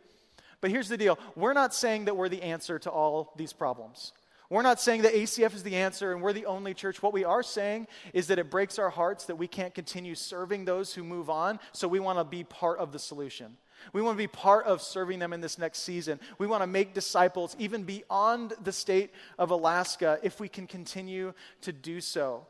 But 0.61 0.71
here's 0.71 0.89
the 0.89 0.97
deal 0.97 1.19
we're 1.35 1.53
not 1.53 1.73
saying 1.73 2.05
that 2.05 2.17
we're 2.17 2.29
the 2.29 2.41
answer 2.41 2.79
to 2.79 2.89
all 2.89 3.33
these 3.35 3.53
problems. 3.53 4.13
We're 4.49 4.61
not 4.61 4.79
saying 4.79 5.01
that 5.01 5.13
ACF 5.13 5.55
is 5.55 5.63
the 5.63 5.75
answer 5.75 6.13
and 6.13 6.21
we're 6.21 6.33
the 6.33 6.45
only 6.45 6.75
church. 6.75 7.01
What 7.01 7.13
we 7.13 7.23
are 7.23 7.41
saying 7.41 7.87
is 8.13 8.27
that 8.27 8.37
it 8.37 8.51
breaks 8.51 8.77
our 8.77 8.91
hearts 8.91 9.25
that 9.25 9.35
we 9.35 9.47
can't 9.47 9.73
continue 9.73 10.13
serving 10.13 10.65
those 10.65 10.93
who 10.93 11.03
move 11.03 11.31
on, 11.31 11.59
so 11.71 11.87
we 11.87 11.99
want 11.99 12.19
to 12.19 12.23
be 12.23 12.43
part 12.43 12.77
of 12.77 12.91
the 12.91 12.99
solution. 12.99 13.57
We 13.93 14.01
want 14.01 14.17
to 14.17 14.23
be 14.23 14.27
part 14.27 14.65
of 14.65 14.81
serving 14.81 15.19
them 15.19 15.33
in 15.33 15.41
this 15.41 15.57
next 15.57 15.79
season. 15.79 16.19
We 16.37 16.47
want 16.47 16.63
to 16.63 16.67
make 16.67 16.93
disciples 16.93 17.55
even 17.59 17.83
beyond 17.83 18.53
the 18.63 18.71
state 18.71 19.11
of 19.37 19.51
Alaska 19.51 20.19
if 20.23 20.39
we 20.39 20.47
can 20.47 20.67
continue 20.67 21.33
to 21.61 21.71
do 21.71 22.01
so. 22.01 22.45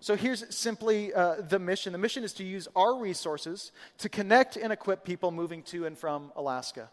So 0.00 0.16
here's 0.16 0.44
simply 0.54 1.14
uh, 1.14 1.36
the 1.48 1.60
mission 1.60 1.92
the 1.92 1.98
mission 1.98 2.24
is 2.24 2.32
to 2.34 2.44
use 2.44 2.66
our 2.74 2.98
resources 2.98 3.70
to 3.98 4.08
connect 4.08 4.56
and 4.56 4.72
equip 4.72 5.04
people 5.04 5.30
moving 5.30 5.62
to 5.64 5.86
and 5.86 5.96
from 5.96 6.32
Alaska. 6.34 6.90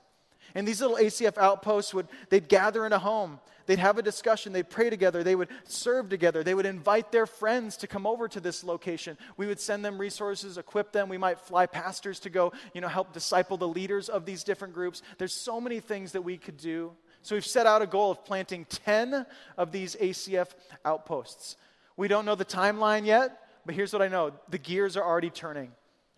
And 0.55 0.67
these 0.67 0.81
little 0.81 0.97
ACF 0.97 1.37
outposts 1.37 1.93
would 1.93 2.07
they'd 2.29 2.47
gather 2.47 2.85
in 2.85 2.93
a 2.93 2.99
home, 2.99 3.39
they'd 3.65 3.79
have 3.79 3.97
a 3.97 4.01
discussion, 4.01 4.51
they'd 4.51 4.69
pray 4.69 4.89
together, 4.89 5.23
they 5.23 5.35
would 5.35 5.49
serve 5.65 6.09
together, 6.09 6.43
they 6.43 6.53
would 6.53 6.65
invite 6.65 7.11
their 7.11 7.25
friends 7.25 7.77
to 7.77 7.87
come 7.87 8.07
over 8.07 8.27
to 8.27 8.39
this 8.39 8.63
location. 8.63 9.17
We 9.37 9.47
would 9.47 9.59
send 9.59 9.85
them 9.85 9.97
resources, 9.97 10.57
equip 10.57 10.91
them. 10.91 11.09
We 11.09 11.17
might 11.17 11.39
fly 11.39 11.65
pastors 11.65 12.19
to 12.21 12.29
go, 12.29 12.51
you 12.73 12.81
know, 12.81 12.87
help 12.87 13.13
disciple 13.13 13.57
the 13.57 13.67
leaders 13.67 14.09
of 14.09 14.25
these 14.25 14.43
different 14.43 14.73
groups. 14.73 15.01
There's 15.17 15.33
so 15.33 15.61
many 15.61 15.79
things 15.79 16.13
that 16.13 16.21
we 16.21 16.37
could 16.37 16.57
do. 16.57 16.91
So 17.21 17.35
we've 17.35 17.45
set 17.45 17.67
out 17.67 17.81
a 17.81 17.87
goal 17.87 18.11
of 18.11 18.23
planting 18.23 18.65
10 18.65 19.25
of 19.57 19.71
these 19.71 19.95
ACF 19.95 20.49
outposts. 20.85 21.57
We 21.97 22.07
don't 22.07 22.25
know 22.25 22.35
the 22.35 22.45
timeline 22.45 23.05
yet, 23.05 23.37
but 23.65 23.75
here's 23.75 23.91
what 23.91 24.01
I 24.01 24.07
know 24.07 24.31
the 24.49 24.57
gears 24.57 24.95
are 24.97 25.03
already 25.03 25.29
turning. 25.29 25.71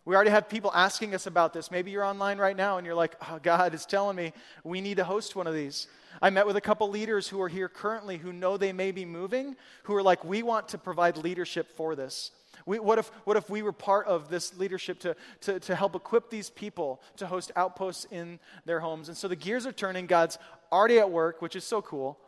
We 0.04 0.16
already 0.16 0.32
have 0.32 0.50
people 0.50 0.72
asking 0.74 1.14
us 1.14 1.28
about 1.28 1.54
this. 1.54 1.70
Maybe 1.70 1.92
you're 1.92 2.04
online 2.04 2.40
right 2.40 2.58
now 2.58 2.78
and 2.78 2.86
you're 2.86 2.96
like, 2.96 3.16
oh, 3.30 3.40
God 3.42 3.76
is 3.76 3.86
telling 3.86 4.16
me 4.16 4.34
we 4.64 4.82
need 4.82 4.98
to 4.98 5.04
host 5.04 5.36
one 5.36 5.46
of 5.46 5.54
these. 5.54 5.88
I 6.22 6.32
met 6.32 6.48
with 6.48 6.58
a 6.58 6.62
couple 6.62 6.90
leaders 6.90 7.28
who 7.28 7.40
are 7.42 7.48
here 7.48 7.70
currently 7.70 8.18
who 8.18 8.34
know 8.34 8.58
they 8.58 8.74
may 8.74 8.92
be 8.92 9.06
moving, 9.06 9.56
who 9.84 9.96
are 9.96 10.02
like, 10.02 10.26
we 10.26 10.42
want 10.42 10.70
to 10.70 10.80
provide 10.80 11.18
leadership 11.18 11.76
for 11.78 11.96
this. 11.96 12.32
We, 12.66 12.80
what, 12.80 12.98
if, 13.00 13.10
what 13.26 13.38
if 13.38 13.50
we 13.50 13.62
were 13.62 13.72
part 13.72 14.08
of 14.08 14.30
this 14.30 14.58
leadership 14.58 15.00
to, 15.02 15.16
to, 15.42 15.60
to 15.62 15.76
help 15.76 15.96
equip 15.96 16.30
these 16.30 16.50
people 16.50 17.02
to 17.18 17.28
host 17.28 17.52
outposts 17.56 18.06
in 18.12 18.40
their 18.66 18.80
homes? 18.80 19.08
And 19.08 19.18
so 19.18 19.28
the 19.28 19.36
gears 19.36 19.66
are 19.66 19.72
turning. 19.72 20.08
God's 20.08 20.38
already 20.72 21.00
at 21.00 21.12
work, 21.12 21.42
which 21.42 21.56
is 21.56 21.64
so 21.64 21.82
cool. 21.82 22.20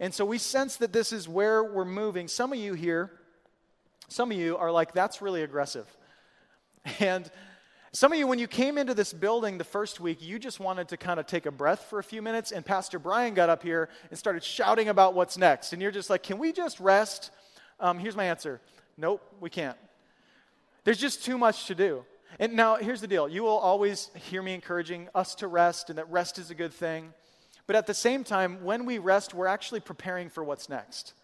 And 0.00 0.14
so 0.14 0.24
we 0.24 0.38
sense 0.38 0.76
that 0.76 0.92
this 0.92 1.12
is 1.12 1.28
where 1.28 1.64
we're 1.64 1.84
moving. 1.84 2.28
Some 2.28 2.52
of 2.52 2.58
you 2.58 2.74
here, 2.74 3.10
some 4.08 4.30
of 4.30 4.36
you 4.36 4.56
are 4.56 4.70
like, 4.70 4.92
that's 4.92 5.20
really 5.20 5.42
aggressive. 5.42 5.86
And 7.00 7.30
some 7.92 8.12
of 8.12 8.18
you, 8.18 8.26
when 8.26 8.38
you 8.38 8.46
came 8.46 8.76
into 8.76 8.92
this 8.92 9.12
building 9.12 9.56
the 9.56 9.64
first 9.64 9.98
week, 9.98 10.20
you 10.20 10.38
just 10.38 10.60
wanted 10.60 10.88
to 10.88 10.96
kind 10.96 11.18
of 11.18 11.26
take 11.26 11.46
a 11.46 11.50
breath 11.50 11.86
for 11.88 11.98
a 11.98 12.02
few 12.02 12.20
minutes, 12.20 12.52
and 12.52 12.64
Pastor 12.64 12.98
Brian 12.98 13.32
got 13.32 13.48
up 13.48 13.62
here 13.62 13.88
and 14.10 14.18
started 14.18 14.44
shouting 14.44 14.88
about 14.88 15.14
what's 15.14 15.38
next. 15.38 15.72
And 15.72 15.80
you're 15.80 15.90
just 15.90 16.10
like, 16.10 16.22
can 16.22 16.38
we 16.38 16.52
just 16.52 16.80
rest? 16.80 17.30
Um, 17.80 17.98
here's 17.98 18.16
my 18.16 18.24
answer 18.24 18.60
Nope, 18.96 19.22
we 19.40 19.48
can't. 19.48 19.76
There's 20.84 20.98
just 20.98 21.24
too 21.24 21.38
much 21.38 21.66
to 21.66 21.74
do. 21.74 22.04
And 22.38 22.54
now, 22.54 22.76
here's 22.76 23.00
the 23.00 23.06
deal 23.06 23.28
you 23.28 23.42
will 23.42 23.58
always 23.58 24.10
hear 24.14 24.42
me 24.42 24.54
encouraging 24.54 25.08
us 25.14 25.34
to 25.36 25.48
rest 25.48 25.88
and 25.88 25.98
that 25.98 26.10
rest 26.10 26.38
is 26.38 26.50
a 26.50 26.54
good 26.54 26.72
thing. 26.72 27.12
But 27.66 27.76
at 27.76 27.86
the 27.86 27.94
same 27.94 28.24
time, 28.24 28.64
when 28.64 28.86
we 28.86 28.98
rest, 28.98 29.34
we're 29.34 29.46
actually 29.46 29.80
preparing 29.80 30.30
for 30.30 30.42
what's 30.42 30.68
next. 30.68 31.14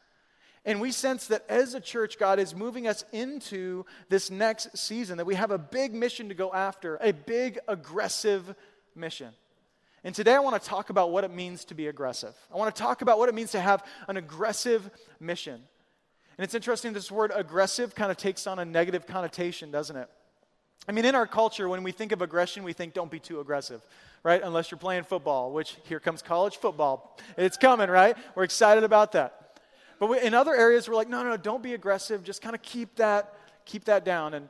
And 0.65 0.81
we 0.81 0.93
sense 0.93 1.27
that 1.27 1.45
as 1.49 1.75
a 1.75 1.81
church, 1.81 2.19
God 2.19 2.39
is 2.39 2.55
moving 2.55 2.87
us 2.87 3.05
into 3.13 3.85
this 4.09 4.31
next 4.31 4.77
season, 4.77 5.19
that 5.19 5.27
we 5.27 5.35
have 5.35 5.51
a 5.51 5.59
big 5.59 5.95
mission 5.95 6.29
to 6.31 6.35
go 6.35 6.53
after, 6.53 6.97
a 7.03 7.13
big, 7.13 7.59
aggressive 7.69 8.55
mission. 8.95 9.31
And 10.05 10.15
today 10.15 10.35
I 10.35 10.39
want 10.39 10.61
to 10.63 10.69
talk 10.69 10.91
about 10.91 11.11
what 11.11 11.25
it 11.25 11.33
means 11.33 11.65
to 11.67 11.75
be 11.75 11.89
aggressive. 11.89 12.35
I 12.53 12.57
want 12.57 12.75
to 12.75 12.81
talk 12.81 13.03
about 13.03 13.19
what 13.19 13.29
it 13.29 13.35
means 13.35 13.53
to 13.53 13.61
have 13.61 13.85
an 14.09 14.17
aggressive 14.17 14.89
mission. 15.21 15.61
And 16.37 16.45
it's 16.45 16.55
interesting, 16.55 16.93
this 16.93 17.11
word 17.11 17.31
aggressive 17.35 17.95
kind 17.95 18.11
of 18.11 18.17
takes 18.17 18.47
on 18.47 18.59
a 18.59 18.65
negative 18.65 19.07
connotation, 19.07 19.71
doesn't 19.71 19.97
it? 19.97 20.09
I 20.89 20.93
mean, 20.93 21.05
in 21.05 21.15
our 21.15 21.27
culture, 21.27 21.69
when 21.69 21.83
we 21.83 21.93
think 21.93 22.13
of 22.13 22.23
aggression, 22.23 22.65
we 22.65 22.73
think 22.73 22.93
don't 22.93 23.11
be 23.11 23.21
too 23.21 23.41
aggressive, 23.41 23.81
right? 24.23 24.43
Unless 24.43 24.71
you're 24.71 24.79
playing 24.79 25.05
football, 25.05 25.53
which 25.53 25.77
here 25.85 26.01
comes 26.01 26.23
college 26.23 26.57
football. 26.57 27.19
It's 27.39 27.57
coming, 27.57 27.89
right? 27.89 28.17
We're 28.35 28.45
excited 28.45 28.85
about 28.85 29.13
that. 29.13 29.44
But 29.99 30.09
we, 30.09 30.21
in 30.21 30.35
other 30.35 30.55
areas, 30.55 30.89
we're 30.89 30.95
like, 30.95 31.09
no, 31.09 31.23
no, 31.23 31.31
no, 31.31 31.37
don't 31.37 31.63
be 31.63 31.75
aggressive. 31.75 32.23
Just 32.25 32.43
kind 32.43 32.55
of 32.55 32.63
keep 32.63 32.97
that, 32.97 33.35
keep 33.65 33.85
that 33.85 34.05
down. 34.05 34.35
And 34.35 34.49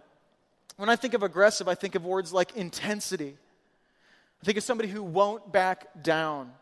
when 0.77 0.89
I 0.89 0.97
think 0.97 1.15
of 1.15 1.23
aggressive, 1.23 1.69
I 1.69 1.75
think 1.75 1.95
of 1.95 2.05
words 2.05 2.33
like 2.33 2.57
intensity. 2.57 3.37
I 4.43 4.45
think 4.45 4.59
of 4.59 4.65
somebody 4.65 4.89
who 4.89 5.03
won't 5.03 5.53
back 5.53 6.03
down. 6.03 6.53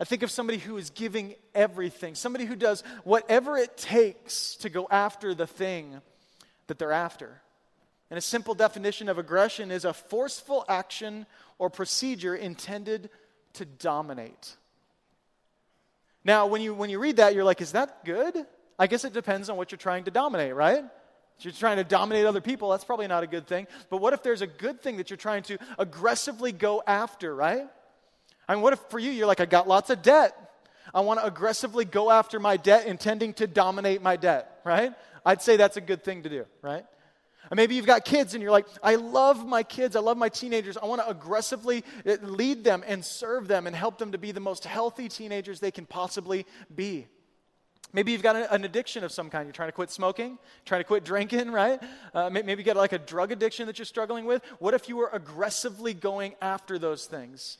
I 0.00 0.04
think 0.04 0.22
of 0.22 0.30
somebody 0.30 0.58
who 0.58 0.78
is 0.78 0.90
giving 0.90 1.34
everything, 1.54 2.14
somebody 2.14 2.46
who 2.46 2.56
does 2.56 2.82
whatever 3.04 3.58
it 3.58 3.76
takes 3.76 4.56
to 4.56 4.70
go 4.70 4.88
after 4.90 5.34
the 5.34 5.46
thing 5.46 6.00
that 6.68 6.78
they're 6.78 6.90
after. 6.90 7.42
And 8.08 8.16
a 8.16 8.22
simple 8.22 8.54
definition 8.54 9.08
of 9.08 9.18
aggression 9.18 9.70
is 9.70 9.84
a 9.84 9.92
forceful 9.92 10.64
action 10.68 11.26
or 11.58 11.68
procedure 11.68 12.34
intended 12.34 13.10
to 13.52 13.64
dominate. 13.64 14.56
Now, 16.24 16.46
when 16.46 16.60
you, 16.60 16.74
when 16.74 16.90
you 16.90 16.98
read 16.98 17.16
that, 17.16 17.34
you're 17.34 17.44
like, 17.44 17.60
is 17.60 17.72
that 17.72 18.04
good? 18.04 18.46
I 18.78 18.86
guess 18.86 19.04
it 19.04 19.12
depends 19.12 19.48
on 19.48 19.56
what 19.56 19.72
you're 19.72 19.78
trying 19.78 20.04
to 20.04 20.10
dominate, 20.10 20.54
right? 20.54 20.84
If 21.38 21.44
you're 21.44 21.54
trying 21.54 21.78
to 21.78 21.84
dominate 21.84 22.26
other 22.26 22.42
people, 22.42 22.70
that's 22.70 22.84
probably 22.84 23.06
not 23.06 23.22
a 23.22 23.26
good 23.26 23.46
thing. 23.46 23.66
But 23.88 23.98
what 23.98 24.12
if 24.12 24.22
there's 24.22 24.42
a 24.42 24.46
good 24.46 24.82
thing 24.82 24.98
that 24.98 25.08
you're 25.08 25.16
trying 25.16 25.42
to 25.44 25.58
aggressively 25.78 26.52
go 26.52 26.82
after, 26.86 27.34
right? 27.34 27.66
I 28.46 28.54
mean, 28.54 28.62
what 28.62 28.74
if 28.74 28.80
for 28.90 28.98
you, 28.98 29.10
you're 29.10 29.26
like, 29.26 29.40
I 29.40 29.46
got 29.46 29.66
lots 29.66 29.88
of 29.90 30.02
debt. 30.02 30.36
I 30.92 31.00
want 31.00 31.20
to 31.20 31.26
aggressively 31.26 31.84
go 31.84 32.10
after 32.10 32.40
my 32.40 32.56
debt, 32.56 32.86
intending 32.86 33.32
to 33.34 33.46
dominate 33.46 34.02
my 34.02 34.16
debt, 34.16 34.60
right? 34.64 34.92
I'd 35.24 35.40
say 35.40 35.56
that's 35.56 35.76
a 35.76 35.80
good 35.80 36.04
thing 36.04 36.24
to 36.24 36.28
do, 36.28 36.46
right? 36.62 36.84
And 37.48 37.56
maybe 37.56 37.74
you've 37.74 37.86
got 37.86 38.04
kids 38.04 38.34
and 38.34 38.42
you're 38.42 38.52
like, 38.52 38.66
I 38.82 38.96
love 38.96 39.46
my 39.46 39.62
kids, 39.62 39.96
I 39.96 40.00
love 40.00 40.16
my 40.16 40.28
teenagers. 40.28 40.76
I 40.76 40.86
want 40.86 41.00
to 41.00 41.08
aggressively 41.08 41.84
eh, 42.04 42.16
lead 42.22 42.64
them 42.64 42.84
and 42.86 43.04
serve 43.04 43.48
them 43.48 43.66
and 43.66 43.74
help 43.74 43.98
them 43.98 44.12
to 44.12 44.18
be 44.18 44.32
the 44.32 44.40
most 44.40 44.64
healthy 44.64 45.08
teenagers 45.08 45.58
they 45.58 45.70
can 45.70 45.86
possibly 45.86 46.46
be. 46.74 47.06
Maybe 47.92 48.12
you've 48.12 48.22
got 48.22 48.36
an 48.36 48.64
addiction 48.64 49.02
of 49.02 49.10
some 49.10 49.30
kind. 49.30 49.46
You're 49.46 49.52
trying 49.52 49.68
to 49.68 49.72
quit 49.72 49.90
smoking, 49.90 50.38
trying 50.64 50.80
to 50.80 50.84
quit 50.84 51.04
drinking, 51.04 51.50
right? 51.52 51.82
Uh, 52.14 52.30
maybe 52.30 52.54
you 52.54 52.62
got 52.62 52.76
like 52.76 52.92
a 52.92 52.98
drug 52.98 53.32
addiction 53.32 53.66
that 53.66 53.78
you're 53.78 53.86
struggling 53.86 54.26
with. 54.26 54.42
What 54.58 54.74
if 54.74 54.88
you 54.88 54.96
were 54.96 55.10
aggressively 55.12 55.92
going 55.92 56.34
after 56.40 56.78
those 56.78 57.06
things 57.06 57.58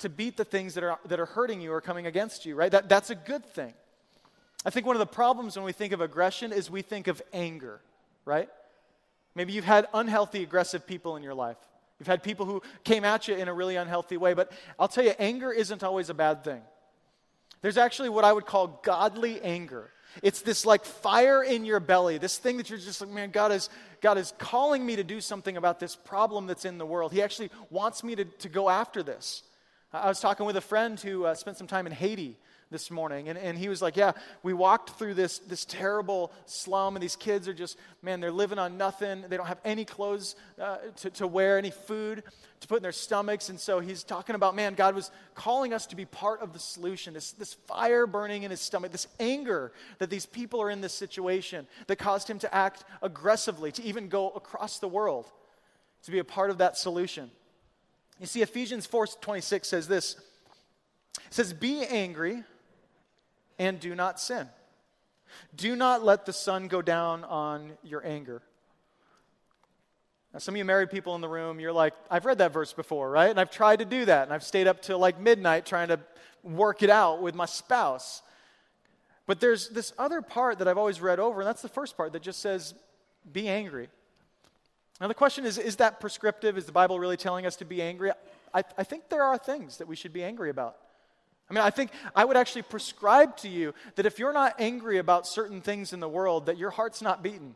to 0.00 0.10
beat 0.10 0.36
the 0.36 0.44
things 0.44 0.74
that 0.74 0.84
are, 0.84 0.98
that 1.06 1.18
are 1.18 1.26
hurting 1.26 1.62
you 1.62 1.72
or 1.72 1.80
coming 1.80 2.06
against 2.06 2.44
you, 2.44 2.54
right? 2.54 2.70
That, 2.70 2.88
that's 2.90 3.08
a 3.08 3.14
good 3.14 3.46
thing. 3.46 3.72
I 4.64 4.70
think 4.70 4.84
one 4.84 4.96
of 4.96 5.00
the 5.00 5.06
problems 5.06 5.56
when 5.56 5.64
we 5.64 5.72
think 5.72 5.92
of 5.92 6.02
aggression 6.02 6.52
is 6.52 6.70
we 6.70 6.82
think 6.82 7.06
of 7.06 7.22
anger, 7.32 7.80
right? 8.26 8.50
Maybe 9.36 9.52
you've 9.52 9.66
had 9.66 9.86
unhealthy, 9.92 10.42
aggressive 10.42 10.86
people 10.86 11.16
in 11.16 11.22
your 11.22 11.34
life. 11.34 11.58
You've 12.00 12.08
had 12.08 12.22
people 12.22 12.46
who 12.46 12.62
came 12.84 13.04
at 13.04 13.28
you 13.28 13.36
in 13.36 13.48
a 13.48 13.54
really 13.54 13.76
unhealthy 13.76 14.16
way. 14.16 14.32
But 14.32 14.50
I'll 14.78 14.88
tell 14.88 15.04
you, 15.04 15.12
anger 15.18 15.52
isn't 15.52 15.84
always 15.84 16.08
a 16.08 16.14
bad 16.14 16.42
thing. 16.42 16.62
There's 17.60 17.76
actually 17.76 18.08
what 18.08 18.24
I 18.24 18.32
would 18.32 18.46
call 18.46 18.80
godly 18.82 19.40
anger. 19.42 19.90
It's 20.22 20.40
this 20.40 20.64
like 20.64 20.86
fire 20.86 21.42
in 21.42 21.66
your 21.66 21.80
belly, 21.80 22.16
this 22.16 22.38
thing 22.38 22.56
that 22.56 22.70
you're 22.70 22.78
just 22.78 23.02
like, 23.02 23.10
man, 23.10 23.30
God 23.30 23.52
is, 23.52 23.68
God 24.00 24.16
is 24.16 24.32
calling 24.38 24.84
me 24.84 24.96
to 24.96 25.04
do 25.04 25.20
something 25.20 25.58
about 25.58 25.80
this 25.80 25.94
problem 25.94 26.46
that's 26.46 26.64
in 26.64 26.78
the 26.78 26.86
world. 26.86 27.12
He 27.12 27.20
actually 27.20 27.50
wants 27.68 28.02
me 28.02 28.16
to, 28.16 28.24
to 28.24 28.48
go 28.48 28.70
after 28.70 29.02
this. 29.02 29.42
I 29.92 30.08
was 30.08 30.20
talking 30.20 30.46
with 30.46 30.56
a 30.56 30.62
friend 30.62 30.98
who 30.98 31.26
uh, 31.26 31.34
spent 31.34 31.58
some 31.58 31.66
time 31.66 31.86
in 31.86 31.92
Haiti 31.92 32.38
this 32.70 32.90
morning. 32.90 33.28
And, 33.28 33.38
and 33.38 33.56
he 33.56 33.68
was 33.68 33.80
like, 33.80 33.96
Yeah, 33.96 34.12
we 34.42 34.52
walked 34.52 34.90
through 34.98 35.14
this, 35.14 35.38
this 35.38 35.64
terrible 35.64 36.32
slum, 36.46 36.96
and 36.96 37.02
these 37.02 37.16
kids 37.16 37.48
are 37.48 37.54
just, 37.54 37.78
man, 38.02 38.20
they're 38.20 38.30
living 38.30 38.58
on 38.58 38.76
nothing. 38.76 39.24
They 39.28 39.36
don't 39.36 39.46
have 39.46 39.60
any 39.64 39.84
clothes 39.84 40.36
uh, 40.60 40.78
to, 40.96 41.10
to 41.10 41.26
wear, 41.26 41.58
any 41.58 41.70
food 41.70 42.22
to 42.60 42.68
put 42.68 42.76
in 42.78 42.82
their 42.82 42.92
stomachs. 42.92 43.48
And 43.48 43.60
so 43.60 43.80
he's 43.80 44.02
talking 44.02 44.34
about, 44.34 44.56
man, 44.56 44.74
God 44.74 44.94
was 44.94 45.10
calling 45.34 45.72
us 45.72 45.86
to 45.86 45.96
be 45.96 46.04
part 46.04 46.40
of 46.40 46.52
the 46.52 46.58
solution. 46.58 47.14
This, 47.14 47.32
this 47.32 47.54
fire 47.54 48.06
burning 48.06 48.44
in 48.44 48.50
his 48.50 48.60
stomach, 48.60 48.92
this 48.92 49.08
anger 49.20 49.72
that 49.98 50.10
these 50.10 50.26
people 50.26 50.60
are 50.62 50.70
in 50.70 50.80
this 50.80 50.94
situation 50.94 51.66
that 51.86 51.96
caused 51.96 52.28
him 52.28 52.38
to 52.40 52.54
act 52.54 52.84
aggressively, 53.02 53.72
to 53.72 53.82
even 53.82 54.08
go 54.08 54.30
across 54.30 54.78
the 54.78 54.88
world 54.88 55.30
to 56.04 56.10
be 56.10 56.18
a 56.18 56.24
part 56.24 56.50
of 56.50 56.58
that 56.58 56.76
solution. 56.76 57.30
You 58.20 58.26
see, 58.26 58.42
Ephesians 58.42 58.86
4 58.86 59.08
26 59.20 59.68
says 59.68 59.88
this. 59.88 60.16
It 61.26 61.34
says, 61.34 61.52
Be 61.52 61.84
angry 61.84 62.44
and 63.58 63.80
do 63.80 63.94
not 63.94 64.20
sin. 64.20 64.48
Do 65.54 65.76
not 65.76 66.04
let 66.04 66.26
the 66.26 66.32
sun 66.32 66.68
go 66.68 66.82
down 66.82 67.24
on 67.24 67.72
your 67.82 68.04
anger. 68.06 68.42
Now, 70.32 70.40
some 70.40 70.54
of 70.54 70.58
you 70.58 70.64
married 70.64 70.90
people 70.90 71.14
in 71.14 71.20
the 71.20 71.28
room, 71.28 71.60
you're 71.60 71.72
like, 71.72 71.94
I've 72.10 72.26
read 72.26 72.38
that 72.38 72.52
verse 72.52 72.72
before, 72.72 73.10
right? 73.10 73.30
And 73.30 73.40
I've 73.40 73.50
tried 73.50 73.78
to 73.78 73.84
do 73.84 74.04
that. 74.04 74.24
And 74.24 74.32
I've 74.32 74.42
stayed 74.42 74.66
up 74.66 74.82
till 74.82 74.98
like 74.98 75.18
midnight 75.18 75.64
trying 75.64 75.88
to 75.88 76.00
work 76.42 76.82
it 76.82 76.90
out 76.90 77.22
with 77.22 77.34
my 77.34 77.46
spouse. 77.46 78.22
But 79.26 79.40
there's 79.40 79.68
this 79.70 79.92
other 79.98 80.22
part 80.22 80.58
that 80.58 80.68
I've 80.68 80.78
always 80.78 81.00
read 81.00 81.18
over, 81.18 81.40
and 81.40 81.48
that's 81.48 81.62
the 81.62 81.68
first 81.68 81.96
part 81.96 82.12
that 82.12 82.22
just 82.22 82.40
says, 82.40 82.74
be 83.32 83.48
angry. 83.48 83.88
Now, 85.00 85.08
the 85.08 85.14
question 85.14 85.44
is 85.44 85.58
is 85.58 85.76
that 85.76 86.00
prescriptive? 86.00 86.56
Is 86.56 86.64
the 86.64 86.72
Bible 86.72 86.98
really 86.98 87.16
telling 87.16 87.44
us 87.44 87.56
to 87.56 87.64
be 87.64 87.82
angry? 87.82 88.12
I, 88.54 88.62
I 88.78 88.84
think 88.84 89.08
there 89.08 89.22
are 89.22 89.36
things 89.36 89.78
that 89.78 89.88
we 89.88 89.96
should 89.96 90.12
be 90.12 90.22
angry 90.22 90.50
about. 90.50 90.76
I 91.48 91.54
mean, 91.54 91.62
I 91.62 91.70
think 91.70 91.90
I 92.14 92.24
would 92.24 92.36
actually 92.36 92.62
prescribe 92.62 93.36
to 93.38 93.48
you 93.48 93.72
that 93.94 94.06
if 94.06 94.18
you're 94.18 94.32
not 94.32 94.56
angry 94.58 94.98
about 94.98 95.26
certain 95.26 95.60
things 95.60 95.92
in 95.92 96.00
the 96.00 96.08
world, 96.08 96.46
that 96.46 96.58
your 96.58 96.70
heart's 96.70 97.00
not 97.00 97.22
beaten. 97.22 97.54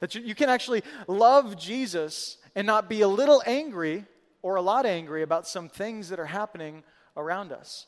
That 0.00 0.14
you, 0.14 0.22
you 0.22 0.34
can 0.34 0.48
actually 0.48 0.82
love 1.06 1.56
Jesus 1.56 2.38
and 2.54 2.66
not 2.66 2.88
be 2.88 3.02
a 3.02 3.08
little 3.08 3.42
angry 3.46 4.04
or 4.42 4.56
a 4.56 4.62
lot 4.62 4.86
angry 4.86 5.22
about 5.22 5.46
some 5.46 5.68
things 5.68 6.08
that 6.08 6.18
are 6.18 6.26
happening 6.26 6.82
around 7.16 7.52
us. 7.52 7.86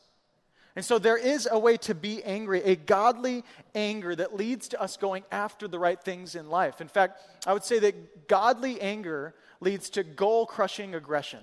And 0.75 0.85
so 0.85 0.99
there 0.99 1.17
is 1.17 1.47
a 1.51 1.57
way 1.57 1.77
to 1.77 1.95
be 1.95 2.23
angry, 2.23 2.61
a 2.63 2.75
godly 2.75 3.43
anger 3.73 4.15
that 4.15 4.35
leads 4.35 4.67
to 4.69 4.81
us 4.81 4.97
going 4.97 5.23
after 5.31 5.67
the 5.67 5.79
right 5.79 6.01
things 6.01 6.35
in 6.35 6.49
life. 6.49 6.79
In 6.79 6.87
fact, 6.87 7.21
I 7.47 7.53
would 7.53 7.63
say 7.63 7.79
that 7.79 8.27
godly 8.27 8.79
anger 8.79 9.33
leads 9.59 9.89
to 9.91 10.03
goal 10.03 10.45
crushing 10.45 10.93
aggression. 10.95 11.41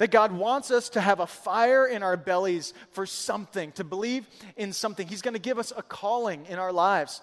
That 0.00 0.10
God 0.10 0.32
wants 0.32 0.70
us 0.70 0.88
to 0.90 1.00
have 1.02 1.20
a 1.20 1.26
fire 1.26 1.86
in 1.86 2.02
our 2.02 2.16
bellies 2.16 2.72
for 2.92 3.04
something, 3.04 3.70
to 3.72 3.84
believe 3.84 4.26
in 4.56 4.72
something. 4.72 5.06
He's 5.06 5.20
going 5.20 5.34
to 5.34 5.40
give 5.40 5.58
us 5.58 5.74
a 5.76 5.82
calling 5.82 6.46
in 6.46 6.58
our 6.58 6.72
lives. 6.72 7.20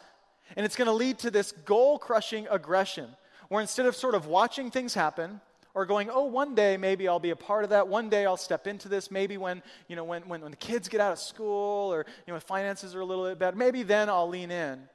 And 0.56 0.64
it's 0.64 0.76
going 0.76 0.86
to 0.86 0.94
lead 0.94 1.18
to 1.20 1.32
this 1.32 1.54
goal 1.66 1.98
crushing 1.98 2.46
aggression, 2.52 3.10
where 3.50 3.62
instead 3.62 3.88
of 3.88 3.96
sort 3.96 4.14
of 4.14 4.28
watching 4.28 4.70
things 4.70 4.94
happen, 4.94 5.42
or 5.74 5.88
going, 5.88 6.12
oh, 6.12 6.26
one 6.26 6.54
day 6.54 6.78
maybe 6.78 7.08
I'll 7.08 7.20
be 7.20 7.32
a 7.32 7.36
part 7.36 7.64
of 7.64 7.72
that. 7.72 7.88
One 7.88 8.10
day 8.10 8.28
I'll 8.28 8.38
step 8.38 8.68
into 8.68 8.88
this. 8.90 9.10
Maybe 9.10 9.38
when, 9.38 9.64
you 9.88 9.96
know, 9.96 10.04
when, 10.04 10.22
when, 10.28 10.42
when 10.42 10.52
the 10.52 10.58
kids 10.58 10.88
get 10.88 11.02
out 11.02 11.12
of 11.12 11.18
school 11.18 11.92
or, 11.92 12.06
you 12.28 12.34
know, 12.34 12.40
finances 12.40 12.94
are 12.94 13.02
a 13.02 13.06
little 13.06 13.26
bit 13.26 13.40
better, 13.40 13.58
maybe 13.58 13.82
then 13.82 14.08
I'll 14.08 14.30
lean 14.30 14.52
in. 14.52 14.88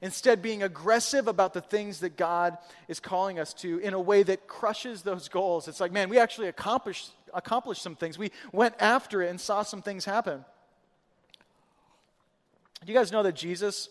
Instead, 0.00 0.40
being 0.40 0.62
aggressive 0.62 1.26
about 1.26 1.54
the 1.54 1.60
things 1.60 2.00
that 2.00 2.16
God 2.16 2.56
is 2.86 3.00
calling 3.00 3.38
us 3.40 3.52
to 3.54 3.78
in 3.78 3.94
a 3.94 4.00
way 4.00 4.22
that 4.22 4.46
crushes 4.46 5.02
those 5.02 5.28
goals. 5.28 5.66
It's 5.66 5.80
like, 5.80 5.90
man, 5.90 6.08
we 6.08 6.18
actually 6.18 6.46
accomplished, 6.46 7.10
accomplished 7.34 7.82
some 7.82 7.96
things. 7.96 8.16
We 8.16 8.30
went 8.52 8.76
after 8.78 9.22
it 9.22 9.30
and 9.30 9.40
saw 9.40 9.62
some 9.62 9.82
things 9.82 10.04
happen. 10.04 10.44
Do 12.84 12.92
you 12.92 12.96
guys 12.96 13.10
know 13.10 13.24
that 13.24 13.34
Jesus, 13.34 13.88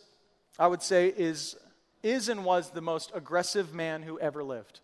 I 0.57 0.67
would 0.67 0.81
say, 0.81 1.09
is, 1.09 1.57
is 2.03 2.29
and 2.29 2.45
was 2.45 2.69
the 2.69 2.81
most 2.81 3.11
aggressive 3.13 3.73
man 3.73 4.01
who 4.01 4.17
ever 4.17 4.45
lived? 4.45 4.79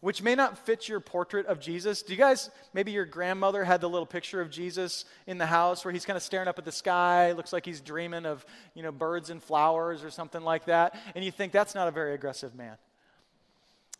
Which 0.00 0.22
may 0.22 0.34
not 0.34 0.58
fit 0.58 0.88
your 0.88 1.00
portrait 1.00 1.46
of 1.46 1.60
Jesus. 1.60 2.02
Do 2.02 2.12
you 2.12 2.18
guys, 2.18 2.50
maybe 2.72 2.92
your 2.92 3.04
grandmother 3.04 3.64
had 3.64 3.80
the 3.80 3.88
little 3.88 4.06
picture 4.06 4.40
of 4.40 4.50
Jesus 4.50 5.04
in 5.26 5.38
the 5.38 5.46
house 5.46 5.84
where 5.84 5.92
he's 5.92 6.04
kind 6.04 6.16
of 6.16 6.22
staring 6.22 6.48
up 6.48 6.58
at 6.58 6.64
the 6.64 6.72
sky, 6.72 7.32
looks 7.32 7.52
like 7.52 7.64
he's 7.64 7.80
dreaming 7.80 8.26
of, 8.26 8.44
you 8.74 8.82
know, 8.82 8.92
birds 8.92 9.30
and 9.30 9.42
flowers 9.42 10.04
or 10.04 10.10
something 10.10 10.42
like 10.42 10.66
that, 10.66 10.98
and 11.14 11.24
you 11.24 11.30
think 11.30 11.52
that's 11.52 11.74
not 11.74 11.88
a 11.88 11.90
very 11.90 12.14
aggressive 12.14 12.54
man. 12.54 12.76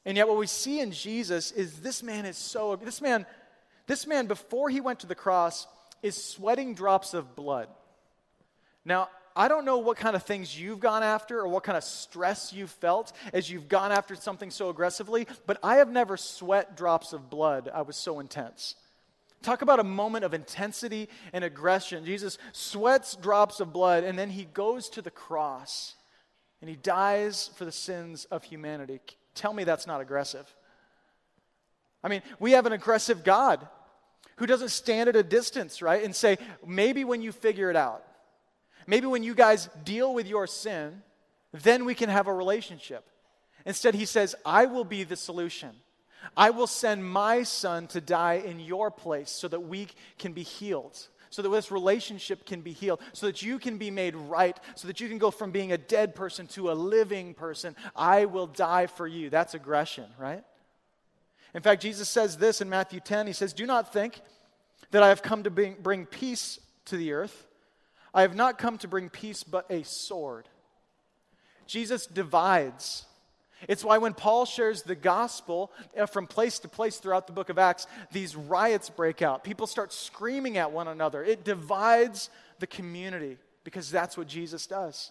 And 0.05 0.17
yet 0.17 0.29
what 0.29 0.37
we 0.37 0.47
see 0.47 0.81
in 0.81 0.93
Jesus 0.93 1.51
is 1.51 1.81
this 1.81 2.03
man 2.03 2.27
is 2.27 2.37
so 2.37 2.77
this 2.77 3.01
man 3.01 3.27
this 3.87 4.07
man 4.07 4.27
before 4.27 4.69
he 4.69 4.81
went 4.81 5.01
to 5.01 5.07
the 5.07 5.15
cross 5.15 5.67
is 6.03 6.23
sweating 6.23 6.75
drops 6.75 7.15
of 7.15 7.35
blood. 7.37 7.69
Now, 8.85 9.09
I 9.37 9.49
don't 9.49 9.67
know 9.67 9.77
what 9.77 9.99
kind 9.99 10.17
of 10.17 10.23
things 10.23 10.59
you've 10.59 10.81
gone 10.81 11.03
after 11.03 11.39
or 11.39 11.49
what 11.49 11.63
kind 11.63 11.77
of 11.77 11.85
stress 11.85 12.55
you've 12.55 12.71
felt 12.71 13.13
as 13.35 13.51
you've 13.51 13.69
gone 13.69 13.93
after 13.93 14.15
something 14.15 14.51
so 14.51 14.71
aggressively, 14.71 15.27
but 15.47 15.59
I 15.63 15.77
have 15.77 15.91
never 15.91 16.17
sweat 16.17 16.75
drops 16.77 17.13
of 17.13 17.29
blood. 17.29 17.71
I 17.73 17.83
was 17.83 17.97
so 17.97 18.19
intense. 18.19 18.77
Talk 19.43 19.61
about 19.61 19.79
a 19.79 19.85
moment 19.85 20.25
of 20.25 20.33
intensity 20.33 21.11
and 21.35 21.45
aggression. 21.45 22.07
Jesus 22.07 22.39
sweats 22.53 23.15
drops 23.15 23.61
of 23.61 23.75
blood, 23.75 24.05
and 24.05 24.19
then 24.19 24.31
he 24.31 24.45
goes 24.45 24.89
to 24.91 25.03
the 25.03 25.11
cross 25.11 25.95
and 26.63 26.71
he 26.71 26.77
dies 26.77 27.51
for 27.57 27.67
the 27.67 27.73
sins 27.73 28.25
of 28.31 28.43
humanity. 28.43 29.01
Tell 29.35 29.53
me 29.53 29.65
that's 29.65 29.87
not 29.87 30.01
aggressive. 30.01 30.53
I 32.03 32.09
mean, 32.09 32.23
we 32.41 32.53
have 32.53 32.65
an 32.65 32.73
aggressive 32.73 33.23
God 33.23 33.69
who 34.37 34.47
doesn't 34.47 34.71
stand 34.71 35.11
at 35.11 35.17
a 35.17 35.23
distance, 35.23 35.83
right? 35.83 36.03
And 36.03 36.17
say, 36.17 36.39
maybe 36.67 37.05
when 37.05 37.21
you 37.21 37.33
figure 37.33 37.69
it 37.69 37.77
out, 37.77 38.06
maybe 38.87 39.07
when 39.07 39.23
you 39.23 39.35
guys 39.35 39.69
deal 39.85 40.13
with 40.15 40.27
your 40.27 40.47
sin, 40.47 41.03
then 41.53 41.85
we 41.85 41.95
can 41.95 42.09
have 42.09 42.27
a 42.27 42.35
relationship. 42.35 43.05
Instead, 43.65 43.95
he 43.95 44.05
says, 44.05 44.35
I 44.45 44.67
will 44.67 44.85
be 44.85 45.05
the 45.05 45.17
solution. 45.17 45.71
I 46.37 46.51
will 46.51 46.67
send 46.67 47.05
my 47.05 47.43
son 47.43 47.87
to 47.89 48.01
die 48.01 48.43
in 48.45 48.61
your 48.61 48.91
place 48.91 49.31
so 49.31 49.49
that 49.49 49.61
we 49.61 49.89
can 50.19 50.33
be 50.33 50.43
healed, 50.43 51.09
so 51.31 51.43
that 51.43 51.49
this 51.49 51.71
relationship 51.71 52.47
can 52.47 52.61
be 52.61 52.73
healed, 52.73 53.01
so 53.13 53.27
that 53.27 53.43
you 53.43 53.59
can 53.59 53.79
be 53.79 53.91
made 53.91 54.17
right, 54.17 54.59
so 54.75 54.89
that 54.89 55.01
you 55.01 55.09
can 55.09 55.19
go 55.19 55.31
from 55.31 55.51
being 55.51 55.73
a 55.73 55.79
dead 55.79 56.15
person 56.15 56.47
to 56.49 56.71
a 56.71 56.75
living 56.75 57.35
person. 57.35 57.77
I 57.95 58.25
will 58.25 58.47
die 58.47 58.87
for 58.87 59.07
you. 59.07 59.31
That's 59.31 59.55
aggression, 59.55 60.07
right? 60.19 60.45
In 61.55 61.63
fact, 61.63 61.83
Jesus 61.83 62.09
says 62.09 62.37
this 62.37 62.61
in 62.61 62.69
Matthew 62.69 63.01
10. 63.01 63.27
He 63.27 63.33
says, 63.33 63.53
Do 63.53 63.67
not 63.67 63.93
think 63.93 64.21
that 64.91 65.03
I 65.03 65.09
have 65.09 65.23
come 65.23 65.43
to 65.45 65.51
bring, 65.51 66.07
peace 66.07 66.61
to 66.87 66.97
the 66.97 67.13
earth. 67.13 67.46
I 68.17 68.23
have 68.23 68.35
not 68.35 68.59
come 68.59 68.79
to 68.79 68.89
bring 68.89 69.11
peace, 69.11 69.45
but 69.45 69.71
a 69.71 69.85
sword. 69.85 70.49
Jesus 71.69 72.07
divides 72.07 73.07
it's 73.69 73.85
why 73.85 73.99
when 73.99 74.13
Paul 74.15 74.45
shares 74.45 74.83
the 74.83 74.95
gospel 74.95 75.73
uh, 75.99 76.07
from 76.07 76.27
place 76.27 76.59
to 76.61 76.69
place 76.69 76.99
throughout 76.99 77.27
the 77.27 77.33
book 77.33 77.49
of 77.49 77.59
Acts, 77.59 77.87
these 78.13 78.37
riots 78.37 78.91
break 78.91 79.23
out. 79.23 79.45
People 79.45 79.67
start 79.67 79.93
screaming 79.93 80.59
at 80.59 80.73
one 80.73 80.89
another. 80.89 81.25
It 81.25 81.45
divides 81.45 82.29
the 82.59 82.67
community 82.67 83.39
because 83.65 83.91
that's 83.91 84.17
what 84.17 84.29
Jesus 84.29 84.67
does. 84.67 85.11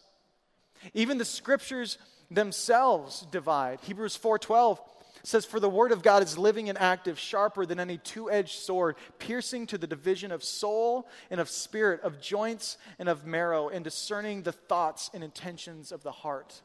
Even 0.94 1.18
the 1.18 1.26
scriptures 1.26 1.98
themselves 2.30 3.26
divide. 3.32 3.80
Hebrews 3.82 4.16
4:12 4.16 4.80
says 5.28 5.46
for 5.46 5.60
the 5.60 5.70
word 5.70 5.92
of 5.92 6.04
God 6.04 6.24
is 6.24 6.38
living 6.38 6.70
and 6.70 6.78
active, 6.78 7.18
sharper 7.18 7.66
than 7.66 7.80
any 7.80 7.98
two-edged 7.98 8.58
sword, 8.60 8.96
piercing 9.20 9.68
to 9.68 9.78
the 9.78 9.88
division 9.88 10.32
of 10.32 10.44
soul 10.44 11.08
and 11.30 11.40
of 11.40 11.50
spirit, 11.50 12.02
of 12.02 12.22
joints 12.22 12.78
and 13.00 13.10
of 13.10 13.26
marrow, 13.26 13.70
and 13.70 13.84
discerning 13.84 14.44
the 14.44 14.52
thoughts 14.52 15.10
and 15.14 15.24
intentions 15.24 15.92
of 15.92 16.04
the 16.04 16.12
heart. 16.12 16.62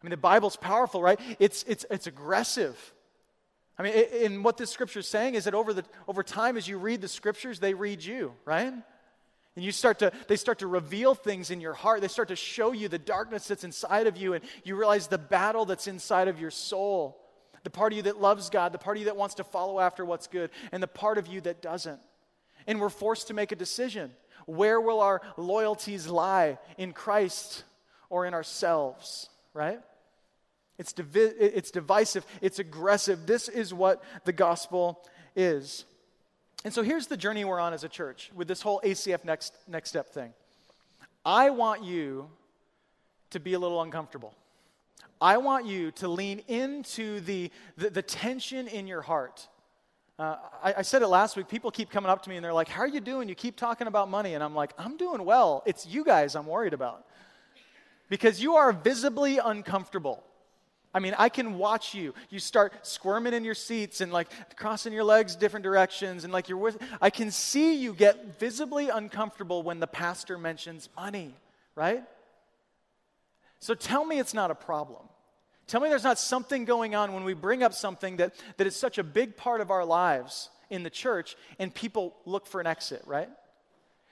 I 0.00 0.06
mean, 0.06 0.10
the 0.10 0.16
Bible's 0.16 0.56
powerful, 0.56 1.02
right? 1.02 1.20
It's, 1.38 1.64
it's, 1.64 1.84
it's 1.90 2.06
aggressive. 2.06 2.76
I 3.78 3.82
mean, 3.82 4.04
and 4.22 4.44
what 4.44 4.56
this 4.56 4.70
scripture 4.70 5.00
is 5.00 5.08
saying 5.08 5.34
is 5.34 5.44
that 5.44 5.54
over, 5.54 5.72
the, 5.72 5.84
over 6.06 6.22
time, 6.22 6.56
as 6.56 6.68
you 6.68 6.78
read 6.78 7.00
the 7.00 7.08
scriptures, 7.08 7.60
they 7.60 7.74
read 7.74 8.02
you, 8.02 8.32
right? 8.44 8.72
And 9.56 9.64
you 9.64 9.72
start 9.72 10.00
to, 10.00 10.12
they 10.28 10.36
start 10.36 10.60
to 10.60 10.66
reveal 10.66 11.14
things 11.14 11.50
in 11.50 11.60
your 11.60 11.74
heart. 11.74 12.00
They 12.00 12.08
start 12.08 12.28
to 12.28 12.36
show 12.36 12.72
you 12.72 12.88
the 12.88 12.98
darkness 12.98 13.48
that's 13.48 13.64
inside 13.64 14.06
of 14.06 14.16
you, 14.16 14.34
and 14.34 14.44
you 14.62 14.76
realize 14.76 15.08
the 15.08 15.18
battle 15.18 15.64
that's 15.64 15.88
inside 15.88 16.28
of 16.28 16.40
your 16.40 16.50
soul. 16.50 17.20
The 17.64 17.70
part 17.70 17.92
of 17.92 17.96
you 17.96 18.02
that 18.04 18.20
loves 18.20 18.50
God, 18.50 18.72
the 18.72 18.78
part 18.78 18.96
of 18.96 19.00
you 19.00 19.06
that 19.06 19.16
wants 19.16 19.34
to 19.36 19.44
follow 19.44 19.80
after 19.80 20.04
what's 20.04 20.26
good, 20.26 20.50
and 20.72 20.82
the 20.82 20.88
part 20.88 21.18
of 21.18 21.26
you 21.26 21.40
that 21.42 21.62
doesn't. 21.62 22.00
And 22.66 22.80
we're 22.80 22.88
forced 22.88 23.28
to 23.28 23.34
make 23.34 23.52
a 23.52 23.56
decision. 23.56 24.12
Where 24.46 24.80
will 24.80 25.00
our 25.00 25.20
loyalties 25.36 26.06
lie? 26.06 26.58
In 26.76 26.92
Christ 26.92 27.64
or 28.10 28.26
in 28.26 28.34
ourselves, 28.34 29.28
right? 29.52 29.80
It's, 30.78 30.92
divi- 30.92 31.20
it's 31.20 31.70
divisive, 31.70 32.24
it's 32.40 32.58
aggressive. 32.58 33.26
This 33.26 33.48
is 33.48 33.74
what 33.74 34.02
the 34.24 34.32
gospel 34.32 35.04
is. 35.34 35.84
And 36.64 36.72
so 36.72 36.82
here's 36.82 37.06
the 37.06 37.16
journey 37.16 37.44
we're 37.44 37.60
on 37.60 37.72
as 37.72 37.84
a 37.84 37.88
church 37.88 38.30
with 38.34 38.48
this 38.48 38.62
whole 38.62 38.80
ACF 38.84 39.24
next, 39.24 39.54
next 39.66 39.90
step 39.90 40.08
thing. 40.08 40.32
I 41.24 41.50
want 41.50 41.84
you 41.84 42.30
to 43.30 43.40
be 43.40 43.54
a 43.54 43.58
little 43.58 43.82
uncomfortable. 43.82 44.34
I 45.20 45.38
want 45.38 45.66
you 45.66 45.90
to 45.92 46.08
lean 46.08 46.40
into 46.48 47.20
the, 47.20 47.50
the, 47.76 47.90
the 47.90 48.02
tension 48.02 48.68
in 48.68 48.86
your 48.86 49.02
heart. 49.02 49.48
Uh, 50.18 50.36
I, 50.62 50.74
I, 50.78 50.82
said 50.82 51.02
it 51.02 51.08
last 51.08 51.36
week. 51.36 51.48
People 51.48 51.70
keep 51.70 51.90
coming 51.90 52.10
up 52.10 52.22
to 52.22 52.28
me 52.28 52.36
and 52.36 52.44
they're 52.44 52.52
like, 52.52 52.68
How 52.68 52.80
are 52.80 52.88
you 52.88 53.00
doing? 53.00 53.28
You 53.28 53.36
keep 53.36 53.56
talking 53.56 53.86
about 53.86 54.10
money. 54.10 54.34
And 54.34 54.42
I'm 54.42 54.54
like, 54.54 54.72
I'm 54.76 54.96
doing 54.96 55.24
well. 55.24 55.62
It's 55.64 55.86
you 55.86 56.04
guys 56.04 56.34
I'm 56.34 56.46
worried 56.46 56.72
about. 56.72 57.06
Because 58.08 58.42
you 58.42 58.56
are 58.56 58.72
visibly 58.72 59.38
uncomfortable. 59.38 60.24
I 60.94 61.00
mean, 61.00 61.14
I 61.18 61.28
can 61.28 61.58
watch 61.58 61.94
you. 61.94 62.14
You 62.30 62.38
start 62.38 62.86
squirming 62.86 63.34
in 63.34 63.44
your 63.44 63.54
seats 63.54 64.00
and 64.00 64.12
like 64.12 64.28
crossing 64.56 64.92
your 64.92 65.04
legs 65.04 65.36
different 65.36 65.62
directions 65.62 66.24
and 66.24 66.32
like 66.32 66.48
you're 66.48 66.58
with 66.58 66.78
I 67.00 67.10
can 67.10 67.30
see 67.30 67.74
you 67.74 67.92
get 67.92 68.40
visibly 68.40 68.88
uncomfortable 68.88 69.62
when 69.62 69.80
the 69.80 69.86
pastor 69.86 70.38
mentions 70.38 70.88
money, 70.96 71.34
right? 71.74 72.02
So 73.60 73.74
tell 73.74 74.04
me 74.04 74.18
it's 74.18 74.34
not 74.34 74.50
a 74.50 74.54
problem. 74.54 75.07
Tell 75.68 75.80
me 75.80 75.90
there's 75.90 76.04
not 76.04 76.18
something 76.18 76.64
going 76.64 76.94
on 76.94 77.12
when 77.12 77.24
we 77.24 77.34
bring 77.34 77.62
up 77.62 77.74
something 77.74 78.16
that, 78.16 78.34
that 78.56 78.66
is 78.66 78.74
such 78.74 78.98
a 78.98 79.04
big 79.04 79.36
part 79.36 79.60
of 79.60 79.70
our 79.70 79.84
lives 79.84 80.48
in 80.70 80.82
the 80.82 80.90
church 80.90 81.36
and 81.58 81.72
people 81.72 82.16
look 82.24 82.46
for 82.46 82.60
an 82.60 82.66
exit, 82.66 83.02
right? 83.06 83.28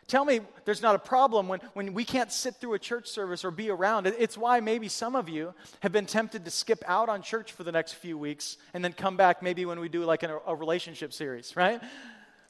Tell 0.07 0.25
me 0.25 0.41
there's 0.67 0.83
not 0.83 0.95
a 0.95 0.99
problem 0.99 1.49
when, 1.49 1.61
when 1.73 1.95
we 1.95 2.05
can't 2.05 2.31
sit 2.31 2.57
through 2.57 2.75
a 2.75 2.79
church 2.79 3.09
service 3.09 3.45
or 3.45 3.51
be 3.51 3.71
around. 3.71 4.07
It's 4.07 4.39
why 4.39 4.61
maybe 4.61 4.89
some 4.89 5.17
of 5.17 5.29
you 5.29 5.53
have 5.81 5.93
been 5.93 6.07
tempted 6.07 6.45
to 6.45 6.51
skip 6.51 6.85
out 6.87 7.09
on 7.09 7.23
church 7.23 7.53
for 7.53 7.65
the 7.65 7.73
next 7.73 7.95
few 7.95 8.17
weeks 8.17 8.59
and 8.73 8.85
then 8.85 8.93
come 8.93 9.17
back 9.17 9.43
maybe 9.43 9.65
when 9.65 9.81
we 9.81 9.89
do 9.89 10.05
like 10.05 10.23
a, 10.23 10.39
a 10.47 10.55
relationship 10.55 11.13
series, 11.13 11.57
right? 11.57 11.81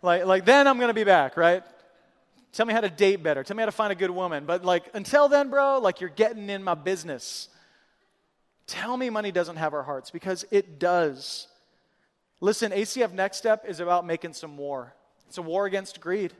Like, 0.02 0.26
like 0.26 0.44
then 0.44 0.66
I'm 0.66 0.76
going 0.76 0.88
to 0.88 0.94
be 0.94 1.04
back, 1.04 1.36
right? 1.36 1.62
Tell 2.52 2.66
me 2.66 2.74
how 2.74 2.80
to 2.80 2.90
date 2.90 3.22
better. 3.22 3.44
Tell 3.44 3.56
me 3.56 3.62
how 3.62 3.66
to 3.66 3.72
find 3.72 3.92
a 3.92 3.96
good 3.96 4.10
woman. 4.10 4.46
But 4.46 4.64
like 4.64 4.90
until 4.94 5.28
then, 5.28 5.48
bro, 5.48 5.78
like 5.78 6.00
you're 6.00 6.10
getting 6.10 6.50
in 6.50 6.64
my 6.64 6.74
business. 6.74 7.48
Tell 8.66 8.96
me 8.96 9.10
money 9.10 9.30
doesn't 9.30 9.56
have 9.56 9.74
our 9.74 9.82
hearts 9.82 10.10
because 10.10 10.44
it 10.50 10.78
does. 10.78 11.48
Listen, 12.40 12.72
ACF 12.72 13.12
Next 13.12 13.38
Step 13.38 13.64
is 13.66 13.80
about 13.80 14.06
making 14.06 14.32
some 14.32 14.56
war. 14.56 14.92
It's 15.28 15.38
a 15.38 15.42
war 15.42 15.66
against 15.66 16.00
greed. 16.00 16.32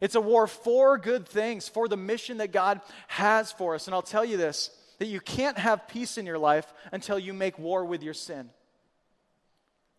It's 0.00 0.14
a 0.14 0.20
war 0.20 0.46
for 0.46 0.98
good 0.98 1.28
things, 1.28 1.68
for 1.68 1.86
the 1.86 1.96
mission 1.96 2.38
that 2.38 2.52
God 2.52 2.80
has 3.06 3.52
for 3.52 3.74
us. 3.74 3.86
And 3.86 3.94
I'll 3.94 4.02
tell 4.02 4.24
you 4.24 4.36
this 4.36 4.70
that 4.98 5.06
you 5.06 5.20
can't 5.20 5.58
have 5.58 5.88
peace 5.88 6.16
in 6.16 6.26
your 6.26 6.38
life 6.38 6.72
until 6.92 7.18
you 7.18 7.32
make 7.32 7.58
war 7.58 7.84
with 7.84 8.02
your 8.04 8.14
sin. 8.14 8.50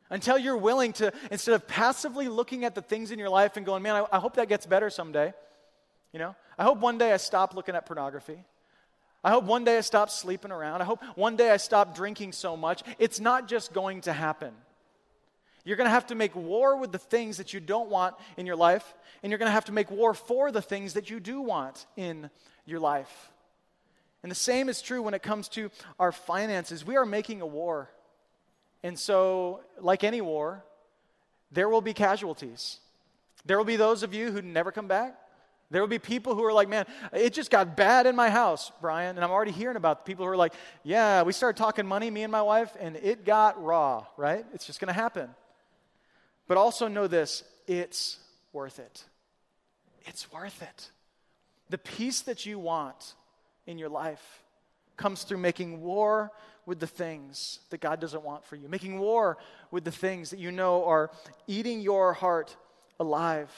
Until 0.10 0.38
you're 0.38 0.58
willing 0.58 0.94
to, 0.94 1.12
instead 1.30 1.56
of 1.56 1.68
passively 1.68 2.30
looking 2.30 2.64
at 2.64 2.76
the 2.76 2.82
things 2.82 3.12
in 3.12 3.20
your 3.20 3.30
life 3.30 3.58
and 3.58 3.66
going, 3.66 3.84
man, 3.84 3.96
I, 3.96 4.18
I 4.18 4.20
hope 4.20 4.36
that 4.36 4.48
gets 4.48 4.66
better 4.66 4.90
someday. 4.90 5.34
You 6.14 6.20
know, 6.20 6.36
I 6.58 6.64
hope 6.64 6.78
one 6.78 6.98
day 6.98 7.12
I 7.12 7.18
stop 7.18 7.56
looking 7.56 7.76
at 7.76 7.86
pornography. 7.86 8.44
I 9.24 9.32
hope 9.32 9.46
one 9.46 9.64
day 9.64 9.78
I 9.78 9.82
stop 9.82 10.10
sleeping 10.10 10.52
around. 10.52 10.82
I 10.82 10.86
hope 10.86 11.02
one 11.16 11.38
day 11.38 11.50
I 11.50 11.58
stop 11.58 11.96
drinking 11.96 12.34
so 12.34 12.58
much. 12.58 12.84
It's 13.00 13.20
not 13.20 13.48
just 13.48 13.74
going 13.74 14.02
to 14.02 14.14
happen. 14.14 14.54
You're 15.64 15.78
going 15.78 15.88
to 15.88 15.92
have 15.92 16.08
to 16.08 16.16
make 16.16 16.36
war 16.36 16.76
with 16.78 16.92
the 16.92 16.98
things 16.98 17.38
that 17.38 17.54
you 17.54 17.62
don't 17.62 17.90
want 17.90 18.16
in 18.36 18.46
your 18.46 18.58
life, 18.58 18.94
and 19.22 19.32
you're 19.32 19.40
going 19.40 19.48
to 19.48 19.54
have 19.54 19.66
to 19.66 19.72
make 19.72 19.90
war 19.90 20.14
for 20.14 20.52
the 20.52 20.62
things 20.62 20.94
that 20.94 21.10
you 21.10 21.22
do 21.22 21.40
want 21.40 21.86
in 21.96 22.30
your 22.66 22.82
life. 22.82 23.32
And 24.24 24.32
the 24.32 24.36
same 24.36 24.68
is 24.68 24.82
true 24.82 25.02
when 25.02 25.14
it 25.14 25.24
comes 25.24 25.48
to 25.50 25.70
our 26.00 26.12
finances. 26.12 26.86
We 26.86 26.98
are 26.98 27.06
making 27.06 27.42
a 27.42 27.46
war. 27.46 27.90
And 28.82 29.00
so, 29.00 29.62
like 29.80 30.04
any 30.04 30.20
war, 30.20 30.64
there 31.52 31.70
will 31.70 31.82
be 31.82 31.94
casualties. 31.94 32.80
There 33.46 33.58
will 33.58 33.66
be 33.66 33.78
those 33.78 34.04
of 34.04 34.14
you 34.14 34.32
who 34.32 34.42
never 34.42 34.72
come 34.72 34.88
back. 34.88 35.18
There 35.74 35.82
will 35.82 35.90
be 35.90 35.98
people 35.98 36.36
who 36.36 36.44
are 36.44 36.54
like, 36.54 36.70
man, 36.70 36.86
it 37.12 37.34
just 37.34 37.50
got 37.50 37.76
bad 37.76 38.06
in 38.06 38.16
my 38.16 38.30
house, 38.30 38.72
Brian. 38.80 39.16
And 39.16 39.26
I'm 39.26 39.32
already 39.32 39.52
hearing 39.52 39.76
about 39.76 40.06
people 40.06 40.24
who 40.24 40.32
are 40.32 40.38
like, 40.38 40.54
yeah, 40.84 41.24
we 41.24 41.34
started 41.34 41.58
talking 41.58 41.88
money, 41.88 42.12
me 42.12 42.22
and 42.22 42.32
my 42.32 42.44
wife, 42.44 42.78
and 42.80 42.96
it 42.98 43.26
got 43.26 43.62
raw, 43.62 44.06
right? 44.16 44.46
It's 44.54 44.68
just 44.68 44.80
going 44.80 44.90
to 44.90 44.94
happen. 44.94 45.32
But 46.48 46.58
also 46.58 46.88
know 46.88 47.08
this 47.08 47.44
it's 47.68 48.20
worth 48.52 48.78
it. 48.78 49.04
It's 50.06 50.32
worth 50.32 50.62
it. 50.62 50.92
The 51.72 51.80
peace 51.80 52.22
that 52.22 52.46
you 52.46 52.60
want 52.60 53.16
in 53.66 53.80
your 53.80 53.90
life 53.90 54.44
comes 54.96 55.24
through 55.24 55.40
making 55.40 55.82
war 55.82 56.32
with 56.68 56.80
the 56.80 56.86
things 56.86 57.62
that 57.72 57.82
God 57.82 58.00
doesn't 58.00 58.24
want 58.24 58.46
for 58.46 58.58
you, 58.58 58.70
making 58.70 59.00
war 59.00 59.40
with 59.72 59.86
the 59.86 59.92
things 59.92 60.30
that 60.30 60.40
you 60.40 60.52
know 60.52 60.86
are 60.86 61.10
eating 61.48 61.82
your 61.82 62.14
heart 62.14 62.56
alive. 63.00 63.50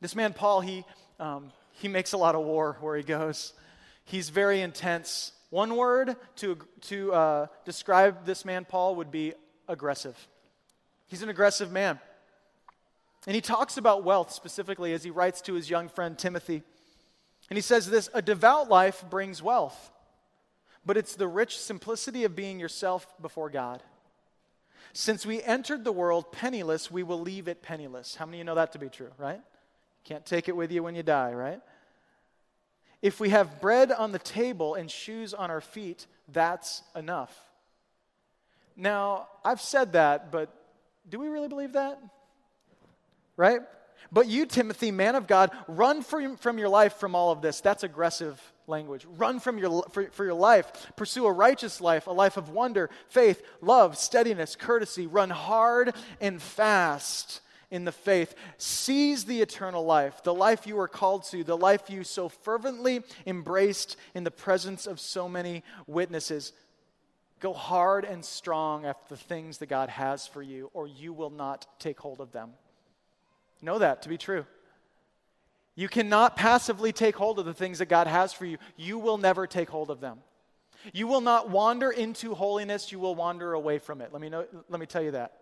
This 0.00 0.14
man, 0.14 0.32
Paul, 0.32 0.60
he, 0.60 0.84
um, 1.18 1.52
he 1.72 1.88
makes 1.88 2.12
a 2.12 2.16
lot 2.16 2.34
of 2.34 2.44
war 2.44 2.76
where 2.80 2.96
he 2.96 3.02
goes. 3.02 3.52
He's 4.04 4.28
very 4.28 4.60
intense. 4.60 5.32
One 5.50 5.76
word 5.76 6.16
to, 6.36 6.58
to 6.82 7.12
uh, 7.12 7.46
describe 7.64 8.24
this 8.24 8.44
man, 8.44 8.64
Paul, 8.64 8.96
would 8.96 9.10
be 9.10 9.34
aggressive. 9.66 10.16
He's 11.06 11.22
an 11.22 11.28
aggressive 11.28 11.72
man. 11.72 11.98
And 13.26 13.34
he 13.34 13.40
talks 13.40 13.76
about 13.76 14.04
wealth 14.04 14.32
specifically 14.32 14.92
as 14.92 15.02
he 15.02 15.10
writes 15.10 15.40
to 15.42 15.54
his 15.54 15.68
young 15.68 15.88
friend 15.88 16.16
Timothy. 16.16 16.62
And 17.50 17.56
he 17.56 17.62
says 17.62 17.90
this 17.90 18.08
a 18.14 18.22
devout 18.22 18.68
life 18.68 19.04
brings 19.10 19.42
wealth, 19.42 19.90
but 20.86 20.96
it's 20.96 21.16
the 21.16 21.28
rich 21.28 21.58
simplicity 21.58 22.24
of 22.24 22.36
being 22.36 22.60
yourself 22.60 23.06
before 23.20 23.50
God. 23.50 23.82
Since 24.92 25.26
we 25.26 25.42
entered 25.42 25.84
the 25.84 25.92
world 25.92 26.32
penniless, 26.32 26.90
we 26.90 27.02
will 27.02 27.20
leave 27.20 27.48
it 27.48 27.62
penniless. 27.62 28.14
How 28.14 28.26
many 28.26 28.38
of 28.38 28.40
you 28.40 28.44
know 28.44 28.54
that 28.54 28.72
to 28.72 28.78
be 28.78 28.88
true, 28.88 29.10
right? 29.18 29.40
Can't 30.08 30.24
take 30.24 30.48
it 30.48 30.56
with 30.56 30.72
you 30.72 30.82
when 30.82 30.94
you 30.94 31.02
die, 31.02 31.34
right? 31.34 31.60
If 33.02 33.20
we 33.20 33.28
have 33.28 33.60
bread 33.60 33.92
on 33.92 34.10
the 34.10 34.18
table 34.18 34.74
and 34.74 34.90
shoes 34.90 35.34
on 35.34 35.50
our 35.50 35.60
feet, 35.60 36.06
that's 36.32 36.82
enough. 36.96 37.38
Now, 38.74 39.28
I've 39.44 39.60
said 39.60 39.92
that, 39.92 40.32
but 40.32 40.48
do 41.06 41.18
we 41.18 41.28
really 41.28 41.48
believe 41.48 41.74
that? 41.74 42.00
Right? 43.36 43.60
But 44.10 44.28
you, 44.28 44.46
Timothy, 44.46 44.90
man 44.92 45.14
of 45.14 45.26
God, 45.26 45.50
run 45.66 46.00
from, 46.00 46.58
your 46.58 46.70
life 46.70 46.94
from 46.94 47.14
all 47.14 47.30
of 47.30 47.42
this. 47.42 47.60
That's 47.60 47.82
aggressive 47.82 48.40
language. 48.66 49.06
Run 49.18 49.40
from 49.40 49.58
your, 49.58 49.82
for, 49.90 50.06
for 50.06 50.24
your 50.24 50.32
life. 50.32 50.90
Pursue 50.96 51.26
a 51.26 51.32
righteous 51.32 51.82
life, 51.82 52.06
a 52.06 52.12
life 52.12 52.38
of 52.38 52.48
wonder, 52.48 52.88
faith, 53.08 53.42
love, 53.60 53.98
steadiness, 53.98 54.56
courtesy. 54.56 55.06
Run 55.06 55.28
hard 55.28 55.94
and 56.18 56.40
fast 56.40 57.42
in 57.70 57.84
the 57.84 57.92
faith. 57.92 58.34
Seize 58.56 59.24
the 59.24 59.40
eternal 59.40 59.84
life, 59.84 60.22
the 60.22 60.34
life 60.34 60.66
you 60.66 60.76
were 60.76 60.88
called 60.88 61.24
to, 61.24 61.44
the 61.44 61.56
life 61.56 61.90
you 61.90 62.04
so 62.04 62.28
fervently 62.28 63.02
embraced 63.26 63.96
in 64.14 64.24
the 64.24 64.30
presence 64.30 64.86
of 64.86 65.00
so 65.00 65.28
many 65.28 65.62
witnesses. 65.86 66.52
Go 67.40 67.52
hard 67.52 68.04
and 68.04 68.24
strong 68.24 68.84
after 68.84 69.14
the 69.14 69.20
things 69.20 69.58
that 69.58 69.66
God 69.66 69.88
has 69.90 70.26
for 70.26 70.42
you, 70.42 70.70
or 70.72 70.86
you 70.86 71.12
will 71.12 71.30
not 71.30 71.66
take 71.78 72.00
hold 72.00 72.20
of 72.20 72.32
them. 72.32 72.50
Know 73.62 73.78
that 73.78 74.02
to 74.02 74.08
be 74.08 74.18
true. 74.18 74.46
You 75.74 75.88
cannot 75.88 76.36
passively 76.36 76.92
take 76.92 77.14
hold 77.14 77.38
of 77.38 77.44
the 77.44 77.54
things 77.54 77.78
that 77.78 77.86
God 77.86 78.08
has 78.08 78.32
for 78.32 78.44
you. 78.44 78.58
You 78.76 78.98
will 78.98 79.18
never 79.18 79.46
take 79.46 79.68
hold 79.68 79.90
of 79.90 80.00
them. 80.00 80.18
You 80.92 81.06
will 81.06 81.20
not 81.20 81.50
wander 81.50 81.90
into 81.90 82.34
holiness, 82.34 82.90
you 82.90 82.98
will 82.98 83.14
wander 83.14 83.52
away 83.52 83.78
from 83.78 84.00
it. 84.00 84.12
Let 84.12 84.20
me, 84.20 84.28
know, 84.28 84.46
let 84.68 84.80
me 84.80 84.86
tell 84.86 85.02
you 85.02 85.12
that. 85.12 85.34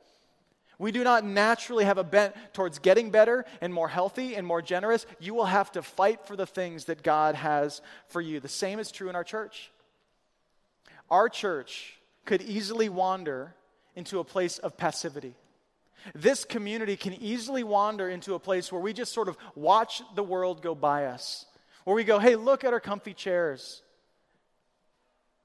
We 0.78 0.92
do 0.92 1.02
not 1.04 1.24
naturally 1.24 1.84
have 1.84 1.98
a 1.98 2.04
bent 2.04 2.34
towards 2.52 2.78
getting 2.78 3.10
better 3.10 3.46
and 3.60 3.72
more 3.72 3.88
healthy 3.88 4.34
and 4.34 4.46
more 4.46 4.60
generous. 4.60 5.06
You 5.18 5.34
will 5.34 5.46
have 5.46 5.72
to 5.72 5.82
fight 5.82 6.26
for 6.26 6.36
the 6.36 6.46
things 6.46 6.84
that 6.86 7.02
God 7.02 7.34
has 7.34 7.80
for 8.08 8.20
you. 8.20 8.40
The 8.40 8.48
same 8.48 8.78
is 8.78 8.92
true 8.92 9.08
in 9.08 9.16
our 9.16 9.24
church. 9.24 9.70
Our 11.10 11.28
church 11.28 11.94
could 12.26 12.42
easily 12.42 12.88
wander 12.88 13.54
into 13.94 14.18
a 14.18 14.24
place 14.24 14.58
of 14.58 14.76
passivity. 14.76 15.34
This 16.14 16.44
community 16.44 16.96
can 16.96 17.14
easily 17.14 17.64
wander 17.64 18.08
into 18.08 18.34
a 18.34 18.38
place 18.38 18.70
where 18.70 18.80
we 18.80 18.92
just 18.92 19.12
sort 19.12 19.28
of 19.28 19.36
watch 19.54 20.02
the 20.14 20.22
world 20.22 20.62
go 20.62 20.74
by 20.74 21.06
us, 21.06 21.46
where 21.84 21.96
we 21.96 22.04
go, 22.04 22.18
hey, 22.18 22.36
look 22.36 22.64
at 22.64 22.72
our 22.72 22.80
comfy 22.80 23.14
chairs. 23.14 23.82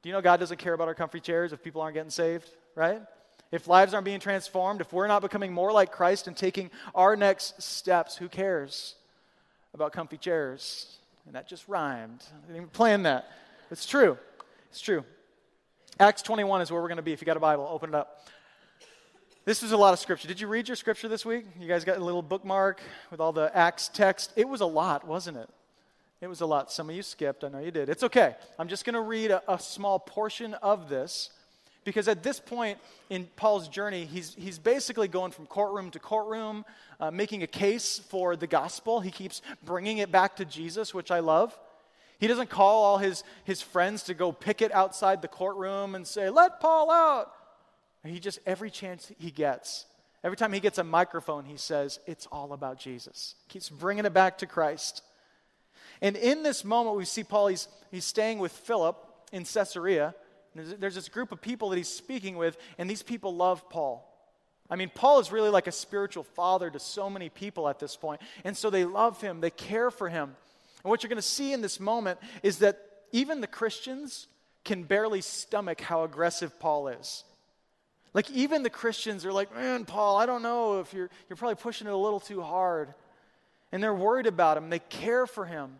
Do 0.02 0.10
you 0.10 0.14
know 0.14 0.22
God 0.22 0.40
doesn't 0.40 0.58
care 0.58 0.74
about 0.74 0.88
our 0.88 0.96
comfy 0.96 1.20
chairs 1.20 1.54
if 1.54 1.64
people 1.64 1.82
aren't 1.82 1.94
getting 1.94 2.12
saved, 2.12 2.50
right? 2.76 3.02
If 3.52 3.68
lives 3.68 3.94
aren't 3.94 4.06
being 4.06 4.20
transformed, 4.20 4.82
if 4.82 4.94
we're 4.94 5.08
not 5.08 5.22
becoming 5.22 5.52
more 5.52 5.72
like 5.72 5.92
Christ 5.92 6.28
and 6.28 6.38
taking 6.38 6.72
our 6.96 7.16
next 7.16 7.62
steps, 7.62 8.16
who 8.16 8.30
cares 8.30 8.96
about 9.74 9.92
comfy 9.92 10.18
chairs? 10.18 10.98
And 11.26 11.36
that 11.36 11.48
just 11.48 11.68
rhymed. 11.68 12.24
I 12.32 12.48
didn't 12.48 12.56
even 12.56 12.70
plan 12.70 13.04
that. 13.04 13.30
It's 13.70 13.86
true. 13.86 14.18
It's 14.70 14.82
true. 14.82 15.04
Acts 16.00 16.22
21 16.22 16.62
is 16.62 16.72
where 16.72 16.82
we're 16.82 16.88
going 16.88 16.98
to 16.98 17.04
be. 17.04 17.14
If 17.14 17.22
you 17.22 17.26
got 17.26 17.38
a 17.38 17.42
Bible, 17.42 17.68
open 17.70 17.90
it 17.90 17.96
up. 17.96 18.26
This 19.44 19.64
is 19.64 19.72
a 19.72 19.78
lot 19.78 19.94
of 19.94 20.00
scripture. 20.00 20.28
Did 20.28 20.40
you 20.40 20.48
read 20.48 20.68
your 20.68 20.76
scripture 20.76 21.08
this 21.08 21.26
week? 21.26 21.46
You 21.60 21.68
guys 21.68 21.84
got 21.84 21.98
a 21.98 22.04
little 22.04 22.22
bookmark 22.22 22.80
with 23.10 23.20
all 23.20 23.32
the 23.32 23.56
Acts 23.56 23.90
text? 23.90 24.32
It 24.36 24.48
was 24.48 24.62
a 24.62 24.66
lot, 24.66 25.06
wasn't 25.06 25.38
it? 25.38 25.50
It 26.22 26.28
was 26.28 26.42
a 26.42 26.46
lot. 26.46 26.72
Some 26.72 26.90
of 26.90 26.96
you 26.96 27.02
skipped. 27.02 27.44
I 27.44 27.50
know 27.50 27.60
you 27.60 27.72
did. 27.72 27.90
It's 27.90 28.04
okay. 28.04 28.36
I'm 28.60 28.68
just 28.68 28.86
going 28.86 28.94
to 28.94 29.02
read 29.02 29.32
a, 29.32 29.42
a, 29.52 29.60
small 29.60 29.98
portion 29.98 30.54
of 30.56 30.88
this 30.88 31.32
because 31.84 32.08
at 32.08 32.24
this 32.24 32.40
point 32.40 32.78
in 33.10 33.28
Paul's 33.36 33.68
journey, 33.68 34.06
he's, 34.06 34.36
he's 34.36 34.60
basically 34.60 35.08
going 35.08 35.32
from 35.32 35.48
courtroom 35.48 35.92
to 35.92 36.00
courtroom, 36.00 36.64
uh, 37.00 37.12
making 37.12 37.44
a 37.44 37.48
case 37.48 38.00
for 38.10 38.36
the 38.36 38.48
gospel. 38.48 39.00
He 39.00 39.12
keeps 39.12 39.42
bringing 39.64 39.98
it 39.98 40.12
back 40.12 40.36
to 40.38 40.46
Jesus, 40.46 40.94
which 40.94 41.12
I 41.12 41.20
love. 41.20 41.58
He 42.20 42.28
doesn't 42.28 42.52
call 42.52 42.84
all 42.84 42.98
his, 43.00 43.24
his 43.46 43.64
friends 43.64 44.04
to 44.04 44.14
go 44.14 44.32
picket 44.32 44.72
outside 44.72 45.24
the 45.24 45.28
courtroom 45.28 45.96
and 45.96 46.06
say, 46.06 46.30
Let 46.30 46.60
Paul 46.60 46.92
out. 46.92 47.32
He 48.04 48.20
just, 48.20 48.40
every 48.46 48.70
chance 48.70 49.12
he 49.18 49.32
gets, 49.32 49.86
every 50.24 50.38
time 50.38 50.54
he 50.54 50.60
gets 50.60 50.78
a 50.78 50.84
microphone, 50.84 51.46
he 51.46 51.58
says, 51.58 52.00
It's 52.06 52.28
all 52.28 52.54
about 52.54 52.80
Jesus. 52.80 53.34
Keeps 53.50 53.70
bringing 53.70 54.06
it 54.06 54.14
back 54.14 54.38
to 54.38 54.46
Christ. 54.46 55.02
And 56.00 56.16
in 56.16 56.44
this 56.44 56.64
moment, 56.64 56.96
we 56.96 57.06
see 57.06 57.24
Paul, 57.24 57.48
he's, 57.48 57.68
he's 57.90 58.06
staying 58.06 58.38
with 58.38 58.52
Philip 58.52 58.98
in 59.32 59.44
Caesarea. 59.44 60.14
There's, 60.56 60.96
this 60.96 61.10
group 61.10 61.32
of 61.32 61.42
people 61.42 61.70
that 61.70 61.78
he's 61.78 61.88
speaking 61.88 62.36
with, 62.36 62.58
and 62.78 62.90
these 62.90 63.04
people 63.04 63.36
love 63.36 63.70
Paul. 63.70 64.08
I 64.70 64.76
mean, 64.76 64.92
Paul 64.94 65.20
is 65.20 65.32
really 65.32 65.50
like 65.50 65.68
a 65.68 65.72
spiritual 65.72 66.24
father 66.24 66.70
to 66.70 66.80
so 66.80 67.10
many 67.10 67.30
people 67.30 67.68
at 67.68 67.80
this 67.80 67.96
point. 67.96 68.22
And 68.44 68.56
so 68.56 68.70
they 68.70 68.86
love 68.86 69.22
him, 69.22 69.42
they 69.42 69.50
care 69.50 69.92
for 69.92 70.10
him. 70.10 70.36
And 70.84 70.90
what 70.90 71.04
you're 71.04 71.10
going 71.10 71.18
to 71.18 71.22
see 71.22 71.54
in 71.54 71.62
this 71.62 71.80
moment 71.80 72.20
is 72.42 72.60
that 72.60 72.80
even 73.12 73.42
the 73.42 73.48
Christians 73.48 74.28
can 74.64 74.84
barely 74.84 75.22
stomach 75.22 75.82
how 75.82 76.04
aggressive 76.04 76.60
Paul 76.60 76.88
is. 76.88 77.24
Like, 78.14 78.30
even 78.32 78.64
the 78.64 78.70
Christians 78.70 79.26
are 79.26 79.32
like, 79.32 79.56
man, 79.56 79.86
Paul, 79.86 80.18
I 80.18 80.26
don't 80.26 80.42
know 80.42 80.82
if 80.82 80.94
you're, 80.94 81.10
you're 81.30 81.38
probably 81.38 81.56
pushing 81.56 81.88
it 81.88 81.94
a 81.94 81.98
little 81.98 82.20
too 82.20 82.42
hard. 82.42 82.94
And 83.72 83.82
they're 83.82 83.96
worried 83.96 84.28
about 84.28 84.58
him, 84.58 84.70
they 84.70 84.80
care 84.80 85.26
for 85.26 85.46
him. 85.46 85.78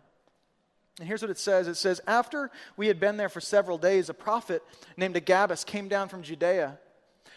And 0.98 1.08
here's 1.08 1.22
what 1.22 1.30
it 1.30 1.38
says 1.38 1.68
it 1.68 1.76
says, 1.76 2.00
After 2.06 2.50
we 2.76 2.88
had 2.88 3.00
been 3.00 3.16
there 3.16 3.28
for 3.28 3.40
several 3.40 3.78
days, 3.78 4.08
a 4.08 4.14
prophet 4.14 4.62
named 4.96 5.16
Agabus 5.16 5.64
came 5.64 5.88
down 5.88 6.08
from 6.08 6.22
Judea. 6.22 6.78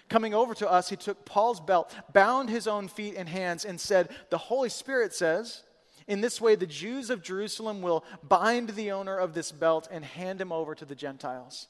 Coming 0.08 0.34
over 0.34 0.54
to 0.56 0.70
us, 0.70 0.90
he 0.90 0.96
took 0.96 1.26
Paul's 1.26 1.60
belt, 1.60 1.94
bound 2.14 2.50
his 2.50 2.68
own 2.68 2.88
feet 2.88 3.16
and 3.18 3.28
hands, 3.28 3.66
and 3.66 3.80
said, 3.80 4.10
The 4.30 4.38
Holy 4.38 4.70
Spirit 4.70 5.14
says, 5.14 5.64
in 6.08 6.22
this 6.22 6.40
way, 6.40 6.56
the 6.56 6.68
Jews 6.68 7.10
of 7.10 7.24
Jerusalem 7.24 7.82
will 7.82 8.04
bind 8.22 8.70
the 8.70 8.92
owner 8.92 9.18
of 9.18 9.34
this 9.34 9.52
belt 9.52 9.88
and 9.90 10.06
hand 10.06 10.40
him 10.40 10.52
over 10.52 10.76
to 10.76 10.86
the 10.86 10.96
Gentiles. 10.96 11.68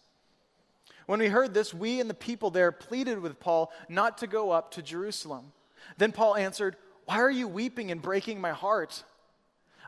When 1.06 1.20
we 1.20 1.28
heard 1.28 1.54
this, 1.54 1.74
we 1.74 2.02
and 2.02 2.10
the 2.10 2.16
people 2.16 2.50
there 2.50 2.72
pleaded 2.72 3.20
with 3.20 3.40
Paul 3.40 3.72
not 3.88 4.18
to 4.20 4.28
go 4.28 4.52
up 4.52 4.72
to 4.72 4.82
Jerusalem. 4.82 5.54
Then 5.98 6.12
Paul 6.12 6.36
answered, 6.36 6.76
Why 7.06 7.20
are 7.20 7.32
you 7.32 7.48
weeping 7.48 7.92
and 7.92 8.02
breaking 8.02 8.42
my 8.42 8.52
heart? 8.52 9.04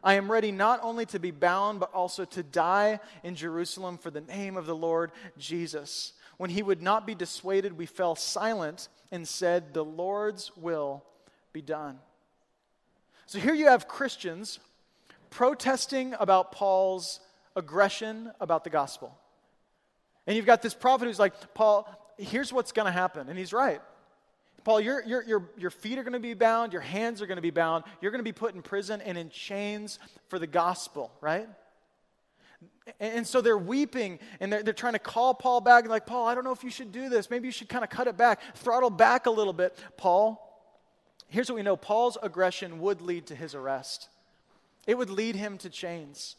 I 0.04 0.14
am 0.16 0.32
ready 0.32 0.52
not 0.52 0.80
only 0.84 1.06
to 1.08 1.20
be 1.20 1.32
bound, 1.32 1.80
but 1.80 1.94
also 1.94 2.26
to 2.26 2.44
die 2.44 3.00
in 3.24 3.36
Jerusalem 3.36 3.98
for 3.98 4.12
the 4.12 4.22
name 4.22 4.58
of 4.58 4.66
the 4.66 4.76
Lord 4.76 5.12
Jesus. 5.38 6.14
When 6.38 6.50
he 6.50 6.62
would 6.62 6.82
not 6.82 7.08
be 7.08 7.16
dissuaded, 7.16 7.78
we 7.78 7.86
fell 7.86 8.16
silent 8.16 8.90
and 9.12 9.28
said, 9.28 9.74
The 9.74 9.84
Lord's 9.84 10.52
will 10.56 11.04
be 11.52 11.62
done. 11.62 12.00
So 13.26 13.40
here 13.40 13.54
you 13.54 13.68
have 13.68 13.88
Christians 13.88 14.60
protesting 15.30 16.16
about 16.20 16.52
Paul's 16.52 17.20
aggression 17.56 18.32
about 18.40 18.64
the 18.64 18.70
gospel. 18.70 19.18
And 20.26 20.36
you've 20.36 20.46
got 20.46 20.62
this 20.62 20.74
prophet 20.74 21.06
who's 21.06 21.20
like, 21.20 21.54
Paul, 21.54 21.88
here's 22.18 22.54
what's 22.54 22.72
going 22.72 22.86
to 22.86 22.92
happen. 22.92 23.30
And 23.30 23.38
he's 23.38 23.54
right. 23.54 23.82
Paul, 24.68 24.82
your, 24.82 25.02
your, 25.06 25.24
your, 25.24 25.50
your 25.58 25.70
feet 25.70 25.98
are 25.98 26.04
going 26.04 26.12
to 26.12 26.20
be 26.20 26.34
bound, 26.34 26.74
your 26.74 26.82
hands 26.82 27.22
are 27.22 27.26
going 27.26 27.38
to 27.38 27.42
be 27.42 27.52
bound, 27.52 27.86
you're 28.02 28.12
going 28.12 28.20
to 28.20 28.24
be 28.24 28.34
put 28.34 28.54
in 28.54 28.62
prison 28.62 29.00
and 29.00 29.18
in 29.18 29.30
chains 29.30 29.98
for 30.28 30.40
the 30.40 30.46
gospel, 30.46 31.10
right? 31.22 31.48
And, 33.00 33.26
so 33.26 33.40
they're 33.40 33.58
weeping 33.58 34.20
and 34.42 34.52
they're, 34.52 34.64
they're 34.64 34.74
trying 34.74 34.92
to 34.92 35.00
call 35.00 35.34
Paul 35.34 35.62
back 35.62 35.86
and 35.86 35.90
like, 35.90 36.06
Paul, 36.06 36.28
I 36.28 36.36
don't 36.36 36.44
know 36.44 36.52
if 36.52 36.66
you 36.66 36.70
should 36.70 36.92
do 36.92 37.08
this. 37.08 37.30
Maybe 37.30 37.48
you 37.48 37.54
should 37.54 37.70
kind 37.70 37.86
of 37.86 37.90
cut 37.90 38.08
it 38.08 38.18
back, 38.18 38.42
throttle 38.56 38.90
back 38.90 39.26
a 39.26 39.32
little 39.32 39.54
bit. 39.54 39.80
Paul, 39.96 40.62
here's 41.30 41.50
what 41.50 41.56
we 41.56 41.64
know 41.64 41.78
Paul's 41.78 42.18
aggression 42.22 42.82
would 42.82 43.02
lead 43.02 43.28
to 43.28 43.36
his 43.36 43.56
arrest, 43.56 44.10
it 44.86 44.98
would 44.98 45.10
lead 45.10 45.38
him 45.38 45.58
to 45.60 45.70
chains. 45.70 46.36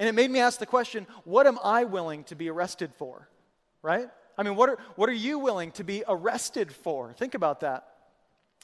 And 0.00 0.08
it 0.08 0.14
made 0.16 0.32
me 0.32 0.40
ask 0.40 0.58
the 0.58 0.66
question 0.66 1.06
what 1.22 1.46
am 1.46 1.60
I 1.62 1.84
willing 1.84 2.24
to 2.24 2.34
be 2.34 2.50
arrested 2.50 2.92
for? 2.98 3.28
Right? 3.80 4.08
I 4.38 4.42
mean, 4.42 4.56
what 4.56 4.68
are, 4.68 4.78
what 4.96 5.08
are 5.08 5.14
you 5.14 5.38
willing 5.38 5.70
to 5.72 5.84
be 5.84 6.04
arrested 6.06 6.72
for? 6.72 7.12
Think 7.14 7.34
about 7.34 7.60
that. 7.60 7.88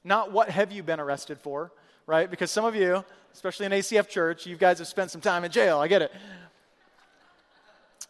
Not 0.05 0.33
what 0.33 0.51
have 0.51 0.73
you 0.73 0.83
been 0.83 1.01
arrested 1.01 1.41
for, 1.41 1.73
right? 2.07 2.31
Because 2.31 2.51
some 2.51 2.65
of 2.65 2.75
you, 2.75 3.05
especially 3.33 3.67
in 3.67 3.73
ACF 3.73 4.09
church, 4.09 4.47
you 4.47 4.57
guys 4.57 4.79
have 4.79 4.89
spent 4.89 5.11
some 5.11 5.21
time 5.21 5.45
in 5.45 5.51
jail. 5.51 5.79
I 5.79 5.89
get 5.89 6.03
it. 6.03 6.13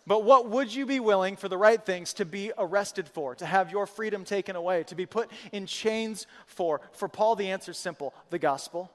But 0.07 0.25
what 0.25 0.51
would 0.51 0.75
you 0.75 0.85
be 0.85 0.98
willing 0.98 1.37
for 1.37 1.48
the 1.48 1.59
right 1.59 1.81
things 1.81 2.12
to 2.14 2.25
be 2.25 2.51
arrested 2.59 3.09
for, 3.09 3.37
to 3.37 3.46
have 3.46 3.70
your 3.70 3.87
freedom 3.87 4.25
taken 4.25 4.57
away, 4.57 4.83
to 4.85 4.96
be 4.96 5.07
put 5.07 5.31
in 5.53 5.66
chains 5.66 6.27
for? 6.46 6.81
For 6.92 7.09
Paul, 7.09 7.37
the 7.37 7.51
answer 7.51 7.70
is 7.70 7.79
simple 7.79 8.12
the 8.31 8.38
gospel. 8.38 8.90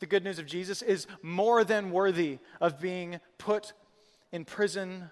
The 0.00 0.06
good 0.06 0.24
news 0.24 0.38
of 0.38 0.46
Jesus 0.46 0.82
is 0.82 1.06
more 1.22 1.64
than 1.64 1.90
worthy 1.92 2.38
of 2.60 2.80
being 2.80 3.20
put 3.38 3.72
in 4.32 4.44
prison 4.44 5.10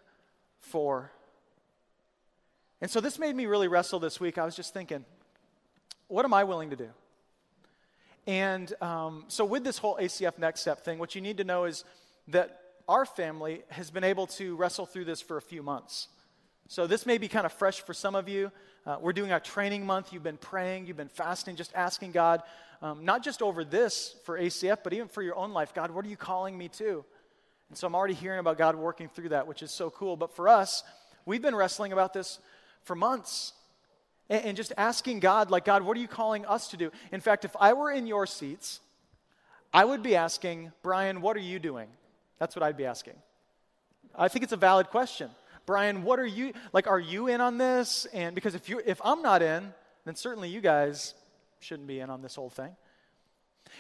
for. 0.59 1.13
And 2.81 2.91
so 2.91 3.01
this 3.01 3.19
made 3.19 3.37
me 3.37 3.47
really 3.47 3.69
wrestle 3.69 4.01
this 4.01 4.21
week. 4.21 4.39
I 4.39 4.45
was 4.45 4.57
just 4.57 4.73
thinking, 4.73 5.05
what 6.09 6.25
am 6.25 6.35
I 6.35 6.45
willing 6.45 6.71
to 6.71 6.77
do? 6.77 6.89
And 8.27 8.73
um, 8.83 9.25
so, 9.29 9.45
with 9.45 9.65
this 9.65 9.79
whole 9.79 9.97
ACF 9.97 10.39
Next 10.39 10.61
Step 10.61 10.85
thing, 10.85 10.99
what 10.99 11.15
you 11.15 11.21
need 11.21 11.39
to 11.39 11.45
know 11.45 11.65
is 11.65 11.85
that 12.29 12.61
our 12.89 13.07
family 13.07 13.63
has 13.69 13.91
been 13.91 14.05
able 14.05 14.27
to 14.27 14.57
wrestle 14.57 14.87
through 14.87 15.07
this 15.07 15.21
for 15.21 15.37
a 15.37 15.43
few 15.43 15.63
months. 15.63 16.09
So, 16.69 16.87
this 16.87 17.07
may 17.07 17.19
be 17.19 17.29
kind 17.29 17.47
of 17.47 17.53
fresh 17.53 17.81
for 17.81 17.95
some 17.95 18.15
of 18.15 18.29
you. 18.29 18.53
Uh, 18.87 18.99
we're 19.01 19.15
doing 19.15 19.33
our 19.33 19.41
training 19.41 19.87
month. 19.87 20.13
You've 20.13 20.23
been 20.23 20.37
praying, 20.37 20.87
you've 20.87 20.97
been 20.97 21.09
fasting, 21.09 21.57
just 21.57 21.73
asking 21.75 22.13
God, 22.13 22.43
um, 22.83 23.05
not 23.05 23.23
just 23.23 23.43
over 23.43 23.65
this 23.65 24.15
for 24.25 24.39
ACF, 24.39 24.79
but 24.85 24.93
even 24.93 25.09
for 25.09 25.23
your 25.23 25.37
own 25.37 25.53
life 25.53 25.75
God, 25.75 25.91
what 25.91 26.05
are 26.05 26.09
you 26.09 26.17
calling 26.17 26.57
me 26.57 26.69
to? 26.69 27.05
And 27.71 27.79
so, 27.79 27.87
I'm 27.87 27.95
already 27.95 28.15
hearing 28.15 28.39
about 28.39 28.59
God 28.59 28.77
working 28.77 29.09
through 29.09 29.31
that, 29.31 29.47
which 29.47 29.63
is 29.63 29.71
so 29.71 29.89
cool. 29.91 30.17
But 30.17 30.37
for 30.37 30.49
us, 30.49 30.83
we've 31.25 31.43
been 31.43 31.55
wrestling 31.55 31.93
about 31.93 32.13
this 32.13 32.39
for 32.85 32.95
months 32.95 33.53
and, 34.29 34.45
and 34.45 34.57
just 34.57 34.73
asking 34.77 35.21
God, 35.21 35.51
like, 35.51 35.65
God, 35.65 35.83
what 35.83 35.97
are 35.97 36.01
you 36.01 36.09
calling 36.09 36.47
us 36.47 36.69
to 36.69 36.77
do? 36.77 36.91
In 37.13 37.21
fact, 37.21 37.45
if 37.45 37.55
I 37.59 37.73
were 37.73 37.91
in 37.91 38.07
your 38.07 38.27
seats, 38.27 38.81
I 39.73 39.85
would 39.85 40.03
be 40.03 40.17
asking, 40.17 40.73
Brian, 40.83 41.21
what 41.21 41.37
are 41.37 41.41
you 41.41 41.59
doing? 41.59 41.89
That's 42.39 42.57
what 42.57 42.63
I'd 42.63 42.77
be 42.77 42.87
asking. 42.87 43.15
I 44.17 44.29
think 44.29 44.43
it's 44.43 44.53
a 44.53 44.57
valid 44.57 44.89
question. 44.89 45.31
Brian, 45.67 46.03
what 46.03 46.19
are 46.19 46.27
you 46.27 46.53
like? 46.73 46.89
Are 46.89 46.99
you 46.99 47.29
in 47.29 47.41
on 47.41 47.59
this? 47.59 48.07
And 48.13 48.35
because 48.35 48.55
if 48.55 48.69
you 48.69 48.81
if 48.85 49.01
I'm 49.05 49.23
not 49.23 49.43
in, 49.43 49.73
then 50.05 50.17
certainly 50.17 50.49
you 50.49 50.61
guys 50.61 51.15
shouldn't 51.61 51.87
be 51.87 52.01
in 52.01 52.11
on 52.11 52.23
this 52.23 52.35
whole 52.35 52.51
thing. 52.51 52.75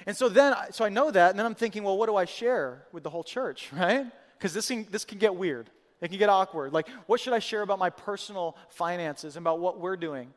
And 0.06 0.16
so 0.16 0.28
then, 0.28 0.54
so 0.70 0.84
I 0.84 0.88
know 0.88 1.10
that, 1.10 1.30
and 1.30 1.38
then 1.38 1.46
I'm 1.46 1.54
thinking, 1.54 1.82
well, 1.82 1.98
what 1.98 2.06
do 2.06 2.16
I 2.16 2.24
share 2.24 2.84
with 2.92 3.02
the 3.02 3.10
whole 3.10 3.24
church, 3.24 3.70
right? 3.76 4.06
Because 4.38 4.54
this 4.54 4.68
can, 4.68 4.86
this 4.90 5.04
can 5.04 5.18
get 5.18 5.34
weird. 5.34 5.70
It 6.00 6.08
can 6.08 6.18
get 6.18 6.28
awkward. 6.28 6.72
Like, 6.72 6.88
what 7.06 7.20
should 7.20 7.32
I 7.32 7.38
share 7.38 7.62
about 7.62 7.78
my 7.78 7.90
personal 7.90 8.56
finances 8.68 9.36
and 9.36 9.44
about 9.44 9.60
what 9.60 9.78
we're 9.78 9.96
doing? 9.96 10.32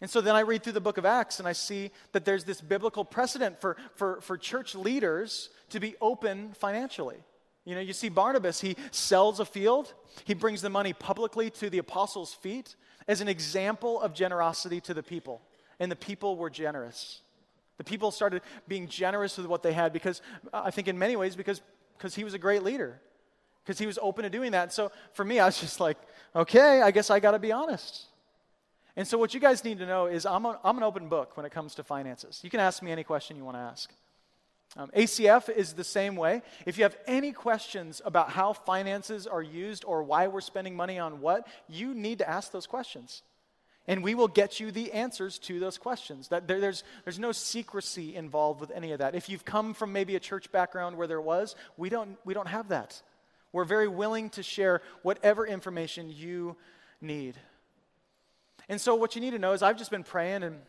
And 0.00 0.08
so 0.08 0.20
then 0.20 0.34
I 0.34 0.40
read 0.40 0.62
through 0.62 0.72
the 0.74 0.80
book 0.80 0.96
of 0.96 1.04
Acts 1.04 1.38
and 1.40 1.48
I 1.48 1.52
see 1.52 1.90
that 2.12 2.24
there's 2.24 2.44
this 2.44 2.60
biblical 2.60 3.04
precedent 3.04 3.60
for, 3.60 3.76
for, 3.94 4.20
for 4.20 4.38
church 4.38 4.74
leaders 4.74 5.50
to 5.70 5.80
be 5.80 5.94
open 6.00 6.52
financially. 6.54 7.18
You 7.64 7.74
know, 7.74 7.80
you 7.82 7.92
see 7.92 8.08
Barnabas, 8.08 8.60
he 8.60 8.76
sells 8.90 9.40
a 9.40 9.44
field, 9.44 9.92
he 10.24 10.34
brings 10.34 10.62
the 10.62 10.70
money 10.70 10.92
publicly 10.92 11.50
to 11.50 11.68
the 11.68 11.78
apostles' 11.78 12.32
feet 12.32 12.74
as 13.06 13.20
an 13.20 13.28
example 13.28 14.00
of 14.00 14.14
generosity 14.14 14.80
to 14.82 14.94
the 14.94 15.02
people. 15.02 15.42
And 15.78 15.92
the 15.92 15.96
people 15.96 16.36
were 16.36 16.50
generous. 16.50 17.20
The 17.76 17.84
people 17.84 18.10
started 18.10 18.42
being 18.68 18.88
generous 18.88 19.36
with 19.36 19.46
what 19.46 19.62
they 19.62 19.72
had 19.72 19.92
because, 19.92 20.22
I 20.52 20.70
think, 20.70 20.88
in 20.88 20.98
many 20.98 21.16
ways, 21.16 21.36
because, 21.36 21.60
because 21.96 22.14
he 22.14 22.24
was 22.24 22.34
a 22.34 22.38
great 22.38 22.62
leader, 22.62 23.00
because 23.70 23.78
he 23.78 23.86
was 23.86 24.00
open 24.02 24.24
to 24.24 24.30
doing 24.30 24.50
that. 24.50 24.64
And 24.64 24.72
so 24.72 24.90
for 25.12 25.24
me, 25.24 25.38
I 25.38 25.46
was 25.46 25.60
just 25.60 25.78
like, 25.78 25.96
okay, 26.34 26.82
I 26.82 26.90
guess 26.90 27.08
I 27.08 27.20
got 27.20 27.32
to 27.32 27.38
be 27.38 27.52
honest. 27.52 28.06
And 28.96 29.06
so, 29.06 29.16
what 29.16 29.32
you 29.32 29.38
guys 29.38 29.62
need 29.62 29.78
to 29.78 29.86
know 29.86 30.06
is 30.06 30.26
I'm, 30.26 30.44
a, 30.44 30.58
I'm 30.64 30.76
an 30.76 30.82
open 30.82 31.08
book 31.08 31.36
when 31.36 31.46
it 31.46 31.52
comes 31.52 31.76
to 31.76 31.84
finances. 31.84 32.40
You 32.42 32.50
can 32.50 32.58
ask 32.58 32.82
me 32.82 32.90
any 32.90 33.04
question 33.04 33.36
you 33.36 33.44
want 33.44 33.56
to 33.56 33.60
ask. 33.60 33.92
Um, 34.76 34.90
ACF 34.96 35.48
is 35.48 35.74
the 35.74 35.84
same 35.84 36.16
way. 36.16 36.42
If 36.66 36.78
you 36.78 36.82
have 36.82 36.96
any 37.06 37.30
questions 37.30 38.02
about 38.04 38.30
how 38.30 38.54
finances 38.54 39.28
are 39.28 39.42
used 39.42 39.84
or 39.84 40.02
why 40.02 40.26
we're 40.26 40.40
spending 40.40 40.74
money 40.74 40.98
on 40.98 41.20
what, 41.20 41.46
you 41.68 41.94
need 41.94 42.18
to 42.18 42.28
ask 42.28 42.50
those 42.50 42.66
questions. 42.66 43.22
And 43.86 44.02
we 44.02 44.16
will 44.16 44.28
get 44.28 44.58
you 44.58 44.72
the 44.72 44.92
answers 44.92 45.38
to 45.40 45.60
those 45.60 45.78
questions. 45.78 46.26
That 46.28 46.48
there, 46.48 46.60
there's, 46.60 46.82
there's 47.04 47.20
no 47.20 47.30
secrecy 47.30 48.16
involved 48.16 48.60
with 48.60 48.72
any 48.72 48.90
of 48.90 48.98
that. 48.98 49.14
If 49.14 49.28
you've 49.28 49.44
come 49.44 49.74
from 49.74 49.92
maybe 49.92 50.16
a 50.16 50.20
church 50.20 50.50
background 50.50 50.96
where 50.96 51.06
there 51.06 51.20
was, 51.20 51.54
we 51.76 51.88
don't, 51.88 52.18
we 52.24 52.34
don't 52.34 52.48
have 52.48 52.68
that. 52.68 53.00
We're 53.52 53.64
very 53.64 53.88
willing 53.88 54.30
to 54.30 54.42
share 54.42 54.82
whatever 55.02 55.46
information 55.46 56.10
you 56.10 56.56
need. 57.00 57.36
And 58.68 58.80
so, 58.80 58.94
what 58.94 59.14
you 59.14 59.20
need 59.20 59.30
to 59.32 59.38
know 59.38 59.52
is, 59.52 59.62
I've 59.62 59.76
just 59.76 59.90
been 59.90 60.04
praying 60.04 60.44
and 60.44 60.60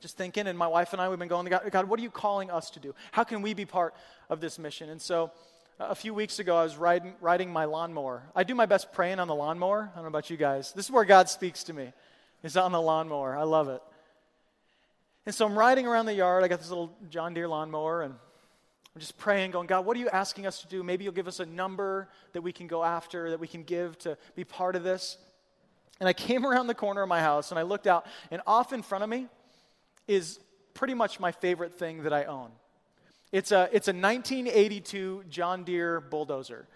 just 0.00 0.16
thinking, 0.16 0.46
and 0.46 0.58
my 0.58 0.66
wife 0.66 0.92
and 0.92 1.00
I, 1.00 1.08
we've 1.08 1.18
been 1.18 1.28
going, 1.28 1.46
God, 1.46 1.62
God, 1.70 1.88
what 1.88 2.00
are 2.00 2.02
you 2.02 2.10
calling 2.10 2.50
us 2.50 2.70
to 2.70 2.80
do? 2.80 2.94
How 3.12 3.22
can 3.22 3.42
we 3.42 3.54
be 3.54 3.66
part 3.66 3.94
of 4.28 4.40
this 4.40 4.58
mission? 4.58 4.90
And 4.90 5.00
so, 5.00 5.30
uh, 5.78 5.86
a 5.90 5.94
few 5.94 6.12
weeks 6.12 6.38
ago, 6.38 6.56
I 6.56 6.64
was 6.64 6.76
riding, 6.76 7.14
riding 7.20 7.52
my 7.52 7.66
lawnmower. 7.66 8.22
I 8.34 8.42
do 8.42 8.54
my 8.54 8.66
best 8.66 8.92
praying 8.92 9.20
on 9.20 9.28
the 9.28 9.34
lawnmower. 9.34 9.90
I 9.92 9.94
don't 9.96 10.04
know 10.04 10.08
about 10.08 10.30
you 10.30 10.36
guys. 10.36 10.72
This 10.72 10.86
is 10.86 10.90
where 10.90 11.04
God 11.04 11.28
speaks 11.28 11.64
to 11.64 11.72
me, 11.72 11.92
is 12.42 12.56
on 12.56 12.72
the 12.72 12.80
lawnmower. 12.80 13.36
I 13.36 13.44
love 13.44 13.68
it. 13.68 13.82
And 15.26 15.34
so 15.34 15.46
I'm 15.46 15.56
riding 15.58 15.86
around 15.86 16.06
the 16.06 16.14
yard. 16.14 16.42
I 16.42 16.48
got 16.48 16.58
this 16.58 16.70
little 16.70 16.92
John 17.10 17.34
Deere 17.34 17.46
lawnmower, 17.46 18.02
and 18.02 18.14
I'm 18.94 19.00
just 19.00 19.18
praying, 19.18 19.52
going, 19.52 19.68
God, 19.68 19.86
what 19.86 19.96
are 19.96 20.00
you 20.00 20.08
asking 20.08 20.46
us 20.46 20.60
to 20.62 20.66
do? 20.66 20.82
Maybe 20.82 21.04
you'll 21.04 21.12
give 21.12 21.28
us 21.28 21.38
a 21.38 21.46
number 21.46 22.08
that 22.32 22.42
we 22.42 22.52
can 22.52 22.66
go 22.66 22.82
after, 22.82 23.30
that 23.30 23.38
we 23.38 23.46
can 23.46 23.62
give 23.62 23.96
to 24.00 24.18
be 24.34 24.42
part 24.42 24.74
of 24.74 24.82
this. 24.82 25.16
And 26.00 26.08
I 26.08 26.12
came 26.12 26.44
around 26.44 26.66
the 26.66 26.74
corner 26.74 27.02
of 27.02 27.08
my 27.08 27.20
house 27.20 27.52
and 27.52 27.58
I 27.58 27.62
looked 27.62 27.86
out, 27.86 28.06
and 28.30 28.42
off 28.46 28.72
in 28.72 28.82
front 28.82 29.04
of 29.04 29.10
me 29.10 29.26
is 30.08 30.40
pretty 30.74 30.94
much 30.94 31.20
my 31.20 31.30
favorite 31.30 31.74
thing 31.74 32.02
that 32.02 32.12
I 32.12 32.24
own. 32.24 32.50
It's 33.32 33.52
a, 33.52 33.68
it's 33.72 33.86
a 33.86 33.92
1982 33.92 35.24
John 35.28 35.62
Deere 35.62 36.00
bulldozer. 36.00 36.66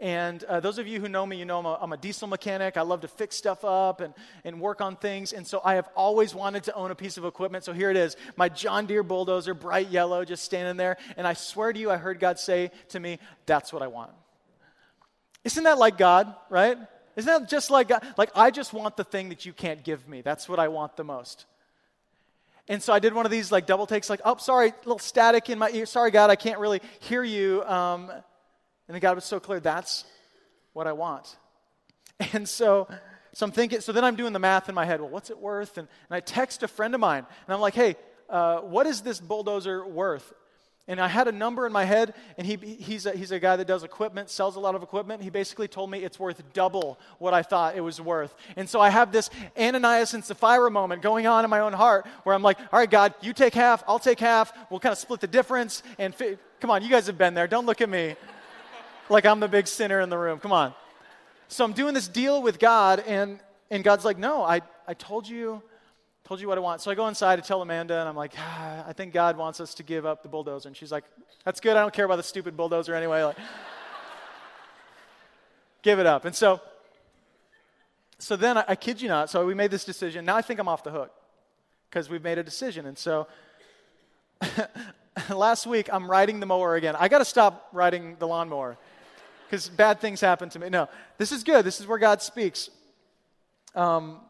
And 0.00 0.42
uh, 0.44 0.60
those 0.60 0.78
of 0.78 0.88
you 0.88 0.98
who 0.98 1.10
know 1.10 1.26
me, 1.26 1.36
you 1.36 1.44
know 1.44 1.58
I'm 1.58 1.66
a, 1.66 1.78
I'm 1.78 1.92
a, 1.92 1.96
diesel 1.98 2.26
mechanic. 2.26 2.78
I 2.78 2.80
love 2.80 3.02
to 3.02 3.08
fix 3.08 3.36
stuff 3.36 3.66
up 3.66 4.00
and, 4.00 4.14
and 4.44 4.58
work 4.58 4.80
on 4.80 4.96
things. 4.96 5.34
And 5.34 5.46
so 5.46 5.60
I 5.62 5.74
have 5.74 5.90
always 5.94 6.34
wanted 6.34 6.64
to 6.64 6.74
own 6.74 6.90
a 6.90 6.94
piece 6.94 7.18
of 7.18 7.26
equipment. 7.26 7.64
So 7.64 7.74
here 7.74 7.90
it 7.90 7.98
is 7.98 8.16
my 8.34 8.48
John 8.48 8.86
Deere 8.86 9.02
bulldozer, 9.02 9.52
bright 9.52 9.90
yellow, 9.90 10.24
just 10.24 10.42
standing 10.42 10.78
there. 10.78 10.96
And 11.18 11.26
I 11.26 11.34
swear 11.34 11.70
to 11.70 11.78
you, 11.78 11.90
I 11.90 11.98
heard 11.98 12.18
God 12.18 12.38
say 12.38 12.70
to 12.88 12.98
me, 12.98 13.18
That's 13.44 13.74
what 13.74 13.82
I 13.82 13.88
want. 13.88 14.10
Isn't 15.44 15.64
that 15.64 15.78
like 15.78 15.98
God, 15.98 16.34
right? 16.48 16.78
Isn't 17.16 17.42
that 17.42 17.50
just 17.50 17.70
like 17.70 17.88
God? 17.88 18.02
Like, 18.16 18.30
I 18.34 18.50
just 18.50 18.72
want 18.72 18.96
the 18.96 19.04
thing 19.04 19.28
that 19.28 19.44
you 19.44 19.52
can't 19.52 19.84
give 19.84 20.08
me. 20.08 20.22
That's 20.22 20.48
what 20.48 20.58
I 20.58 20.68
want 20.68 20.96
the 20.96 21.04
most. 21.04 21.44
And 22.68 22.82
so 22.82 22.92
I 22.92 23.00
did 23.00 23.12
one 23.12 23.26
of 23.26 23.32
these 23.32 23.52
like 23.52 23.66
double 23.66 23.86
takes, 23.86 24.08
like, 24.08 24.20
oh, 24.24 24.38
sorry, 24.38 24.68
a 24.68 24.74
little 24.84 24.98
static 24.98 25.50
in 25.50 25.58
my 25.58 25.68
ear. 25.70 25.84
Sorry, 25.84 26.10
God, 26.10 26.30
I 26.30 26.36
can't 26.36 26.58
really 26.58 26.80
hear 27.00 27.22
you. 27.22 27.62
Um, 27.64 28.10
and 28.90 28.96
then 28.96 29.00
God 29.02 29.14
was 29.14 29.24
so 29.24 29.38
clear, 29.38 29.60
that's 29.60 30.04
what 30.72 30.88
I 30.88 30.92
want. 30.92 31.36
And 32.32 32.48
so, 32.48 32.88
so 33.32 33.46
I'm 33.46 33.52
thinking, 33.52 33.80
so 33.80 33.92
then 33.92 34.04
I'm 34.04 34.16
doing 34.16 34.32
the 34.32 34.40
math 34.40 34.68
in 34.68 34.74
my 34.74 34.84
head. 34.84 35.00
Well, 35.00 35.08
what's 35.08 35.30
it 35.30 35.38
worth? 35.38 35.78
And, 35.78 35.86
and 36.08 36.16
I 36.16 36.18
text 36.18 36.64
a 36.64 36.68
friend 36.68 36.92
of 36.92 37.00
mine, 37.00 37.24
and 37.46 37.54
I'm 37.54 37.60
like, 37.60 37.74
hey, 37.74 37.94
uh, 38.28 38.58
what 38.58 38.88
is 38.88 39.02
this 39.02 39.20
bulldozer 39.20 39.86
worth? 39.86 40.32
And 40.88 41.00
I 41.00 41.06
had 41.06 41.28
a 41.28 41.32
number 41.32 41.66
in 41.66 41.72
my 41.72 41.84
head, 41.84 42.14
and 42.36 42.44
he, 42.44 42.56
he's, 42.56 43.06
a, 43.06 43.12
he's 43.12 43.30
a 43.30 43.38
guy 43.38 43.54
that 43.54 43.68
does 43.68 43.84
equipment, 43.84 44.28
sells 44.28 44.56
a 44.56 44.60
lot 44.60 44.74
of 44.74 44.82
equipment. 44.82 45.22
He 45.22 45.30
basically 45.30 45.68
told 45.68 45.88
me 45.88 46.00
it's 46.00 46.18
worth 46.18 46.42
double 46.52 46.98
what 47.20 47.32
I 47.32 47.42
thought 47.42 47.76
it 47.76 47.80
was 47.80 48.00
worth. 48.00 48.34
And 48.56 48.68
so 48.68 48.80
I 48.80 48.90
have 48.90 49.12
this 49.12 49.30
Ananias 49.56 50.14
and 50.14 50.24
Sapphira 50.24 50.68
moment 50.68 51.00
going 51.00 51.28
on 51.28 51.44
in 51.44 51.50
my 51.50 51.60
own 51.60 51.74
heart 51.74 52.08
where 52.24 52.34
I'm 52.34 52.42
like, 52.42 52.58
all 52.58 52.80
right, 52.80 52.90
God, 52.90 53.14
you 53.20 53.32
take 53.32 53.54
half, 53.54 53.84
I'll 53.86 54.00
take 54.00 54.18
half. 54.18 54.52
We'll 54.68 54.80
kind 54.80 54.92
of 54.92 54.98
split 54.98 55.20
the 55.20 55.28
difference. 55.28 55.84
And 55.96 56.12
fi- 56.12 56.38
come 56.58 56.70
on, 56.70 56.82
you 56.82 56.90
guys 56.90 57.06
have 57.06 57.16
been 57.16 57.34
there. 57.34 57.46
Don't 57.46 57.66
look 57.66 57.80
at 57.80 57.88
me 57.88 58.16
like 59.10 59.26
I'm 59.26 59.40
the 59.40 59.48
big 59.48 59.66
sinner 59.66 60.00
in 60.00 60.08
the 60.08 60.18
room. 60.18 60.38
Come 60.38 60.52
on. 60.52 60.72
So 61.48 61.64
I'm 61.64 61.72
doing 61.72 61.94
this 61.94 62.06
deal 62.06 62.42
with 62.42 62.58
God, 62.58 63.02
and, 63.06 63.40
and 63.70 63.82
God's 63.82 64.04
like, 64.04 64.18
no, 64.18 64.42
I, 64.42 64.62
I 64.86 64.94
told 64.94 65.28
you 65.28 65.62
told 66.24 66.40
you 66.40 66.46
what 66.46 66.56
I 66.56 66.60
want. 66.60 66.80
So 66.80 66.92
I 66.92 66.94
go 66.94 67.08
inside 67.08 67.36
to 67.36 67.42
tell 67.42 67.60
Amanda, 67.60 67.98
and 67.98 68.08
I'm 68.08 68.14
like, 68.14 68.34
ah, 68.38 68.84
I 68.86 68.92
think 68.92 69.12
God 69.12 69.36
wants 69.36 69.58
us 69.58 69.74
to 69.74 69.82
give 69.82 70.06
up 70.06 70.22
the 70.22 70.28
bulldozer. 70.28 70.68
And 70.68 70.76
she's 70.76 70.92
like, 70.92 71.02
That's 71.44 71.58
good. 71.58 71.76
I 71.76 71.80
don't 71.80 71.92
care 71.92 72.04
about 72.04 72.16
the 72.16 72.22
stupid 72.22 72.56
bulldozer 72.56 72.94
anyway. 72.94 73.24
Like, 73.24 73.36
give 75.82 75.98
it 75.98 76.06
up. 76.06 76.24
And 76.24 76.36
so, 76.36 76.60
so 78.20 78.36
then 78.36 78.58
I, 78.58 78.64
I 78.68 78.74
kid 78.76 79.02
you 79.02 79.08
not. 79.08 79.28
So 79.28 79.44
we 79.44 79.54
made 79.54 79.72
this 79.72 79.84
decision. 79.84 80.24
Now 80.24 80.36
I 80.36 80.42
think 80.42 80.60
I'm 80.60 80.68
off 80.68 80.84
the 80.84 80.92
hook 80.92 81.10
because 81.88 82.08
we've 82.08 82.22
made 82.22 82.38
a 82.38 82.44
decision. 82.44 82.86
And 82.86 82.96
so 82.96 83.26
last 85.30 85.66
week 85.66 85.88
I'm 85.92 86.08
riding 86.08 86.38
the 86.38 86.46
mower 86.46 86.76
again. 86.76 86.94
I 86.96 87.08
got 87.08 87.18
to 87.18 87.24
stop 87.24 87.70
riding 87.72 88.14
the 88.20 88.28
lawnmower 88.28 88.78
because 89.50 89.68
bad 89.68 89.98
things 90.00 90.20
happen 90.20 90.48
to 90.48 90.60
me. 90.60 90.68
No, 90.68 90.88
this 91.18 91.32
is 91.32 91.42
good. 91.42 91.64
This 91.64 91.80
is 91.80 91.86
where 91.88 91.98
God 91.98 92.22
speaks. 92.22 92.70
Um, 93.74 94.20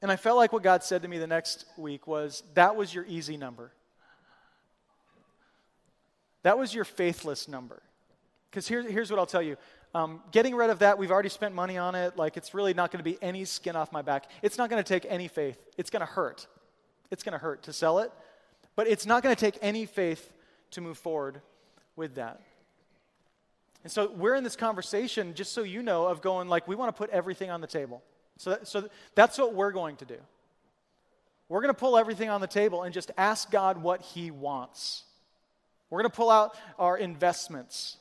and 0.00 0.10
I 0.10 0.16
felt 0.16 0.38
like 0.38 0.54
what 0.54 0.62
God 0.62 0.82
said 0.82 1.02
to 1.02 1.08
me 1.08 1.18
the 1.18 1.26
next 1.26 1.66
week 1.76 2.06
was 2.06 2.42
that 2.54 2.74
was 2.74 2.94
your 2.94 3.04
easy 3.04 3.36
number. 3.36 3.72
That 6.44 6.58
was 6.58 6.74
your 6.74 6.84
faithless 6.84 7.46
number. 7.46 7.82
Because 8.50 8.66
here, 8.66 8.82
here's 8.82 9.10
what 9.10 9.20
I'll 9.20 9.26
tell 9.26 9.42
you 9.42 9.58
um, 9.94 10.22
getting 10.30 10.54
rid 10.54 10.70
of 10.70 10.78
that, 10.78 10.96
we've 10.96 11.10
already 11.10 11.28
spent 11.28 11.54
money 11.54 11.76
on 11.76 11.94
it. 11.94 12.16
Like, 12.16 12.38
it's 12.38 12.54
really 12.54 12.72
not 12.72 12.90
going 12.90 13.04
to 13.04 13.10
be 13.10 13.18
any 13.20 13.44
skin 13.44 13.76
off 13.76 13.92
my 13.92 14.00
back. 14.00 14.30
It's 14.40 14.56
not 14.56 14.70
going 14.70 14.82
to 14.82 14.88
take 14.88 15.04
any 15.10 15.28
faith. 15.28 15.58
It's 15.76 15.90
going 15.90 16.00
to 16.00 16.10
hurt. 16.10 16.46
It's 17.10 17.22
going 17.22 17.34
to 17.34 17.38
hurt 17.38 17.64
to 17.64 17.74
sell 17.74 17.98
it. 17.98 18.10
But 18.76 18.88
it's 18.88 19.04
not 19.04 19.22
going 19.22 19.36
to 19.36 19.38
take 19.38 19.58
any 19.60 19.84
faith 19.84 20.32
to 20.70 20.80
move 20.80 20.96
forward 20.96 21.42
with 21.96 22.14
that. 22.14 22.40
And 23.82 23.92
so 23.92 24.10
we're 24.12 24.34
in 24.34 24.44
this 24.44 24.56
conversation, 24.56 25.34
just 25.34 25.52
so 25.52 25.62
you 25.62 25.82
know, 25.82 26.06
of 26.06 26.22
going 26.22 26.48
like, 26.48 26.68
we 26.68 26.76
want 26.76 26.88
to 26.88 26.98
put 26.98 27.10
everything 27.10 27.50
on 27.50 27.60
the 27.60 27.66
table. 27.66 28.02
So, 28.38 28.50
that, 28.50 28.68
so 28.68 28.88
that's 29.14 29.38
what 29.38 29.54
we're 29.54 29.72
going 29.72 29.96
to 29.96 30.04
do. 30.04 30.18
We're 31.48 31.60
going 31.60 31.74
to 31.74 31.78
pull 31.78 31.98
everything 31.98 32.30
on 32.30 32.40
the 32.40 32.46
table 32.46 32.82
and 32.82 32.94
just 32.94 33.10
ask 33.18 33.50
God 33.50 33.82
what 33.82 34.00
He 34.00 34.30
wants. 34.30 35.04
We're 35.90 36.00
going 36.00 36.10
to 36.10 36.16
pull 36.16 36.30
out 36.30 36.56
our 36.78 36.96
investments. 36.96 37.98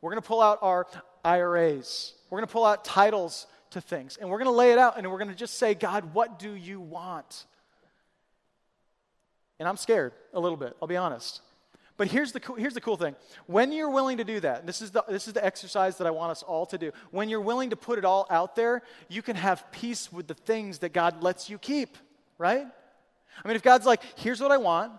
We're 0.00 0.10
going 0.10 0.22
to 0.22 0.26
pull 0.26 0.42
out 0.42 0.58
our 0.60 0.86
IRAs. 1.24 2.12
We're 2.28 2.38
going 2.38 2.46
to 2.46 2.52
pull 2.52 2.64
out 2.64 2.84
titles 2.84 3.46
to 3.70 3.80
things. 3.80 4.18
And 4.20 4.28
we're 4.28 4.38
going 4.38 4.46
to 4.46 4.56
lay 4.56 4.72
it 4.72 4.78
out 4.78 4.98
and 4.98 5.10
we're 5.10 5.18
going 5.18 5.30
to 5.30 5.34
just 5.34 5.58
say, 5.58 5.74
God, 5.74 6.12
what 6.12 6.38
do 6.38 6.54
you 6.54 6.80
want? 6.80 7.46
And 9.58 9.68
I'm 9.68 9.76
scared 9.76 10.12
a 10.32 10.40
little 10.40 10.56
bit, 10.56 10.76
I'll 10.80 10.88
be 10.88 10.96
honest. 10.96 11.40
But 12.00 12.08
here's 12.08 12.32
the, 12.32 12.40
here's 12.56 12.72
the 12.72 12.80
cool 12.80 12.96
thing. 12.96 13.14
When 13.46 13.72
you're 13.72 13.90
willing 13.90 14.16
to 14.16 14.24
do 14.24 14.40
that, 14.40 14.64
this 14.64 14.80
is, 14.80 14.90
the, 14.90 15.04
this 15.06 15.28
is 15.28 15.34
the 15.34 15.44
exercise 15.44 15.98
that 15.98 16.06
I 16.06 16.10
want 16.10 16.30
us 16.30 16.42
all 16.42 16.64
to 16.64 16.78
do. 16.78 16.92
When 17.10 17.28
you're 17.28 17.42
willing 17.42 17.68
to 17.68 17.76
put 17.76 17.98
it 17.98 18.06
all 18.06 18.26
out 18.30 18.56
there, 18.56 18.80
you 19.10 19.20
can 19.20 19.36
have 19.36 19.70
peace 19.70 20.10
with 20.10 20.26
the 20.26 20.32
things 20.32 20.78
that 20.78 20.94
God 20.94 21.22
lets 21.22 21.50
you 21.50 21.58
keep, 21.58 21.98
right? 22.38 22.66
I 23.44 23.46
mean, 23.46 23.54
if 23.54 23.62
God's 23.62 23.84
like, 23.84 24.00
here's 24.16 24.40
what 24.40 24.50
I 24.50 24.56
want, 24.56 24.92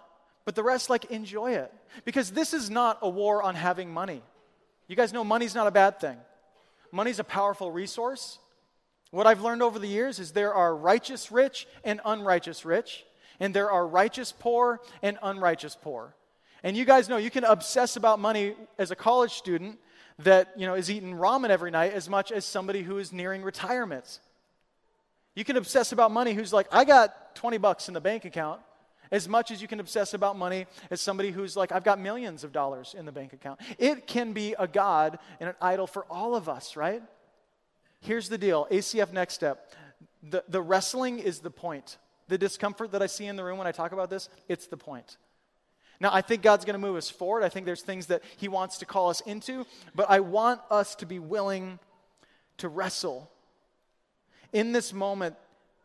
but 0.45 0.53
the 0.53 0.61
rest, 0.61 0.91
like, 0.91 1.05
enjoy 1.05 1.53
it. 1.53 1.73
Because 2.05 2.29
this 2.29 2.53
is 2.53 2.69
not 2.69 2.99
a 3.01 3.09
war 3.09 3.41
on 3.41 3.55
having 3.55 3.91
money. 3.91 4.21
You 4.87 4.95
guys 4.95 5.11
know 5.11 5.23
money's 5.23 5.55
not 5.55 5.65
a 5.65 5.71
bad 5.71 5.99
thing, 5.99 6.17
money's 6.91 7.17
a 7.17 7.23
powerful 7.23 7.71
resource. 7.71 8.37
What 9.09 9.25
I've 9.25 9.41
learned 9.41 9.63
over 9.63 9.79
the 9.79 9.87
years 9.87 10.19
is 10.19 10.33
there 10.33 10.53
are 10.53 10.75
righteous 10.75 11.31
rich 11.31 11.67
and 11.83 11.99
unrighteous 12.05 12.63
rich, 12.63 13.05
and 13.39 13.55
there 13.55 13.71
are 13.71 13.87
righteous 13.87 14.31
poor 14.31 14.81
and 15.01 15.17
unrighteous 15.23 15.75
poor. 15.81 16.13
And 16.63 16.77
you 16.77 16.85
guys 16.85 17.09
know 17.09 17.17
you 17.17 17.31
can 17.31 17.43
obsess 17.43 17.95
about 17.95 18.19
money 18.19 18.55
as 18.77 18.91
a 18.91 18.95
college 18.95 19.33
student 19.33 19.79
that 20.19 20.49
you 20.55 20.67
know 20.67 20.75
is 20.75 20.91
eating 20.91 21.15
ramen 21.15 21.49
every 21.49 21.71
night 21.71 21.93
as 21.93 22.09
much 22.09 22.31
as 22.31 22.45
somebody 22.45 22.83
who 22.83 22.97
is 22.97 23.11
nearing 23.11 23.41
retirement. 23.41 24.19
You 25.35 25.45
can 25.45 25.57
obsess 25.57 25.91
about 25.91 26.11
money 26.11 26.33
who's 26.33 26.51
like, 26.51 26.67
I 26.71 26.83
got 26.83 27.35
20 27.35 27.57
bucks 27.57 27.87
in 27.87 27.93
the 27.93 28.01
bank 28.01 28.25
account, 28.25 28.59
as 29.11 29.29
much 29.29 29.49
as 29.49 29.61
you 29.61 29.67
can 29.67 29.79
obsess 29.79 30.13
about 30.13 30.37
money 30.37 30.67
as 30.89 31.01
somebody 31.01 31.31
who's 31.31 31.55
like, 31.55 31.71
I've 31.71 31.83
got 31.83 31.99
millions 31.99 32.43
of 32.43 32.51
dollars 32.51 32.95
in 32.97 33.05
the 33.05 33.11
bank 33.11 33.33
account. 33.33 33.59
It 33.77 34.07
can 34.07 34.33
be 34.33 34.55
a 34.59 34.67
God 34.67 35.19
and 35.39 35.49
an 35.49 35.55
idol 35.61 35.87
for 35.87 36.05
all 36.09 36.35
of 36.35 36.49
us, 36.49 36.75
right? 36.75 37.01
Here's 38.01 38.29
the 38.29 38.37
deal 38.37 38.67
ACF 38.71 39.13
Next 39.13 39.35
Step. 39.35 39.73
The, 40.23 40.43
the 40.47 40.61
wrestling 40.61 41.19
is 41.19 41.39
the 41.39 41.49
point. 41.49 41.97
The 42.27 42.37
discomfort 42.37 42.91
that 42.91 43.01
I 43.01 43.07
see 43.07 43.25
in 43.25 43.35
the 43.35 43.43
room 43.43 43.57
when 43.57 43.67
I 43.67 43.71
talk 43.71 43.91
about 43.91 44.09
this, 44.09 44.29
it's 44.47 44.67
the 44.67 44.77
point. 44.77 45.17
Now, 46.01 46.09
I 46.11 46.21
think 46.21 46.41
God's 46.41 46.65
going 46.65 46.73
to 46.73 46.79
move 46.79 46.95
us 46.95 47.11
forward. 47.11 47.43
I 47.43 47.49
think 47.49 47.67
there's 47.67 47.83
things 47.83 48.07
that 48.07 48.23
He 48.37 48.47
wants 48.47 48.79
to 48.79 48.85
call 48.85 49.11
us 49.11 49.21
into, 49.21 49.67
but 49.93 50.09
I 50.09 50.19
want 50.19 50.59
us 50.71 50.95
to 50.95 51.05
be 51.05 51.19
willing 51.19 51.77
to 52.57 52.69
wrestle. 52.69 53.29
In 54.51 54.71
this 54.71 54.93
moment, 54.93 55.35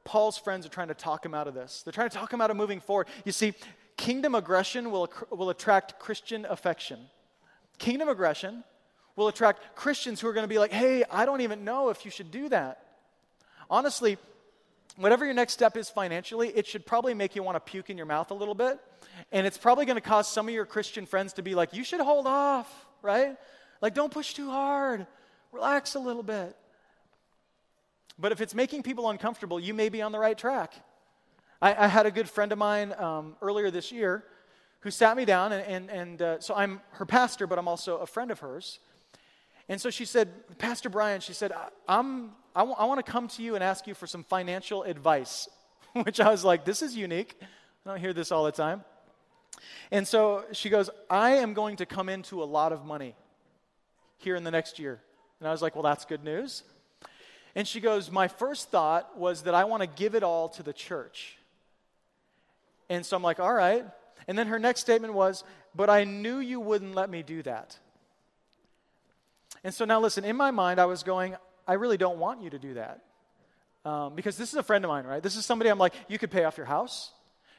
Paul's 0.04 0.38
friends 0.38 0.64
are 0.64 0.70
trying 0.70 0.88
to 0.88 0.94
talk 0.94 1.24
him 1.24 1.34
out 1.34 1.48
of 1.48 1.52
this. 1.54 1.82
They're 1.82 1.92
trying 1.92 2.08
to 2.08 2.16
talk 2.16 2.32
him 2.32 2.40
out 2.40 2.50
of 2.50 2.56
moving 2.56 2.80
forward. 2.80 3.08
You 3.26 3.32
see, 3.32 3.52
kingdom 3.98 4.34
aggression 4.34 4.90
will, 4.90 5.12
will 5.30 5.50
attract 5.50 5.98
Christian 5.98 6.46
affection. 6.48 6.98
Kingdom 7.78 8.08
aggression 8.08 8.64
will 9.16 9.28
attract 9.28 9.76
Christians 9.76 10.20
who 10.20 10.28
are 10.28 10.32
going 10.32 10.44
to 10.44 10.48
be 10.48 10.58
like, 10.58 10.72
hey, 10.72 11.04
I 11.10 11.26
don't 11.26 11.42
even 11.42 11.62
know 11.62 11.90
if 11.90 12.06
you 12.06 12.10
should 12.10 12.30
do 12.30 12.48
that. 12.48 12.80
Honestly, 13.68 14.16
whatever 14.96 15.24
your 15.24 15.34
next 15.34 15.52
step 15.52 15.76
is 15.76 15.90
financially, 15.90 16.48
it 16.48 16.66
should 16.66 16.86
probably 16.86 17.14
make 17.14 17.34
you 17.34 17.42
want 17.42 17.56
to 17.56 17.60
puke 17.60 17.90
in 17.90 17.96
your 17.96 18.06
mouth 18.06 18.30
a 18.30 18.34
little 18.34 18.54
bit. 18.54 18.78
And 19.32 19.46
it's 19.46 19.58
probably 19.58 19.86
going 19.86 19.96
to 19.96 20.02
cause 20.02 20.28
some 20.28 20.48
of 20.48 20.54
your 20.54 20.66
Christian 20.66 21.06
friends 21.06 21.32
to 21.34 21.42
be 21.42 21.54
like, 21.54 21.74
you 21.74 21.84
should 21.84 22.00
hold 22.00 22.26
off, 22.26 22.86
right? 23.02 23.36
Like, 23.80 23.94
don't 23.94 24.12
push 24.12 24.34
too 24.34 24.50
hard. 24.50 25.06
Relax 25.52 25.94
a 25.94 25.98
little 25.98 26.22
bit. 26.22 26.56
But 28.18 28.32
if 28.32 28.40
it's 28.40 28.54
making 28.54 28.82
people 28.82 29.10
uncomfortable, 29.10 29.60
you 29.60 29.74
may 29.74 29.88
be 29.88 30.00
on 30.00 30.12
the 30.12 30.18
right 30.18 30.36
track. 30.36 30.74
I, 31.60 31.84
I 31.84 31.86
had 31.86 32.06
a 32.06 32.10
good 32.10 32.28
friend 32.28 32.52
of 32.52 32.58
mine 32.58 32.94
um, 32.98 33.36
earlier 33.42 33.70
this 33.70 33.92
year 33.92 34.24
who 34.80 34.90
sat 34.90 35.16
me 35.16 35.24
down, 35.24 35.52
and, 35.52 35.66
and, 35.66 35.90
and 35.90 36.22
uh, 36.22 36.40
so 36.40 36.54
I'm 36.54 36.80
her 36.92 37.06
pastor, 37.06 37.46
but 37.46 37.58
I'm 37.58 37.68
also 37.68 37.98
a 37.98 38.06
friend 38.06 38.30
of 38.30 38.40
hers. 38.40 38.78
And 39.68 39.80
so 39.80 39.90
she 39.90 40.04
said, 40.04 40.28
Pastor 40.58 40.88
Brian, 40.88 41.20
she 41.20 41.32
said, 41.32 41.52
I'm, 41.88 42.32
I, 42.54 42.60
w- 42.60 42.76
I 42.78 42.84
want 42.84 43.04
to 43.04 43.10
come 43.10 43.28
to 43.28 43.42
you 43.42 43.54
and 43.54 43.64
ask 43.64 43.86
you 43.86 43.94
for 43.94 44.06
some 44.06 44.22
financial 44.22 44.84
advice, 44.84 45.48
which 45.92 46.20
I 46.20 46.30
was 46.30 46.44
like, 46.44 46.64
this 46.64 46.82
is 46.82 46.96
unique. 46.96 47.36
I 47.84 47.90
don't 47.90 48.00
hear 48.00 48.12
this 48.12 48.30
all 48.30 48.44
the 48.44 48.52
time. 48.52 48.84
And 49.90 50.06
so 50.06 50.44
she 50.52 50.68
goes, 50.68 50.90
I 51.10 51.36
am 51.36 51.54
going 51.54 51.76
to 51.76 51.86
come 51.86 52.08
into 52.08 52.42
a 52.42 52.44
lot 52.44 52.72
of 52.72 52.84
money 52.84 53.14
here 54.18 54.36
in 54.36 54.44
the 54.44 54.50
next 54.50 54.78
year. 54.78 55.00
And 55.40 55.48
I 55.48 55.52
was 55.52 55.62
like, 55.62 55.74
well, 55.74 55.82
that's 55.82 56.04
good 56.04 56.24
news. 56.24 56.62
And 57.56 57.66
she 57.66 57.80
goes, 57.80 58.10
My 58.10 58.28
first 58.28 58.70
thought 58.70 59.18
was 59.18 59.42
that 59.42 59.54
I 59.54 59.64
want 59.64 59.80
to 59.80 59.86
give 59.88 60.14
it 60.14 60.22
all 60.22 60.50
to 60.50 60.62
the 60.62 60.74
church. 60.74 61.38
And 62.90 63.04
so 63.04 63.16
I'm 63.16 63.22
like, 63.22 63.40
All 63.40 63.52
right. 63.52 63.84
And 64.28 64.38
then 64.38 64.46
her 64.48 64.58
next 64.58 64.80
statement 64.80 65.14
was, 65.14 65.42
But 65.74 65.88
I 65.88 66.04
knew 66.04 66.38
you 66.38 66.60
wouldn't 66.60 66.94
let 66.94 67.08
me 67.08 67.22
do 67.22 67.42
that. 67.42 67.78
And 69.66 69.74
so 69.74 69.84
now 69.84 69.98
listen, 69.98 70.24
in 70.24 70.36
my 70.36 70.52
mind, 70.52 70.78
I 70.78 70.84
was 70.84 71.02
going, 71.02 71.34
I 71.66 71.72
really 71.72 71.96
don't 71.96 72.18
want 72.18 72.40
you 72.40 72.50
to 72.50 72.58
do 72.60 72.74
that. 72.74 73.00
Um, 73.84 74.14
because 74.14 74.36
this 74.36 74.50
is 74.50 74.54
a 74.54 74.62
friend 74.62 74.84
of 74.84 74.90
mine, 74.90 75.04
right? 75.04 75.20
This 75.20 75.34
is 75.34 75.44
somebody 75.44 75.70
I'm 75.70 75.78
like, 75.78 75.92
you 76.06 76.20
could 76.20 76.30
pay 76.30 76.44
off 76.44 76.56
your 76.56 76.66
house, 76.66 77.10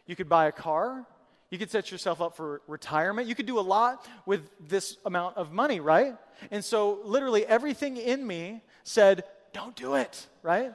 you 0.06 0.16
could 0.16 0.30
buy 0.30 0.48
a 0.48 0.54
car, 0.54 1.06
you 1.50 1.58
could 1.58 1.70
set 1.70 1.92
yourself 1.92 2.22
up 2.22 2.38
for 2.38 2.62
retirement. 2.66 3.28
You 3.28 3.36
could 3.36 3.46
do 3.46 3.60
a 3.60 3.68
lot 3.76 4.08
with 4.26 4.50
this 4.70 4.96
amount 5.06 5.36
of 5.36 5.52
money, 5.52 5.82
right? 5.82 6.16
And 6.50 6.64
so, 6.64 7.02
literally, 7.04 7.46
everything 7.46 7.98
in 7.98 8.26
me 8.26 8.62
said, 8.86 9.26
don't 9.52 9.76
do 9.76 9.96
it, 9.96 10.28
right? 10.44 10.74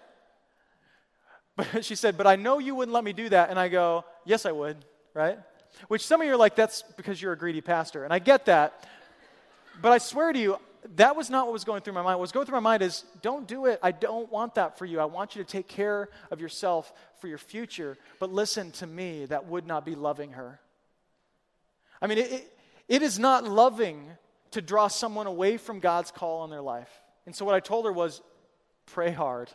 But 1.56 1.82
she 1.86 1.94
said, 1.94 2.18
But 2.18 2.26
I 2.26 2.36
know 2.36 2.58
you 2.58 2.74
wouldn't 2.74 2.92
let 2.92 3.04
me 3.04 3.14
do 3.14 3.30
that. 3.30 3.48
And 3.48 3.58
I 3.58 3.68
go, 3.68 4.04
Yes, 4.26 4.44
I 4.44 4.52
would, 4.52 4.76
right? 5.14 5.38
Which 5.88 6.06
some 6.06 6.20
of 6.20 6.26
you 6.26 6.34
are 6.34 6.36
like, 6.36 6.56
That's 6.56 6.82
because 6.98 7.22
you're 7.22 7.32
a 7.32 7.38
greedy 7.38 7.62
pastor. 7.62 8.04
And 8.04 8.12
I 8.12 8.18
get 8.18 8.44
that. 8.46 8.86
But 9.80 9.92
I 9.92 9.98
swear 9.98 10.30
to 10.30 10.38
you, 10.38 10.58
that 10.96 11.14
was 11.16 11.30
not 11.30 11.46
what 11.46 11.52
was 11.52 11.64
going 11.64 11.82
through 11.82 11.92
my 11.92 12.02
mind. 12.02 12.18
What 12.18 12.22
was 12.22 12.32
going 12.32 12.46
through 12.46 12.56
my 12.56 12.60
mind 12.60 12.82
is, 12.82 13.04
Don't 13.22 13.46
do 13.46 13.66
it. 13.66 13.78
I 13.82 13.92
don't 13.92 14.30
want 14.30 14.56
that 14.56 14.78
for 14.78 14.84
you. 14.84 15.00
I 15.00 15.04
want 15.04 15.36
you 15.36 15.42
to 15.42 15.48
take 15.48 15.68
care 15.68 16.08
of 16.30 16.40
yourself 16.40 16.92
for 17.20 17.28
your 17.28 17.38
future. 17.38 17.96
But 18.18 18.32
listen 18.32 18.72
to 18.72 18.86
me, 18.86 19.26
that 19.26 19.46
would 19.46 19.66
not 19.66 19.84
be 19.84 19.94
loving 19.94 20.32
her. 20.32 20.60
I 22.00 22.08
mean, 22.08 22.18
it, 22.18 22.32
it, 22.32 22.58
it 22.88 23.02
is 23.02 23.18
not 23.18 23.44
loving 23.44 24.10
to 24.50 24.60
draw 24.60 24.88
someone 24.88 25.26
away 25.26 25.56
from 25.56 25.78
God's 25.78 26.10
call 26.10 26.40
on 26.40 26.50
their 26.50 26.60
life. 26.60 26.90
And 27.26 27.34
so 27.34 27.44
what 27.44 27.54
I 27.54 27.60
told 27.60 27.84
her 27.86 27.92
was, 27.92 28.20
pray 28.86 29.12
hard. 29.12 29.50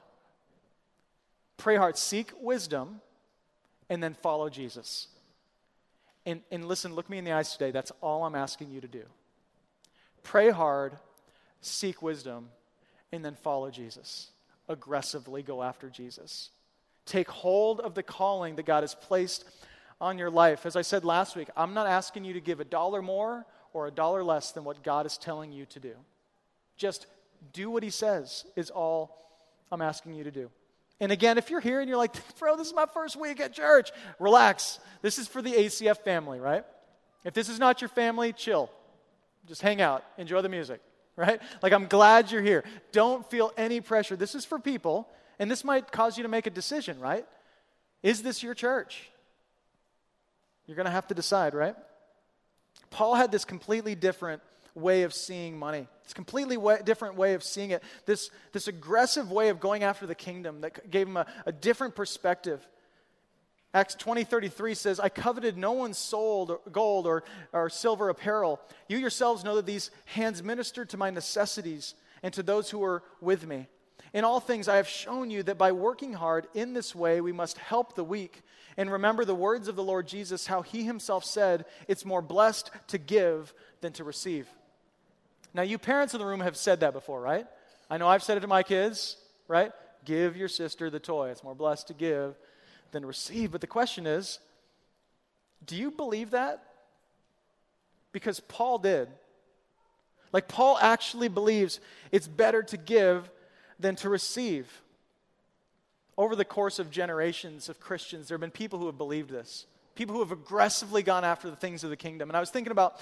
Pray 1.57 1.75
hard. 1.75 1.97
Seek 1.97 2.31
wisdom 2.39 3.01
and 3.89 4.01
then 4.01 4.13
follow 4.13 4.49
Jesus. 4.49 5.07
And, 6.25 6.41
and 6.51 6.67
listen, 6.67 6.95
look 6.95 7.09
me 7.09 7.17
in 7.17 7.25
the 7.25 7.33
eyes 7.33 7.51
today. 7.51 7.71
That's 7.71 7.91
all 8.01 8.23
I'm 8.23 8.35
asking 8.35 8.71
you 8.71 8.81
to 8.81 8.87
do. 8.87 9.03
Pray 10.23 10.49
hard, 10.49 10.97
seek 11.61 12.01
wisdom, 12.01 12.49
and 13.11 13.23
then 13.23 13.35
follow 13.35 13.69
Jesus. 13.71 14.31
Aggressively 14.67 15.43
go 15.43 15.63
after 15.63 15.89
Jesus. 15.89 16.49
Take 17.05 17.29
hold 17.29 17.79
of 17.79 17.95
the 17.95 18.03
calling 18.03 18.55
that 18.57 18.65
God 18.65 18.83
has 18.83 18.95
placed 18.95 19.45
on 19.99 20.17
your 20.17 20.29
life. 20.29 20.65
As 20.65 20.75
I 20.75 20.81
said 20.81 21.05
last 21.05 21.35
week, 21.35 21.49
I'm 21.55 21.73
not 21.73 21.87
asking 21.87 22.25
you 22.25 22.33
to 22.33 22.41
give 22.41 22.59
a 22.59 22.65
dollar 22.65 23.01
more 23.01 23.45
or 23.73 23.87
a 23.87 23.91
dollar 23.91 24.23
less 24.23 24.51
than 24.51 24.63
what 24.63 24.83
God 24.83 25.05
is 25.05 25.17
telling 25.17 25.51
you 25.51 25.65
to 25.67 25.79
do. 25.79 25.93
Just 26.75 27.07
do 27.53 27.69
what 27.69 27.83
He 27.83 27.89
says, 27.89 28.45
is 28.55 28.69
all 28.69 29.17
I'm 29.71 29.81
asking 29.81 30.15
you 30.15 30.23
to 30.23 30.31
do. 30.31 30.49
And 30.99 31.11
again, 31.11 31.37
if 31.37 31.49
you're 31.49 31.59
here 31.59 31.79
and 31.79 31.87
you're 31.87 31.97
like, 31.97 32.15
bro, 32.39 32.57
this 32.57 32.67
is 32.67 32.73
my 32.73 32.85
first 32.85 33.15
week 33.15 33.39
at 33.39 33.53
church, 33.53 33.91
relax. 34.19 34.79
This 35.01 35.17
is 35.17 35.27
for 35.27 35.41
the 35.41 35.53
ACF 35.53 35.97
family, 35.99 36.39
right? 36.39 36.65
If 37.23 37.33
this 37.33 37.49
is 37.49 37.59
not 37.59 37.81
your 37.81 37.89
family, 37.89 38.33
chill. 38.33 38.71
Just 39.47 39.61
hang 39.61 39.81
out, 39.81 40.03
enjoy 40.17 40.41
the 40.41 40.49
music, 40.49 40.81
right? 41.17 41.41
Like, 41.61 41.73
I'm 41.73 41.87
glad 41.87 42.31
you're 42.31 42.41
here. 42.41 42.63
Don't 42.93 43.29
feel 43.29 43.51
any 43.57 43.81
pressure. 43.81 44.15
This 44.15 44.35
is 44.35 44.45
for 44.45 44.59
people, 44.59 45.09
and 45.39 45.51
this 45.51 45.65
might 45.65 45.91
cause 45.91 46.15
you 46.15 46.23
to 46.23 46.29
make 46.29 46.47
a 46.47 46.51
decision, 46.51 47.01
right? 47.01 47.25
Is 48.03 48.21
this 48.21 48.41
your 48.41 48.53
church? 48.53 49.09
You're 50.67 50.77
going 50.77 50.85
to 50.85 50.91
have 50.91 51.07
to 51.07 51.13
decide, 51.13 51.53
right? 51.53 51.75
Paul 52.91 53.15
had 53.15 53.31
this 53.31 53.43
completely 53.43 53.95
different 53.95 54.41
way 54.75 55.03
of 55.03 55.13
seeing 55.13 55.57
money. 55.57 55.87
It's 56.03 56.11
a 56.11 56.15
completely 56.15 56.55
way, 56.55 56.79
different 56.85 57.15
way 57.15 57.33
of 57.33 57.43
seeing 57.43 57.71
it. 57.71 57.83
This, 58.05 58.29
this 58.53 58.67
aggressive 58.67 59.31
way 59.31 59.49
of 59.49 59.59
going 59.59 59.83
after 59.83 60.05
the 60.05 60.15
kingdom 60.15 60.61
that 60.61 60.89
gave 60.89 61.07
him 61.07 61.17
a, 61.17 61.25
a 61.45 61.51
different 61.51 61.95
perspective. 61.95 62.65
Acts 63.73 63.95
20 63.95 64.23
33 64.23 64.73
says, 64.73 64.99
I 64.99 65.09
coveted 65.09 65.57
no 65.57 65.73
one's 65.73 65.97
soul, 65.97 66.61
gold 66.71 67.05
or, 67.05 67.23
or 67.51 67.69
silver 67.69 68.09
apparel. 68.09 68.59
You 68.87 68.97
yourselves 68.97 69.43
know 69.43 69.55
that 69.57 69.65
these 69.65 69.91
hands 70.05 70.41
ministered 70.41 70.89
to 70.89 70.97
my 70.97 71.09
necessities 71.09 71.93
and 72.23 72.33
to 72.33 72.43
those 72.43 72.69
who 72.69 72.79
were 72.79 73.03
with 73.21 73.45
me. 73.45 73.67
In 74.13 74.23
all 74.23 74.39
things, 74.39 74.67
I 74.67 74.77
have 74.77 74.87
shown 74.87 75.29
you 75.29 75.43
that 75.43 75.57
by 75.57 75.73
working 75.73 76.13
hard 76.13 76.47
in 76.53 76.73
this 76.73 76.95
way, 76.95 77.19
we 77.19 77.33
must 77.33 77.57
help 77.57 77.95
the 77.95 78.03
weak. 78.03 78.41
And 78.77 78.91
remember 78.91 79.25
the 79.25 79.35
words 79.35 79.67
of 79.67 79.75
the 79.75 79.83
Lord 79.83 80.07
Jesus, 80.07 80.47
how 80.47 80.61
he 80.61 80.83
himself 80.83 81.25
said, 81.25 81.65
It's 81.87 82.05
more 82.05 82.21
blessed 82.21 82.71
to 82.87 82.97
give 82.97 83.53
than 83.81 83.91
to 83.93 84.03
receive. 84.03 84.47
Now, 85.53 85.63
you 85.63 85.77
parents 85.77 86.13
in 86.13 86.19
the 86.19 86.25
room 86.25 86.39
have 86.39 86.55
said 86.55 86.79
that 86.79 86.93
before, 86.93 87.19
right? 87.19 87.47
I 87.89 87.97
know 87.97 88.07
I've 88.07 88.23
said 88.23 88.37
it 88.37 88.41
to 88.41 88.47
my 88.47 88.63
kids, 88.63 89.17
right? 89.47 89.71
Give 90.05 90.37
your 90.37 90.47
sister 90.47 90.89
the 90.89 90.99
toy. 90.99 91.29
It's 91.29 91.43
more 91.43 91.55
blessed 91.55 91.87
to 91.87 91.93
give 91.93 92.35
than 92.91 93.05
receive. 93.05 93.51
But 93.51 93.61
the 93.61 93.67
question 93.67 94.07
is 94.07 94.39
do 95.65 95.75
you 95.75 95.91
believe 95.91 96.31
that? 96.31 96.63
Because 98.11 98.39
Paul 98.39 98.79
did. 98.79 99.09
Like, 100.33 100.47
Paul 100.47 100.77
actually 100.81 101.29
believes 101.29 101.79
it's 102.11 102.27
better 102.27 102.61
to 102.63 102.77
give 102.77 103.29
than 103.79 103.95
to 103.97 104.09
receive. 104.09 104.81
Over 106.17 106.35
the 106.35 106.45
course 106.45 106.79
of 106.79 106.89
generations 106.89 107.69
of 107.69 107.79
Christians, 107.79 108.27
there 108.27 108.35
have 108.35 108.41
been 108.41 108.51
people 108.51 108.79
who 108.79 108.87
have 108.87 108.97
believed 108.97 109.29
this. 109.29 109.65
people 109.95 110.13
who 110.13 110.21
have 110.21 110.31
aggressively 110.31 111.01
gone 111.01 111.25
after 111.25 111.49
the 111.49 111.55
things 111.55 111.83
of 111.83 111.89
the 111.89 111.97
kingdom. 111.97 112.29
And 112.29 112.37
I 112.37 112.39
was 112.39 112.51
thinking 112.51 112.71
about 112.71 113.01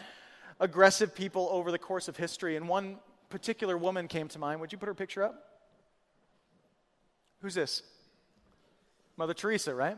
aggressive 0.59 1.13
people 1.13 1.49
over 1.51 1.71
the 1.71 1.77
course 1.77 2.07
of 2.07 2.17
history, 2.17 2.55
and 2.55 2.67
one 2.67 2.97
particular 3.29 3.77
woman 3.77 4.07
came 4.07 4.27
to 4.29 4.39
mind. 4.39 4.61
Would 4.61 4.71
you 4.71 4.77
put 4.77 4.87
her 4.87 4.93
picture 4.93 5.23
up? 5.23 5.59
Who's 7.41 7.53
this? 7.53 7.83
Mother 9.17 9.33
Teresa, 9.33 9.73
right? 9.73 9.97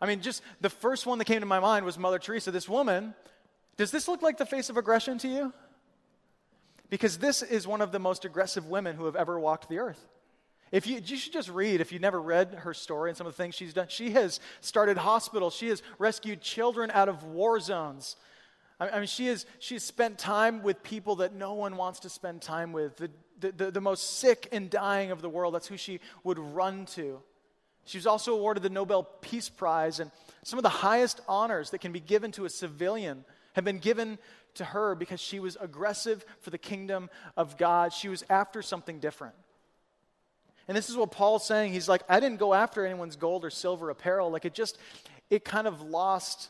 I 0.00 0.06
mean, 0.06 0.20
just 0.20 0.42
the 0.60 0.70
first 0.70 1.06
one 1.06 1.18
that 1.18 1.24
came 1.24 1.40
to 1.40 1.46
my 1.46 1.60
mind 1.60 1.86
was 1.86 1.98
Mother 1.98 2.18
Teresa. 2.18 2.50
This 2.50 2.68
woman, 2.68 3.14
does 3.76 3.90
this 3.90 4.06
look 4.08 4.22
like 4.22 4.38
the 4.38 4.46
face 4.46 4.68
of 4.68 4.76
aggression 4.76 5.18
to 5.18 5.28
you? 5.28 5.52
Because 6.90 7.18
this 7.18 7.42
is 7.42 7.66
one 7.66 7.80
of 7.80 7.92
the 7.92 7.98
most 7.98 8.24
aggressive 8.24 8.66
women 8.66 8.96
who 8.96 9.06
have 9.06 9.16
ever 9.16 9.38
walked 9.38 9.68
the 9.68 9.78
earth. 9.78 10.06
If 10.70 10.86
you, 10.86 11.00
you 11.04 11.16
should 11.16 11.32
just 11.32 11.48
read, 11.48 11.80
if 11.80 11.92
you've 11.92 12.02
never 12.02 12.20
read 12.20 12.54
her 12.62 12.74
story 12.74 13.10
and 13.10 13.16
some 13.16 13.26
of 13.26 13.36
the 13.36 13.42
things 13.42 13.54
she's 13.54 13.72
done, 13.72 13.86
she 13.88 14.10
has 14.10 14.40
started 14.60 14.98
hospitals, 14.98 15.54
she 15.54 15.68
has 15.68 15.82
rescued 15.98 16.40
children 16.40 16.90
out 16.92 17.08
of 17.08 17.24
war 17.24 17.60
zones. 17.60 18.16
I 18.80 18.98
mean, 18.98 19.06
she 19.06 19.26
has, 19.26 19.46
she 19.60 19.76
has 19.76 19.84
spent 19.84 20.18
time 20.18 20.62
with 20.62 20.82
people 20.82 21.16
that 21.16 21.32
no 21.32 21.54
one 21.54 21.76
wants 21.76 22.00
to 22.00 22.10
spend 22.10 22.42
time 22.42 22.72
with. 22.72 22.96
The, 22.96 23.10
the, 23.38 23.52
the, 23.52 23.70
the 23.70 23.80
most 23.80 24.18
sick 24.18 24.48
and 24.52 24.68
dying 24.68 25.10
of 25.12 25.22
the 25.22 25.28
world, 25.28 25.54
that's 25.54 25.68
who 25.68 25.76
she 25.76 26.00
would 26.24 26.38
run 26.38 26.86
to. 26.86 27.20
She 27.84 27.98
was 27.98 28.06
also 28.06 28.34
awarded 28.34 28.62
the 28.62 28.70
Nobel 28.70 29.02
Peace 29.20 29.48
Prize, 29.48 30.00
and 30.00 30.10
some 30.42 30.58
of 30.58 30.62
the 30.62 30.68
highest 30.68 31.20
honors 31.28 31.70
that 31.70 31.80
can 31.80 31.92
be 31.92 32.00
given 32.00 32.32
to 32.32 32.44
a 32.44 32.50
civilian 32.50 33.24
have 33.54 33.64
been 33.64 33.78
given 33.78 34.18
to 34.54 34.64
her 34.64 34.94
because 34.94 35.20
she 35.20 35.40
was 35.40 35.56
aggressive 35.60 36.24
for 36.40 36.50
the 36.50 36.58
kingdom 36.58 37.10
of 37.36 37.56
God. 37.58 37.92
She 37.92 38.08
was 38.08 38.24
after 38.30 38.62
something 38.62 39.00
different. 39.00 39.34
And 40.66 40.76
this 40.76 40.88
is 40.88 40.96
what 40.96 41.10
Paul's 41.10 41.44
saying. 41.44 41.72
He's 41.72 41.88
like, 41.88 42.02
I 42.08 42.20
didn't 42.20 42.38
go 42.38 42.54
after 42.54 42.86
anyone's 42.86 43.16
gold 43.16 43.44
or 43.44 43.50
silver 43.50 43.90
apparel. 43.90 44.30
Like 44.30 44.44
it 44.44 44.54
just, 44.54 44.78
it 45.28 45.44
kind 45.44 45.66
of 45.66 45.82
lost, 45.82 46.48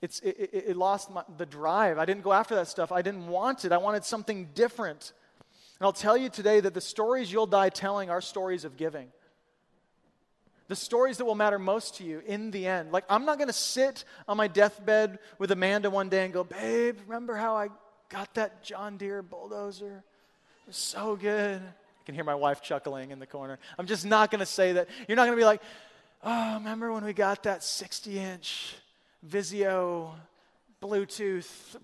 it's, 0.00 0.20
it, 0.20 0.50
it, 0.52 0.76
lost 0.76 1.10
my, 1.10 1.22
the 1.36 1.44
drive. 1.44 1.98
I 1.98 2.06
didn't 2.06 2.22
go 2.22 2.32
after 2.32 2.54
that 2.54 2.68
stuff. 2.68 2.90
I 2.90 3.02
didn't 3.02 3.26
want 3.26 3.64
it. 3.64 3.72
I 3.72 3.78
wanted 3.78 4.04
something 4.04 4.48
different. 4.54 5.12
And 5.78 5.86
I'll 5.86 5.92
tell 5.92 6.16
you 6.16 6.30
today 6.30 6.60
that 6.60 6.72
the 6.72 6.80
stories 6.80 7.30
you'll 7.30 7.46
die 7.46 7.68
telling 7.68 8.08
are 8.08 8.20
stories 8.20 8.64
of 8.64 8.76
giving 8.76 9.08
the 10.68 10.76
stories 10.76 11.16
that 11.16 11.24
will 11.24 11.34
matter 11.34 11.58
most 11.58 11.96
to 11.96 12.04
you 12.04 12.22
in 12.26 12.50
the 12.50 12.66
end. 12.66 12.92
Like, 12.92 13.04
I'm 13.08 13.24
not 13.24 13.38
going 13.38 13.48
to 13.48 13.54
sit 13.54 14.04
on 14.28 14.36
my 14.36 14.46
deathbed 14.46 15.18
with 15.38 15.50
Amanda 15.50 15.90
one 15.90 16.08
day 16.08 16.24
and 16.24 16.32
go, 16.32 16.44
Babe, 16.44 16.98
remember 17.06 17.34
how 17.34 17.56
I 17.56 17.68
got 18.10 18.34
that 18.34 18.62
John 18.62 18.96
Deere 18.96 19.22
bulldozer? 19.22 20.04
It 20.64 20.68
was 20.68 20.76
so 20.76 21.16
good. 21.16 21.60
I 21.60 22.04
can 22.04 22.14
hear 22.14 22.24
my 22.24 22.34
wife 22.34 22.62
chuckling 22.62 23.10
in 23.10 23.18
the 23.18 23.26
corner. 23.26 23.58
I'm 23.78 23.86
just 23.86 24.04
not 24.04 24.30
going 24.30 24.40
to 24.40 24.46
say 24.46 24.74
that. 24.74 24.88
You're 25.08 25.16
not 25.16 25.24
going 25.24 25.36
to 25.36 25.40
be 25.40 25.46
like, 25.46 25.62
Oh, 26.22 26.54
remember 26.54 26.92
when 26.92 27.04
we 27.04 27.12
got 27.12 27.44
that 27.44 27.62
60 27.62 28.18
inch 28.18 28.74
Vizio 29.26 30.10
Bluetooth 30.82 31.76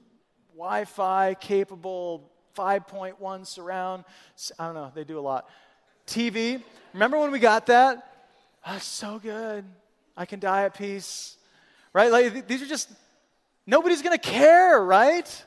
Wi 0.57 0.85
Fi 0.85 1.35
capable 1.35 2.30
5.1 2.57 3.47
surround? 3.47 4.05
I 4.59 4.66
don't 4.66 4.74
know, 4.74 4.91
they 4.95 5.05
do 5.05 5.18
a 5.18 5.20
lot. 5.20 5.49
TV. 6.07 6.62
Remember 6.93 7.18
when 7.18 7.30
we 7.30 7.39
got 7.39 7.66
that? 7.66 8.13
Oh, 8.66 8.78
so 8.78 9.18
good. 9.18 9.64
I 10.16 10.26
can 10.26 10.40
die 10.40 10.64
at 10.64 10.74
peace. 10.74 11.36
Right? 11.92 12.10
Like 12.10 12.46
these 12.48 12.62
are 12.62 12.66
just 12.66 12.90
nobody's 13.66 14.02
going 14.02 14.16
to 14.18 14.30
care, 14.30 14.82
right? 14.82 15.44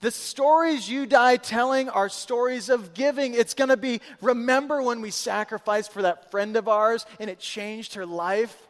The 0.00 0.10
stories 0.12 0.88
you 0.88 1.06
die 1.06 1.36
telling 1.36 1.88
are 1.88 2.08
stories 2.08 2.68
of 2.68 2.94
giving. 2.94 3.34
It's 3.34 3.54
going 3.54 3.70
to 3.70 3.76
be 3.76 4.00
remember 4.20 4.82
when 4.82 5.00
we 5.00 5.10
sacrificed 5.10 5.92
for 5.92 6.02
that 6.02 6.30
friend 6.30 6.56
of 6.56 6.68
ours 6.68 7.04
and 7.18 7.28
it 7.28 7.40
changed 7.40 7.94
her 7.94 8.06
life? 8.06 8.67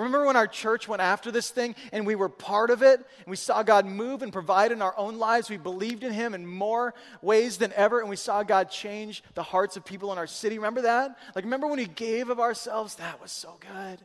Remember 0.00 0.24
when 0.24 0.36
our 0.36 0.46
church 0.46 0.88
went 0.88 1.02
after 1.02 1.30
this 1.30 1.50
thing 1.50 1.74
and 1.92 2.06
we 2.06 2.14
were 2.14 2.30
part 2.30 2.70
of 2.70 2.82
it 2.82 2.98
and 3.00 3.26
we 3.26 3.36
saw 3.36 3.62
God 3.62 3.84
move 3.84 4.22
and 4.22 4.32
provide 4.32 4.72
in 4.72 4.80
our 4.80 4.96
own 4.96 5.18
lives? 5.18 5.50
We 5.50 5.58
believed 5.58 6.04
in 6.04 6.12
Him 6.12 6.32
in 6.32 6.46
more 6.46 6.94
ways 7.20 7.58
than 7.58 7.72
ever 7.74 8.00
and 8.00 8.08
we 8.08 8.16
saw 8.16 8.42
God 8.42 8.70
change 8.70 9.22
the 9.34 9.42
hearts 9.42 9.76
of 9.76 9.84
people 9.84 10.10
in 10.12 10.18
our 10.18 10.26
city. 10.26 10.58
Remember 10.58 10.82
that? 10.82 11.18
Like, 11.34 11.44
remember 11.44 11.66
when 11.66 11.78
we 11.78 11.86
gave 11.86 12.30
of 12.30 12.40
ourselves? 12.40 12.94
That 12.94 13.20
was 13.20 13.30
so 13.30 13.58
good. 13.60 14.00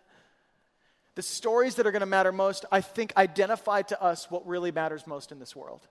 The 1.15 1.21
stories 1.21 1.75
that 1.75 1.87
are 1.87 1.91
going 1.91 2.01
to 2.01 2.05
matter 2.05 2.33
most, 2.33 2.65
I 2.71 2.81
think, 2.81 3.13
identify 3.15 3.83
to 3.83 4.01
us 4.01 4.29
what 4.29 4.45
really 4.45 4.71
matters 4.71 5.07
most 5.07 5.31
in 5.31 5.39
this 5.39 5.55
world. 5.55 5.87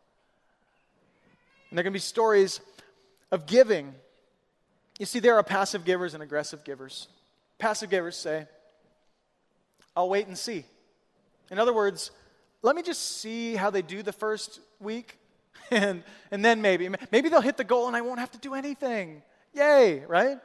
And 1.70 1.78
they're 1.78 1.82
going 1.82 1.92
to 1.92 1.96
be 1.96 2.00
stories 2.00 2.60
of 3.32 3.46
giving. 3.46 3.94
You 4.98 5.06
see, 5.06 5.20
there 5.20 5.36
are 5.36 5.42
passive 5.42 5.86
givers 5.86 6.12
and 6.12 6.22
aggressive 6.22 6.62
givers. 6.62 7.08
Passive 7.58 7.88
givers 7.88 8.16
say, 8.16 8.46
I'll 9.96 10.08
wait 10.08 10.26
and 10.26 10.36
see. 10.36 10.64
In 11.50 11.58
other 11.58 11.72
words, 11.72 12.10
let 12.62 12.74
me 12.74 12.82
just 12.82 13.18
see 13.20 13.54
how 13.54 13.70
they 13.70 13.82
do 13.82 14.02
the 14.02 14.12
first 14.12 14.60
week, 14.80 15.18
and, 15.70 16.02
and 16.30 16.44
then 16.44 16.62
maybe. 16.62 16.88
Maybe 17.12 17.28
they'll 17.28 17.40
hit 17.40 17.56
the 17.56 17.64
goal 17.64 17.86
and 17.86 17.96
I 17.96 18.00
won't 18.00 18.20
have 18.20 18.30
to 18.32 18.38
do 18.38 18.54
anything. 18.54 19.22
Yay, 19.52 20.04
right? 20.06 20.38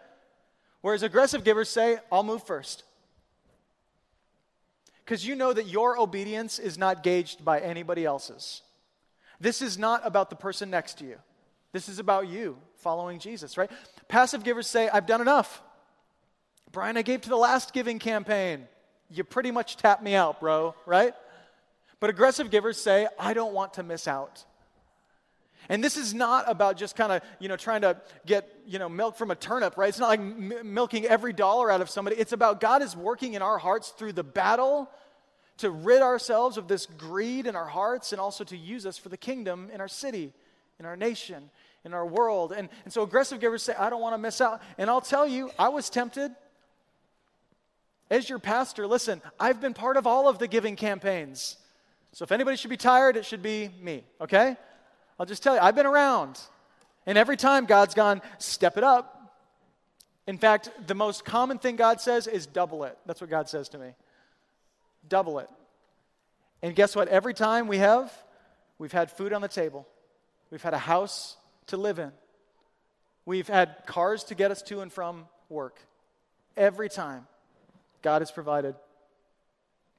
Whereas 0.82 1.04
aggressive 1.04 1.44
givers 1.44 1.70
say, 1.70 1.98
I'll 2.12 2.24
move 2.24 2.44
first. 2.44 2.84
Because 5.04 5.26
you 5.26 5.36
know 5.36 5.52
that 5.52 5.68
your 5.68 5.98
obedience 5.98 6.60
is 6.60 6.78
not 6.78 7.02
gauged 7.02 7.44
by 7.44 7.60
anybody 7.60 8.06
else's. 8.06 8.62
This 9.40 9.62
is 9.62 9.78
not 9.78 10.06
about 10.06 10.30
the 10.30 10.36
person 10.36 10.70
next 10.70 11.00
to 11.00 11.06
you. 11.06 11.18
This 11.72 11.90
is 11.90 12.00
about 12.00 12.28
you 12.28 12.58
following 12.76 13.20
Jesus, 13.20 13.58
right? 13.58 13.72
Passive 14.08 14.44
givers 14.44 14.68
say, 14.68 14.90
I've 14.90 15.06
done 15.06 15.22
enough. 15.22 15.62
Brian, 16.72 16.98
I 16.98 17.02
gave 17.02 17.22
to 17.22 17.30
the 17.30 17.38
last 17.38 17.74
giving 17.74 17.98
campaign 17.98 18.68
you 19.10 19.24
pretty 19.24 19.52
much 19.52 19.78
tap 19.78 20.02
me 20.04 20.16
out, 20.16 20.40
bro, 20.40 20.76
right? 20.86 21.14
But 22.00 22.10
aggressive 22.10 22.50
givers 22.50 22.80
say, 22.80 23.08
I 23.20 23.34
don't 23.34 23.54
want 23.54 23.74
to 23.76 23.84
miss 23.84 24.08
out. 24.08 24.46
And 25.68 25.84
this 25.84 25.98
is 25.98 26.14
not 26.14 26.46
about 26.48 26.78
just 26.78 26.96
kind 26.96 27.12
of, 27.12 27.22
you 27.40 27.48
know, 27.48 27.58
trying 27.58 27.82
to 27.82 27.98
get, 28.26 28.50
you 28.66 28.80
know, 28.80 28.90
milk 28.90 29.18
from 29.18 29.30
a 29.30 29.36
turnip, 29.36 29.78
right? 29.78 29.90
It's 29.90 30.00
not 30.00 30.10
like 30.10 30.20
m- 30.20 30.74
milking 30.74 31.06
every 31.06 31.34
dollar 31.34 31.70
out 31.70 31.82
of 31.82 31.90
somebody. 31.90 32.16
It's 32.16 32.32
about 32.32 32.60
God 32.60 32.82
is 32.82 32.96
working 32.96 33.34
in 33.34 33.42
our 33.42 33.60
hearts 33.60 33.90
through 33.90 34.14
the 34.14 34.24
battle 34.24 34.90
to 35.58 35.70
rid 35.70 36.02
ourselves 36.02 36.58
of 36.58 36.68
this 36.68 36.86
greed 36.86 37.46
in 37.46 37.56
our 37.56 37.68
hearts 37.68 38.14
and 38.14 38.22
also 38.22 38.44
to 38.46 38.58
use 38.58 38.86
us 38.86 38.98
for 38.98 39.10
the 39.10 39.18
kingdom 39.18 39.70
in 39.72 39.82
our 39.82 39.88
city, 39.88 40.34
in 40.80 40.86
our 40.86 40.96
nation, 40.96 41.52
in 41.84 41.94
our 41.94 42.06
world. 42.06 42.52
And, 42.52 42.70
and 42.86 42.94
so 42.94 43.04
aggressive 43.04 43.40
givers 43.40 43.62
say, 43.62 43.74
I 43.78 43.90
don't 43.90 44.02
want 44.02 44.14
to 44.14 44.18
miss 44.18 44.42
out. 44.42 44.62
And 44.78 44.90
I'll 44.90 45.02
tell 45.02 45.28
you, 45.28 45.52
I 45.60 45.70
was 45.70 45.90
tempted. 45.90 46.32
As 48.10 48.28
your 48.28 48.40
pastor, 48.40 48.88
listen, 48.88 49.22
I've 49.40 49.62
been 49.62 49.74
part 49.74 49.98
of 49.98 50.08
all 50.08 50.28
of 50.28 50.40
the 50.40 50.48
giving 50.48 50.76
campaigns. 50.76 51.58
So 52.12 52.24
if 52.24 52.32
anybody 52.32 52.58
should 52.58 52.72
be 52.72 52.78
tired, 52.78 53.18
it 53.18 53.26
should 53.26 53.44
be 53.44 53.70
me, 53.82 54.04
okay? 54.20 54.58
I'll 55.20 55.28
just 55.28 55.44
tell 55.44 55.56
you, 55.56 55.62
I've 55.62 55.76
been 55.76 55.86
around. 55.86 56.40
And 57.06 57.18
every 57.18 57.38
time 57.38 57.66
God's 57.66 57.94
gone, 57.94 58.22
step 58.40 58.78
it 58.78 58.84
up. 58.84 59.16
In 60.26 60.38
fact, 60.38 60.70
the 60.88 60.96
most 60.96 61.24
common 61.24 61.60
thing 61.60 61.76
God 61.76 62.02
says 62.02 62.28
is 62.28 62.46
double 62.46 62.84
it. 62.84 62.98
That's 63.06 63.22
what 63.22 63.30
God 63.30 63.48
says 63.48 63.70
to 63.70 63.78
me. 63.78 63.94
Double 65.08 65.40
it. 65.40 65.50
And 66.62 66.76
guess 66.76 66.96
what? 66.96 67.08
Every 67.08 67.34
time 67.34 67.68
we 67.68 67.78
have, 67.78 68.12
we've 68.80 68.92
had 68.92 69.12
food 69.12 69.34
on 69.34 69.42
the 69.42 69.48
table, 69.48 69.88
we've 70.52 70.62
had 70.62 70.74
a 70.74 70.80
house 70.80 71.38
to 71.68 71.78
live 71.78 72.00
in, 72.00 72.12
we've 73.26 73.48
had 73.48 73.76
cars 73.86 74.24
to 74.26 74.36
get 74.36 74.52
us 74.52 74.62
to 74.64 74.82
and 74.82 74.92
from 74.92 75.26
work. 75.48 75.80
Every 76.58 76.90
time. 76.90 77.28
God 78.02 78.22
has 78.22 78.32
provided. 78.32 78.76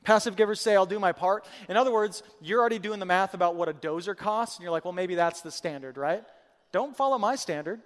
Passive 0.03 0.35
givers 0.35 0.61
say, 0.61 0.75
I'll 0.75 0.87
do 0.87 0.99
my 0.99 1.13
part. 1.13 1.47
In 1.69 1.77
other 1.77 1.93
words, 1.93 2.23
you're 2.41 2.61
already 2.61 2.79
doing 2.79 3.01
the 3.01 3.07
math 3.07 3.35
about 3.35 3.55
what 3.55 3.69
a 3.69 3.75
dozer 3.75 4.17
costs, 4.17 4.57
and 4.57 4.63
you're 4.63 4.73
like, 4.73 4.85
well, 4.85 4.93
maybe 4.93 5.15
that's 5.15 5.43
the 5.43 5.51
standard, 5.51 5.99
right? 5.99 6.25
Don't 6.73 6.97
follow 6.97 7.19
my 7.19 7.37
standard, 7.37 7.81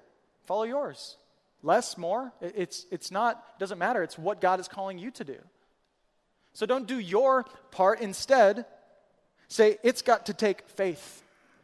follow 0.44 0.62
yours. 0.64 1.16
Less, 1.62 1.96
more, 1.96 2.32
it's, 2.40 2.86
it's 2.90 3.10
not, 3.10 3.42
it 3.56 3.58
doesn't 3.58 3.78
matter. 3.78 4.02
It's 4.02 4.18
what 4.18 4.40
God 4.40 4.60
is 4.60 4.68
calling 4.68 4.98
you 4.98 5.10
to 5.12 5.24
do. 5.24 5.38
So 6.52 6.66
don't 6.66 6.86
do 6.86 6.98
your 6.98 7.44
part. 7.70 8.00
Instead, 8.00 8.66
say, 9.48 9.78
it's 9.82 10.02
got 10.02 10.26
to 10.26 10.34
take 10.34 10.68
faith. 10.68 11.22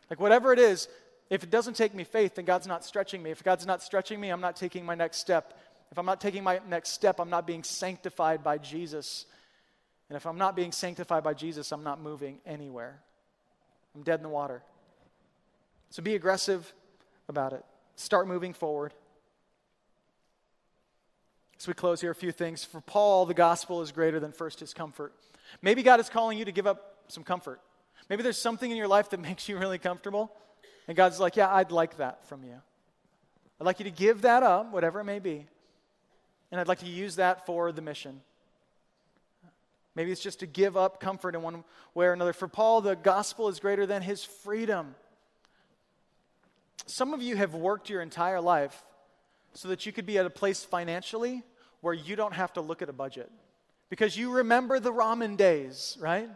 Like, 0.08 0.18
whatever 0.18 0.52
it 0.52 0.58
is, 0.58 0.88
if 1.28 1.44
it 1.44 1.50
doesn't 1.50 1.74
take 1.74 1.94
me 1.94 2.02
faith, 2.02 2.34
then 2.34 2.44
God's 2.44 2.66
not 2.66 2.84
stretching 2.84 3.22
me. 3.22 3.30
If 3.30 3.44
God's 3.44 3.66
not 3.66 3.82
stretching 3.82 4.18
me, 4.18 4.30
I'm 4.30 4.40
not 4.40 4.56
taking 4.56 4.84
my 4.84 4.96
next 4.96 5.18
step. 5.18 5.56
If 5.90 5.98
I'm 5.98 6.06
not 6.06 6.20
taking 6.20 6.44
my 6.44 6.60
next 6.68 6.90
step, 6.90 7.18
I'm 7.18 7.30
not 7.30 7.46
being 7.46 7.64
sanctified 7.64 8.44
by 8.44 8.58
Jesus. 8.58 9.26
And 10.08 10.16
if 10.16 10.26
I'm 10.26 10.38
not 10.38 10.54
being 10.54 10.72
sanctified 10.72 11.24
by 11.24 11.34
Jesus, 11.34 11.72
I'm 11.72 11.82
not 11.82 12.00
moving 12.00 12.38
anywhere. 12.46 13.00
I'm 13.94 14.02
dead 14.02 14.20
in 14.20 14.22
the 14.22 14.28
water. 14.28 14.62
So 15.90 16.02
be 16.02 16.14
aggressive 16.14 16.72
about 17.28 17.52
it. 17.52 17.64
Start 17.96 18.28
moving 18.28 18.52
forward. 18.52 18.94
As 21.58 21.66
we 21.66 21.74
close 21.74 22.00
here, 22.00 22.10
a 22.10 22.14
few 22.14 22.32
things. 22.32 22.64
For 22.64 22.80
Paul, 22.80 23.26
the 23.26 23.34
gospel 23.34 23.82
is 23.82 23.92
greater 23.92 24.20
than 24.20 24.32
first 24.32 24.60
his 24.60 24.72
comfort. 24.72 25.12
Maybe 25.60 25.82
God 25.82 26.00
is 26.00 26.08
calling 26.08 26.38
you 26.38 26.44
to 26.44 26.52
give 26.52 26.66
up 26.66 27.04
some 27.08 27.24
comfort. 27.24 27.60
Maybe 28.08 28.22
there's 28.22 28.38
something 28.38 28.70
in 28.70 28.76
your 28.76 28.88
life 28.88 29.10
that 29.10 29.20
makes 29.20 29.48
you 29.48 29.58
really 29.58 29.78
comfortable. 29.78 30.32
And 30.88 30.96
God's 30.96 31.20
like, 31.20 31.36
yeah, 31.36 31.52
I'd 31.52 31.72
like 31.72 31.98
that 31.98 32.26
from 32.28 32.44
you. 32.44 32.56
I'd 33.60 33.64
like 33.64 33.78
you 33.78 33.84
to 33.84 33.90
give 33.90 34.22
that 34.22 34.42
up, 34.42 34.72
whatever 34.72 35.00
it 35.00 35.04
may 35.04 35.18
be. 35.18 35.46
And 36.50 36.60
I'd 36.60 36.68
like 36.68 36.80
to 36.80 36.86
use 36.86 37.16
that 37.16 37.46
for 37.46 37.72
the 37.72 37.82
mission. 37.82 38.20
Maybe 39.94 40.12
it's 40.12 40.22
just 40.22 40.40
to 40.40 40.46
give 40.46 40.76
up 40.76 41.00
comfort 41.00 41.34
in 41.34 41.42
one 41.42 41.64
way 41.94 42.06
or 42.06 42.12
another. 42.12 42.32
For 42.32 42.48
Paul, 42.48 42.80
the 42.80 42.96
gospel 42.96 43.48
is 43.48 43.60
greater 43.60 43.86
than 43.86 44.02
his 44.02 44.24
freedom. 44.24 44.94
Some 46.86 47.12
of 47.12 47.22
you 47.22 47.36
have 47.36 47.54
worked 47.54 47.90
your 47.90 48.02
entire 48.02 48.40
life 48.40 48.84
so 49.54 49.68
that 49.68 49.86
you 49.86 49.92
could 49.92 50.06
be 50.06 50.18
at 50.18 50.26
a 50.26 50.30
place 50.30 50.64
financially 50.64 51.42
where 51.80 51.94
you 51.94 52.16
don't 52.16 52.34
have 52.34 52.52
to 52.54 52.60
look 52.60 52.82
at 52.82 52.88
a 52.88 52.92
budget. 52.92 53.30
Because 53.88 54.16
you 54.16 54.30
remember 54.32 54.78
the 54.78 54.92
ramen 54.92 55.36
days, 55.36 55.96
right? 56.00 56.28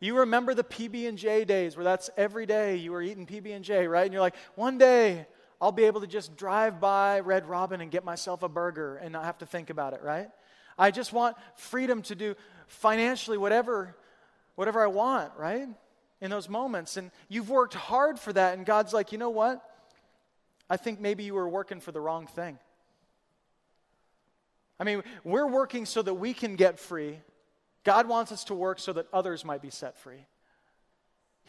You 0.00 0.18
remember 0.18 0.54
the 0.54 0.64
PB&J 0.64 1.44
days 1.44 1.76
where 1.76 1.84
that's 1.84 2.10
every 2.16 2.46
day 2.46 2.76
you 2.76 2.92
were 2.92 3.02
eating 3.02 3.26
PB&J, 3.26 3.86
right? 3.86 4.04
And 4.04 4.12
you're 4.12 4.22
like, 4.22 4.36
"One 4.54 4.78
day 4.78 5.26
I'll 5.60 5.72
be 5.72 5.84
able 5.84 6.00
to 6.00 6.06
just 6.06 6.36
drive 6.36 6.80
by 6.80 7.20
Red 7.20 7.46
Robin 7.46 7.80
and 7.80 7.90
get 7.90 8.04
myself 8.04 8.42
a 8.42 8.48
burger 8.48 8.96
and 8.96 9.12
not 9.12 9.24
have 9.24 9.38
to 9.38 9.46
think 9.46 9.68
about 9.68 9.92
it, 9.92 10.02
right? 10.02 10.30
I 10.78 10.90
just 10.90 11.12
want 11.12 11.36
freedom 11.56 12.00
to 12.02 12.14
do 12.14 12.34
financially 12.66 13.36
whatever 13.36 13.96
whatever 14.56 14.82
I 14.82 14.88
want, 14.88 15.32
right? 15.38 15.68
In 16.20 16.30
those 16.30 16.48
moments 16.48 16.96
and 16.96 17.10
you've 17.28 17.48
worked 17.48 17.74
hard 17.74 18.18
for 18.18 18.32
that 18.32 18.56
and 18.56 18.66
God's 18.66 18.92
like, 18.92 19.12
"You 19.12 19.18
know 19.18 19.30
what? 19.30 19.62
I 20.68 20.76
think 20.76 21.00
maybe 21.00 21.24
you 21.24 21.34
were 21.34 21.48
working 21.48 21.80
for 21.80 21.92
the 21.92 22.00
wrong 22.00 22.26
thing." 22.26 22.58
I 24.78 24.84
mean, 24.84 25.02
we're 25.24 25.46
working 25.46 25.84
so 25.84 26.00
that 26.00 26.14
we 26.14 26.32
can 26.32 26.56
get 26.56 26.78
free. 26.78 27.20
God 27.84 28.08
wants 28.08 28.32
us 28.32 28.44
to 28.44 28.54
work 28.54 28.78
so 28.78 28.94
that 28.94 29.06
others 29.12 29.44
might 29.44 29.60
be 29.60 29.70
set 29.70 29.96
free. 29.98 30.26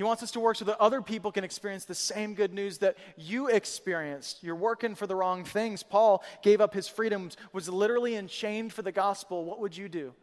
He 0.01 0.03
wants 0.03 0.23
us 0.23 0.31
to 0.31 0.39
work 0.39 0.55
so 0.55 0.65
that 0.65 0.81
other 0.81 0.99
people 0.99 1.31
can 1.31 1.43
experience 1.43 1.85
the 1.85 1.93
same 1.93 2.33
good 2.33 2.55
news 2.55 2.79
that 2.79 2.97
you 3.17 3.49
experienced. 3.49 4.41
You're 4.41 4.55
working 4.55 4.95
for 4.95 5.05
the 5.05 5.15
wrong 5.15 5.43
things. 5.43 5.83
Paul 5.83 6.23
gave 6.41 6.59
up 6.59 6.73
his 6.73 6.87
freedoms, 6.87 7.37
was 7.53 7.69
literally 7.69 8.15
enchained 8.15 8.73
for 8.73 8.81
the 8.81 8.91
gospel. 8.91 9.45
What 9.45 9.59
would 9.59 9.77
you 9.77 9.87
do 9.87 10.15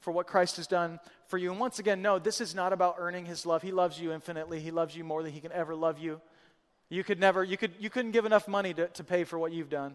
for 0.00 0.10
what 0.10 0.26
Christ 0.26 0.56
has 0.56 0.66
done 0.66 1.00
for 1.26 1.36
you? 1.36 1.50
And 1.50 1.60
once 1.60 1.80
again, 1.80 2.00
no, 2.00 2.18
this 2.18 2.40
is 2.40 2.54
not 2.54 2.72
about 2.72 2.96
earning 2.96 3.26
his 3.26 3.44
love. 3.44 3.60
He 3.60 3.72
loves 3.72 4.00
you 4.00 4.10
infinitely. 4.10 4.58
He 4.58 4.70
loves 4.70 4.96
you 4.96 5.04
more 5.04 5.22
than 5.22 5.32
he 5.32 5.40
can 5.40 5.52
ever 5.52 5.74
love 5.74 5.98
you. 5.98 6.22
You 6.88 7.04
could 7.04 7.20
never, 7.20 7.44
you 7.44 7.58
could 7.58 7.72
you 7.78 7.90
couldn't 7.90 8.12
give 8.12 8.24
enough 8.24 8.48
money 8.48 8.72
to, 8.72 8.88
to 8.88 9.04
pay 9.04 9.24
for 9.24 9.38
what 9.38 9.52
you've 9.52 9.68
done, 9.68 9.92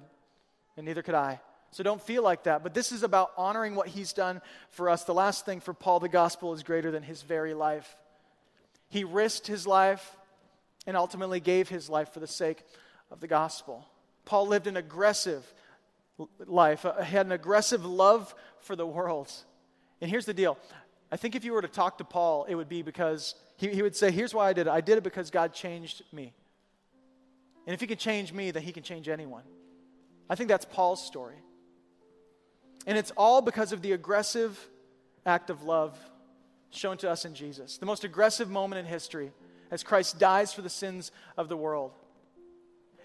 and 0.75 0.86
neither 0.86 1.01
could 1.01 1.15
I. 1.15 1.39
So 1.71 1.82
don't 1.82 1.99
feel 1.99 2.21
like 2.21 2.43
that. 2.43 2.61
But 2.61 2.75
this 2.75 2.91
is 2.91 3.01
about 3.01 3.32
honoring 3.38 3.73
what 3.73 3.88
he's 3.88 4.13
done 4.13 4.39
for 4.69 4.88
us. 4.88 5.03
The 5.03 5.15
last 5.15 5.47
thing 5.47 5.61
for 5.61 5.73
Paul, 5.73 5.99
the 5.99 6.09
gospel 6.09 6.53
is 6.53 6.61
greater 6.61 6.91
than 6.91 7.01
his 7.01 7.23
very 7.23 7.55
life. 7.55 7.95
He 8.90 9.04
risked 9.04 9.48
his 9.48 9.68
life 9.68 10.16
and 10.86 10.96
ultimately 10.96 11.40
gave 11.40 11.70
his 11.70 11.90
life 11.90 12.14
for 12.14 12.20
the 12.20 12.28
sake 12.28 12.64
of 13.12 13.20
the 13.20 13.28
gospel. 13.28 13.86
Paul 14.26 14.48
lived 14.48 14.68
an 14.68 14.78
aggressive 14.78 15.46
life, 16.46 16.86
uh, 16.86 17.02
had 17.02 17.26
an 17.26 17.32
aggressive 17.32 17.86
love 17.86 18.34
for 18.60 18.76
the 18.76 18.86
world. 18.86 19.32
And 20.02 20.10
here's 20.10 20.26
the 20.26 20.34
deal 20.34 20.58
I 21.12 21.18
think 21.18 21.36
if 21.36 21.46
you 21.46 21.54
were 21.54 21.62
to 21.62 21.68
talk 21.68 21.98
to 22.00 22.04
Paul, 22.04 22.46
it 22.50 22.56
would 22.56 22.70
be 22.70 22.82
because 22.82 23.36
he, 23.58 23.70
he 23.70 23.82
would 23.82 23.96
say, 23.96 24.12
Here's 24.12 24.34
why 24.34 24.50
I 24.50 24.54
did 24.54 24.68
it. 24.68 24.72
I 24.72 24.82
did 24.82 24.98
it 24.98 25.04
because 25.04 25.30
God 25.30 25.54
changed 25.54 26.04
me. 26.12 26.34
And 27.66 27.74
if 27.74 27.82
he 27.82 27.88
can 27.88 27.98
change 27.98 28.32
me, 28.32 28.52
then 28.52 28.64
he 28.64 28.72
can 28.72 28.84
change 28.84 29.10
anyone. 29.10 29.44
I 30.30 30.36
think 30.36 30.50
that's 30.50 30.66
Paul's 30.66 31.06
story. 31.06 31.36
And 32.86 32.98
it's 32.98 33.12
all 33.18 33.42
because 33.42 33.74
of 33.74 33.82
the 33.82 33.92
aggressive 33.92 34.58
act 35.26 35.50
of 35.50 35.64
love 35.64 35.98
shown 36.72 36.97
to 36.97 37.09
us 37.09 37.26
in 37.26 37.34
Jesus. 37.34 37.78
The 37.78 37.86
most 37.86 38.03
aggressive 38.03 38.49
moment 38.49 38.80
in 38.80 38.86
history 38.86 39.32
as 39.72 39.84
Christ 39.84 40.20
dies 40.20 40.53
for 40.53 40.61
the 40.61 40.70
sins 40.70 41.11
of 41.38 41.49
the 41.49 41.57
world. 41.57 41.91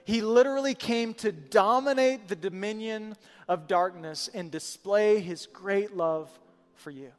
He 0.04 0.20
literally 0.20 0.74
came 0.74 1.14
to 1.14 1.30
dominate 1.30 2.28
the 2.28 2.36
dominion 2.36 3.16
of 3.48 3.68
darkness 3.68 4.28
and 4.32 4.50
display 4.50 5.20
his 5.20 5.46
great 5.46 5.96
love 5.96 6.28
for 6.74 6.90
you. 6.90 7.12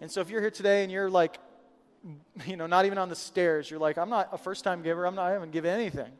And 0.00 0.10
so 0.10 0.20
if 0.20 0.30
you're 0.30 0.40
here 0.40 0.50
today 0.50 0.82
and 0.82 0.90
you're 0.90 1.10
like, 1.10 1.38
you 2.46 2.56
know, 2.56 2.66
not 2.66 2.86
even 2.86 2.98
on 2.98 3.08
the 3.08 3.16
stairs, 3.16 3.70
you're 3.70 3.80
like, 3.80 3.98
I'm 3.98 4.10
not 4.10 4.30
a 4.32 4.38
first 4.38 4.64
time 4.64 4.82
giver, 4.82 5.06
I'm 5.06 5.14
not, 5.14 5.26
I 5.26 5.32
haven't 5.32 5.52
given 5.52 5.72
anything. 5.72 6.10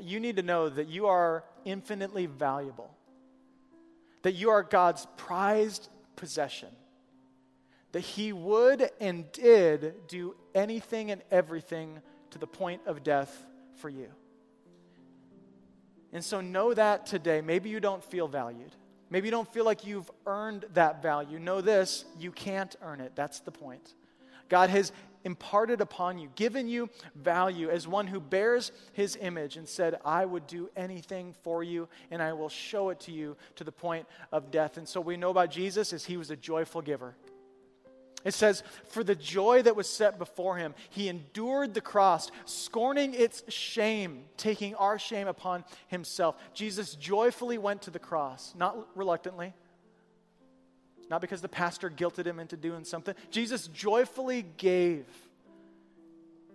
You 0.00 0.20
need 0.20 0.36
to 0.36 0.42
know 0.42 0.68
that 0.68 0.88
you 0.88 1.06
are 1.06 1.44
infinitely 1.64 2.26
valuable 2.26 2.90
that 4.22 4.32
you 4.32 4.50
are 4.50 4.62
God's 4.62 5.06
prized 5.16 5.88
possession, 6.16 6.68
that 7.92 8.00
He 8.00 8.32
would 8.32 8.90
and 9.00 9.30
did 9.32 10.06
do 10.08 10.34
anything 10.54 11.10
and 11.10 11.22
everything 11.30 12.00
to 12.30 12.38
the 12.38 12.46
point 12.46 12.82
of 12.86 13.02
death 13.02 13.46
for 13.76 13.88
you. 13.88 14.08
And 16.12 16.24
so 16.24 16.40
know 16.40 16.74
that 16.74 17.06
today. 17.06 17.40
Maybe 17.40 17.68
you 17.68 17.80
don't 17.80 18.02
feel 18.02 18.28
valued. 18.28 18.74
Maybe 19.10 19.26
you 19.26 19.30
don't 19.30 19.50
feel 19.52 19.64
like 19.64 19.86
you've 19.86 20.10
earned 20.26 20.64
that 20.74 21.02
value. 21.02 21.38
Know 21.38 21.60
this 21.60 22.04
you 22.18 22.30
can't 22.30 22.74
earn 22.82 23.00
it. 23.00 23.12
That's 23.14 23.40
the 23.40 23.50
point. 23.50 23.94
God 24.48 24.70
has 24.70 24.92
imparted 25.24 25.80
upon 25.80 26.18
you, 26.18 26.30
given 26.34 26.68
you 26.68 26.88
value 27.14 27.68
as 27.68 27.86
one 27.86 28.06
who 28.06 28.20
bears 28.20 28.72
his 28.92 29.16
image 29.20 29.56
and 29.56 29.68
said, 29.68 29.98
I 30.04 30.24
would 30.24 30.46
do 30.46 30.70
anything 30.76 31.34
for 31.42 31.62
you 31.62 31.88
and 32.10 32.22
I 32.22 32.32
will 32.32 32.48
show 32.48 32.88
it 32.90 33.00
to 33.00 33.12
you 33.12 33.36
to 33.56 33.64
the 33.64 33.72
point 33.72 34.06
of 34.32 34.50
death. 34.50 34.78
And 34.78 34.88
so 34.88 35.00
we 35.00 35.16
know 35.16 35.30
about 35.30 35.50
Jesus 35.50 35.92
is 35.92 36.04
he 36.04 36.16
was 36.16 36.30
a 36.30 36.36
joyful 36.36 36.80
giver. 36.80 37.14
It 38.28 38.34
says, 38.34 38.62
For 38.90 39.02
the 39.02 39.14
joy 39.14 39.62
that 39.62 39.74
was 39.74 39.88
set 39.88 40.18
before 40.18 40.58
him, 40.58 40.74
he 40.90 41.08
endured 41.08 41.72
the 41.72 41.80
cross, 41.80 42.30
scorning 42.44 43.14
its 43.14 43.42
shame, 43.50 44.24
taking 44.36 44.74
our 44.74 44.98
shame 44.98 45.28
upon 45.28 45.64
himself. 45.86 46.36
Jesus 46.52 46.94
joyfully 46.94 47.56
went 47.56 47.80
to 47.82 47.90
the 47.90 47.98
cross, 47.98 48.52
not 48.54 48.76
reluctantly 48.94 49.54
not 51.10 51.22
because 51.22 51.40
the 51.40 51.48
pastor 51.48 51.88
guilted 51.88 52.26
him 52.26 52.38
into 52.38 52.54
doing 52.54 52.84
something. 52.84 53.14
Jesus 53.30 53.66
joyfully 53.68 54.44
gave 54.58 55.06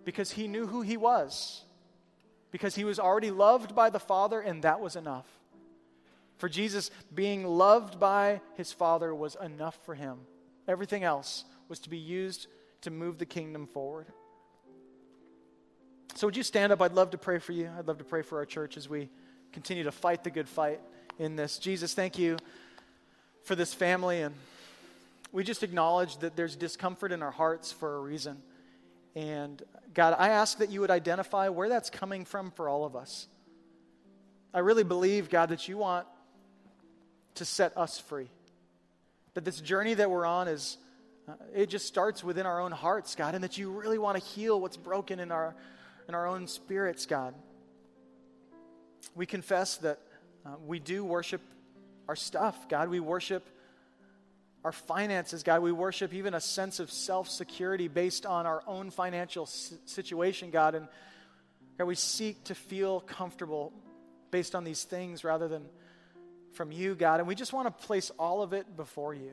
because 0.04 0.30
he 0.30 0.46
knew 0.46 0.68
who 0.68 0.82
he 0.82 0.96
was, 0.96 1.64
because 2.52 2.76
he 2.76 2.84
was 2.84 3.00
already 3.00 3.32
loved 3.32 3.74
by 3.74 3.90
the 3.90 3.98
Father, 3.98 4.40
and 4.40 4.62
that 4.62 4.78
was 4.78 4.94
enough. 4.94 5.26
For 6.36 6.48
Jesus, 6.48 6.92
being 7.12 7.44
loved 7.44 7.98
by 7.98 8.42
his 8.54 8.72
Father 8.72 9.12
was 9.12 9.36
enough 9.42 9.76
for 9.84 9.96
him. 9.96 10.18
Everything 10.68 11.02
else 11.02 11.44
was 11.68 11.80
to 11.80 11.90
be 11.90 11.98
used 11.98 12.46
to 12.82 12.90
move 12.90 13.18
the 13.18 13.26
kingdom 13.26 13.66
forward. 13.66 14.06
So, 16.14 16.26
would 16.26 16.36
you 16.36 16.42
stand 16.42 16.72
up? 16.72 16.80
I'd 16.80 16.92
love 16.92 17.10
to 17.10 17.18
pray 17.18 17.38
for 17.38 17.52
you. 17.52 17.70
I'd 17.78 17.88
love 17.88 17.98
to 17.98 18.04
pray 18.04 18.22
for 18.22 18.38
our 18.38 18.46
church 18.46 18.76
as 18.76 18.88
we 18.88 19.08
continue 19.52 19.84
to 19.84 19.92
fight 19.92 20.22
the 20.22 20.30
good 20.30 20.48
fight 20.48 20.80
in 21.18 21.36
this. 21.36 21.58
Jesus, 21.58 21.94
thank 21.94 22.18
you 22.18 22.36
for 23.44 23.54
this 23.54 23.74
family. 23.74 24.22
And 24.22 24.34
we 25.32 25.42
just 25.44 25.62
acknowledge 25.62 26.18
that 26.18 26.36
there's 26.36 26.56
discomfort 26.56 27.10
in 27.10 27.22
our 27.22 27.30
hearts 27.30 27.72
for 27.72 27.96
a 27.96 28.00
reason. 28.00 28.42
And 29.16 29.62
God, 29.92 30.14
I 30.18 30.28
ask 30.28 30.58
that 30.58 30.70
you 30.70 30.80
would 30.80 30.90
identify 30.90 31.48
where 31.48 31.68
that's 31.68 31.90
coming 31.90 32.24
from 32.24 32.50
for 32.50 32.68
all 32.68 32.84
of 32.84 32.96
us. 32.96 33.26
I 34.52 34.60
really 34.60 34.84
believe, 34.84 35.30
God, 35.30 35.48
that 35.48 35.66
you 35.68 35.76
want 35.76 36.06
to 37.36 37.44
set 37.44 37.76
us 37.76 37.98
free. 37.98 38.28
That 39.34 39.44
this 39.44 39.60
journey 39.60 39.94
that 39.94 40.10
we're 40.10 40.26
on 40.26 40.46
is, 40.46 40.78
it 41.54 41.68
just 41.68 41.86
starts 41.86 42.22
within 42.22 42.46
our 42.46 42.60
own 42.60 42.72
hearts, 42.72 43.14
God, 43.14 43.34
and 43.34 43.44
that 43.44 43.56
you 43.56 43.70
really 43.70 43.98
want 43.98 44.18
to 44.18 44.24
heal 44.24 44.60
what's 44.60 44.76
broken 44.76 45.20
in 45.20 45.32
our, 45.32 45.54
in 46.08 46.14
our 46.14 46.26
own 46.26 46.46
spirits, 46.46 47.06
God. 47.06 47.34
We 49.14 49.26
confess 49.26 49.76
that 49.78 49.98
uh, 50.44 50.50
we 50.66 50.78
do 50.78 51.04
worship 51.04 51.40
our 52.08 52.16
stuff, 52.16 52.68
God. 52.68 52.88
We 52.88 53.00
worship 53.00 53.46
our 54.64 54.72
finances, 54.72 55.42
God. 55.42 55.62
We 55.62 55.72
worship 55.72 56.12
even 56.12 56.34
a 56.34 56.40
sense 56.40 56.80
of 56.80 56.90
self 56.90 57.28
security 57.28 57.88
based 57.88 58.26
on 58.26 58.46
our 58.46 58.62
own 58.66 58.90
financial 58.90 59.46
situation, 59.46 60.50
God. 60.50 60.74
And 60.74 60.88
God, 61.78 61.84
we 61.84 61.94
seek 61.94 62.44
to 62.44 62.54
feel 62.54 63.00
comfortable 63.00 63.72
based 64.30 64.54
on 64.54 64.64
these 64.64 64.84
things 64.84 65.24
rather 65.24 65.48
than 65.48 65.64
from 66.52 66.72
you, 66.72 66.94
God. 66.94 67.20
And 67.20 67.28
we 67.28 67.34
just 67.34 67.52
want 67.52 67.66
to 67.66 67.86
place 67.86 68.10
all 68.18 68.42
of 68.42 68.52
it 68.52 68.76
before 68.76 69.14
you. 69.14 69.32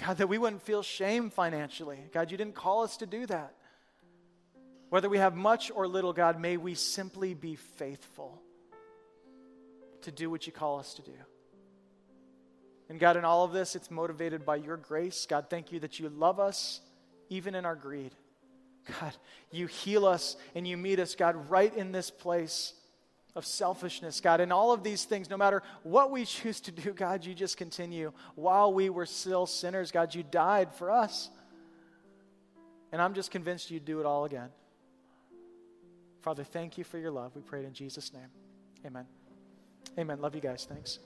God, 0.00 0.18
that 0.18 0.28
we 0.28 0.38
wouldn't 0.38 0.62
feel 0.62 0.82
shame 0.82 1.30
financially. 1.30 1.98
God, 2.12 2.30
you 2.30 2.36
didn't 2.36 2.54
call 2.54 2.82
us 2.82 2.96
to 2.98 3.06
do 3.06 3.26
that. 3.26 3.54
Whether 4.90 5.08
we 5.08 5.18
have 5.18 5.34
much 5.34 5.70
or 5.74 5.86
little, 5.86 6.12
God, 6.12 6.40
may 6.40 6.56
we 6.56 6.74
simply 6.74 7.34
be 7.34 7.56
faithful 7.56 8.40
to 10.02 10.12
do 10.12 10.30
what 10.30 10.46
you 10.46 10.52
call 10.52 10.78
us 10.78 10.94
to 10.94 11.02
do. 11.02 11.12
And 12.88 13.00
God, 13.00 13.16
in 13.16 13.24
all 13.24 13.44
of 13.44 13.52
this, 13.52 13.74
it's 13.74 13.90
motivated 13.90 14.44
by 14.44 14.56
your 14.56 14.76
grace. 14.76 15.26
God, 15.26 15.46
thank 15.48 15.72
you 15.72 15.80
that 15.80 15.98
you 15.98 16.08
love 16.08 16.38
us 16.38 16.80
even 17.28 17.54
in 17.54 17.64
our 17.64 17.74
greed. 17.74 18.14
God, 19.00 19.16
you 19.50 19.66
heal 19.66 20.04
us 20.04 20.36
and 20.54 20.68
you 20.68 20.76
meet 20.76 21.00
us, 21.00 21.14
God, 21.14 21.48
right 21.48 21.74
in 21.74 21.92
this 21.92 22.10
place 22.10 22.74
of 23.34 23.44
selfishness, 23.44 24.20
God. 24.20 24.40
And 24.40 24.52
all 24.52 24.72
of 24.72 24.82
these 24.82 25.04
things, 25.04 25.28
no 25.28 25.36
matter 25.36 25.62
what 25.82 26.10
we 26.10 26.24
choose 26.24 26.60
to 26.62 26.70
do, 26.70 26.92
God, 26.92 27.24
you 27.24 27.34
just 27.34 27.56
continue. 27.56 28.12
While 28.34 28.72
we 28.72 28.90
were 28.90 29.06
still 29.06 29.46
sinners, 29.46 29.90
God, 29.90 30.14
you 30.14 30.22
died 30.22 30.72
for 30.72 30.90
us. 30.90 31.30
And 32.92 33.02
I'm 33.02 33.14
just 33.14 33.30
convinced 33.30 33.70
you'd 33.70 33.84
do 33.84 34.00
it 34.00 34.06
all 34.06 34.24
again. 34.24 34.50
Father, 36.22 36.44
thank 36.44 36.78
you 36.78 36.84
for 36.84 36.98
your 36.98 37.10
love. 37.10 37.32
We 37.34 37.42
pray 37.42 37.60
it 37.60 37.66
in 37.66 37.74
Jesus' 37.74 38.12
name. 38.12 38.28
Amen. 38.86 39.06
Amen. 39.98 40.20
Love 40.20 40.34
you 40.34 40.40
guys. 40.40 40.66
Thanks. 40.68 40.98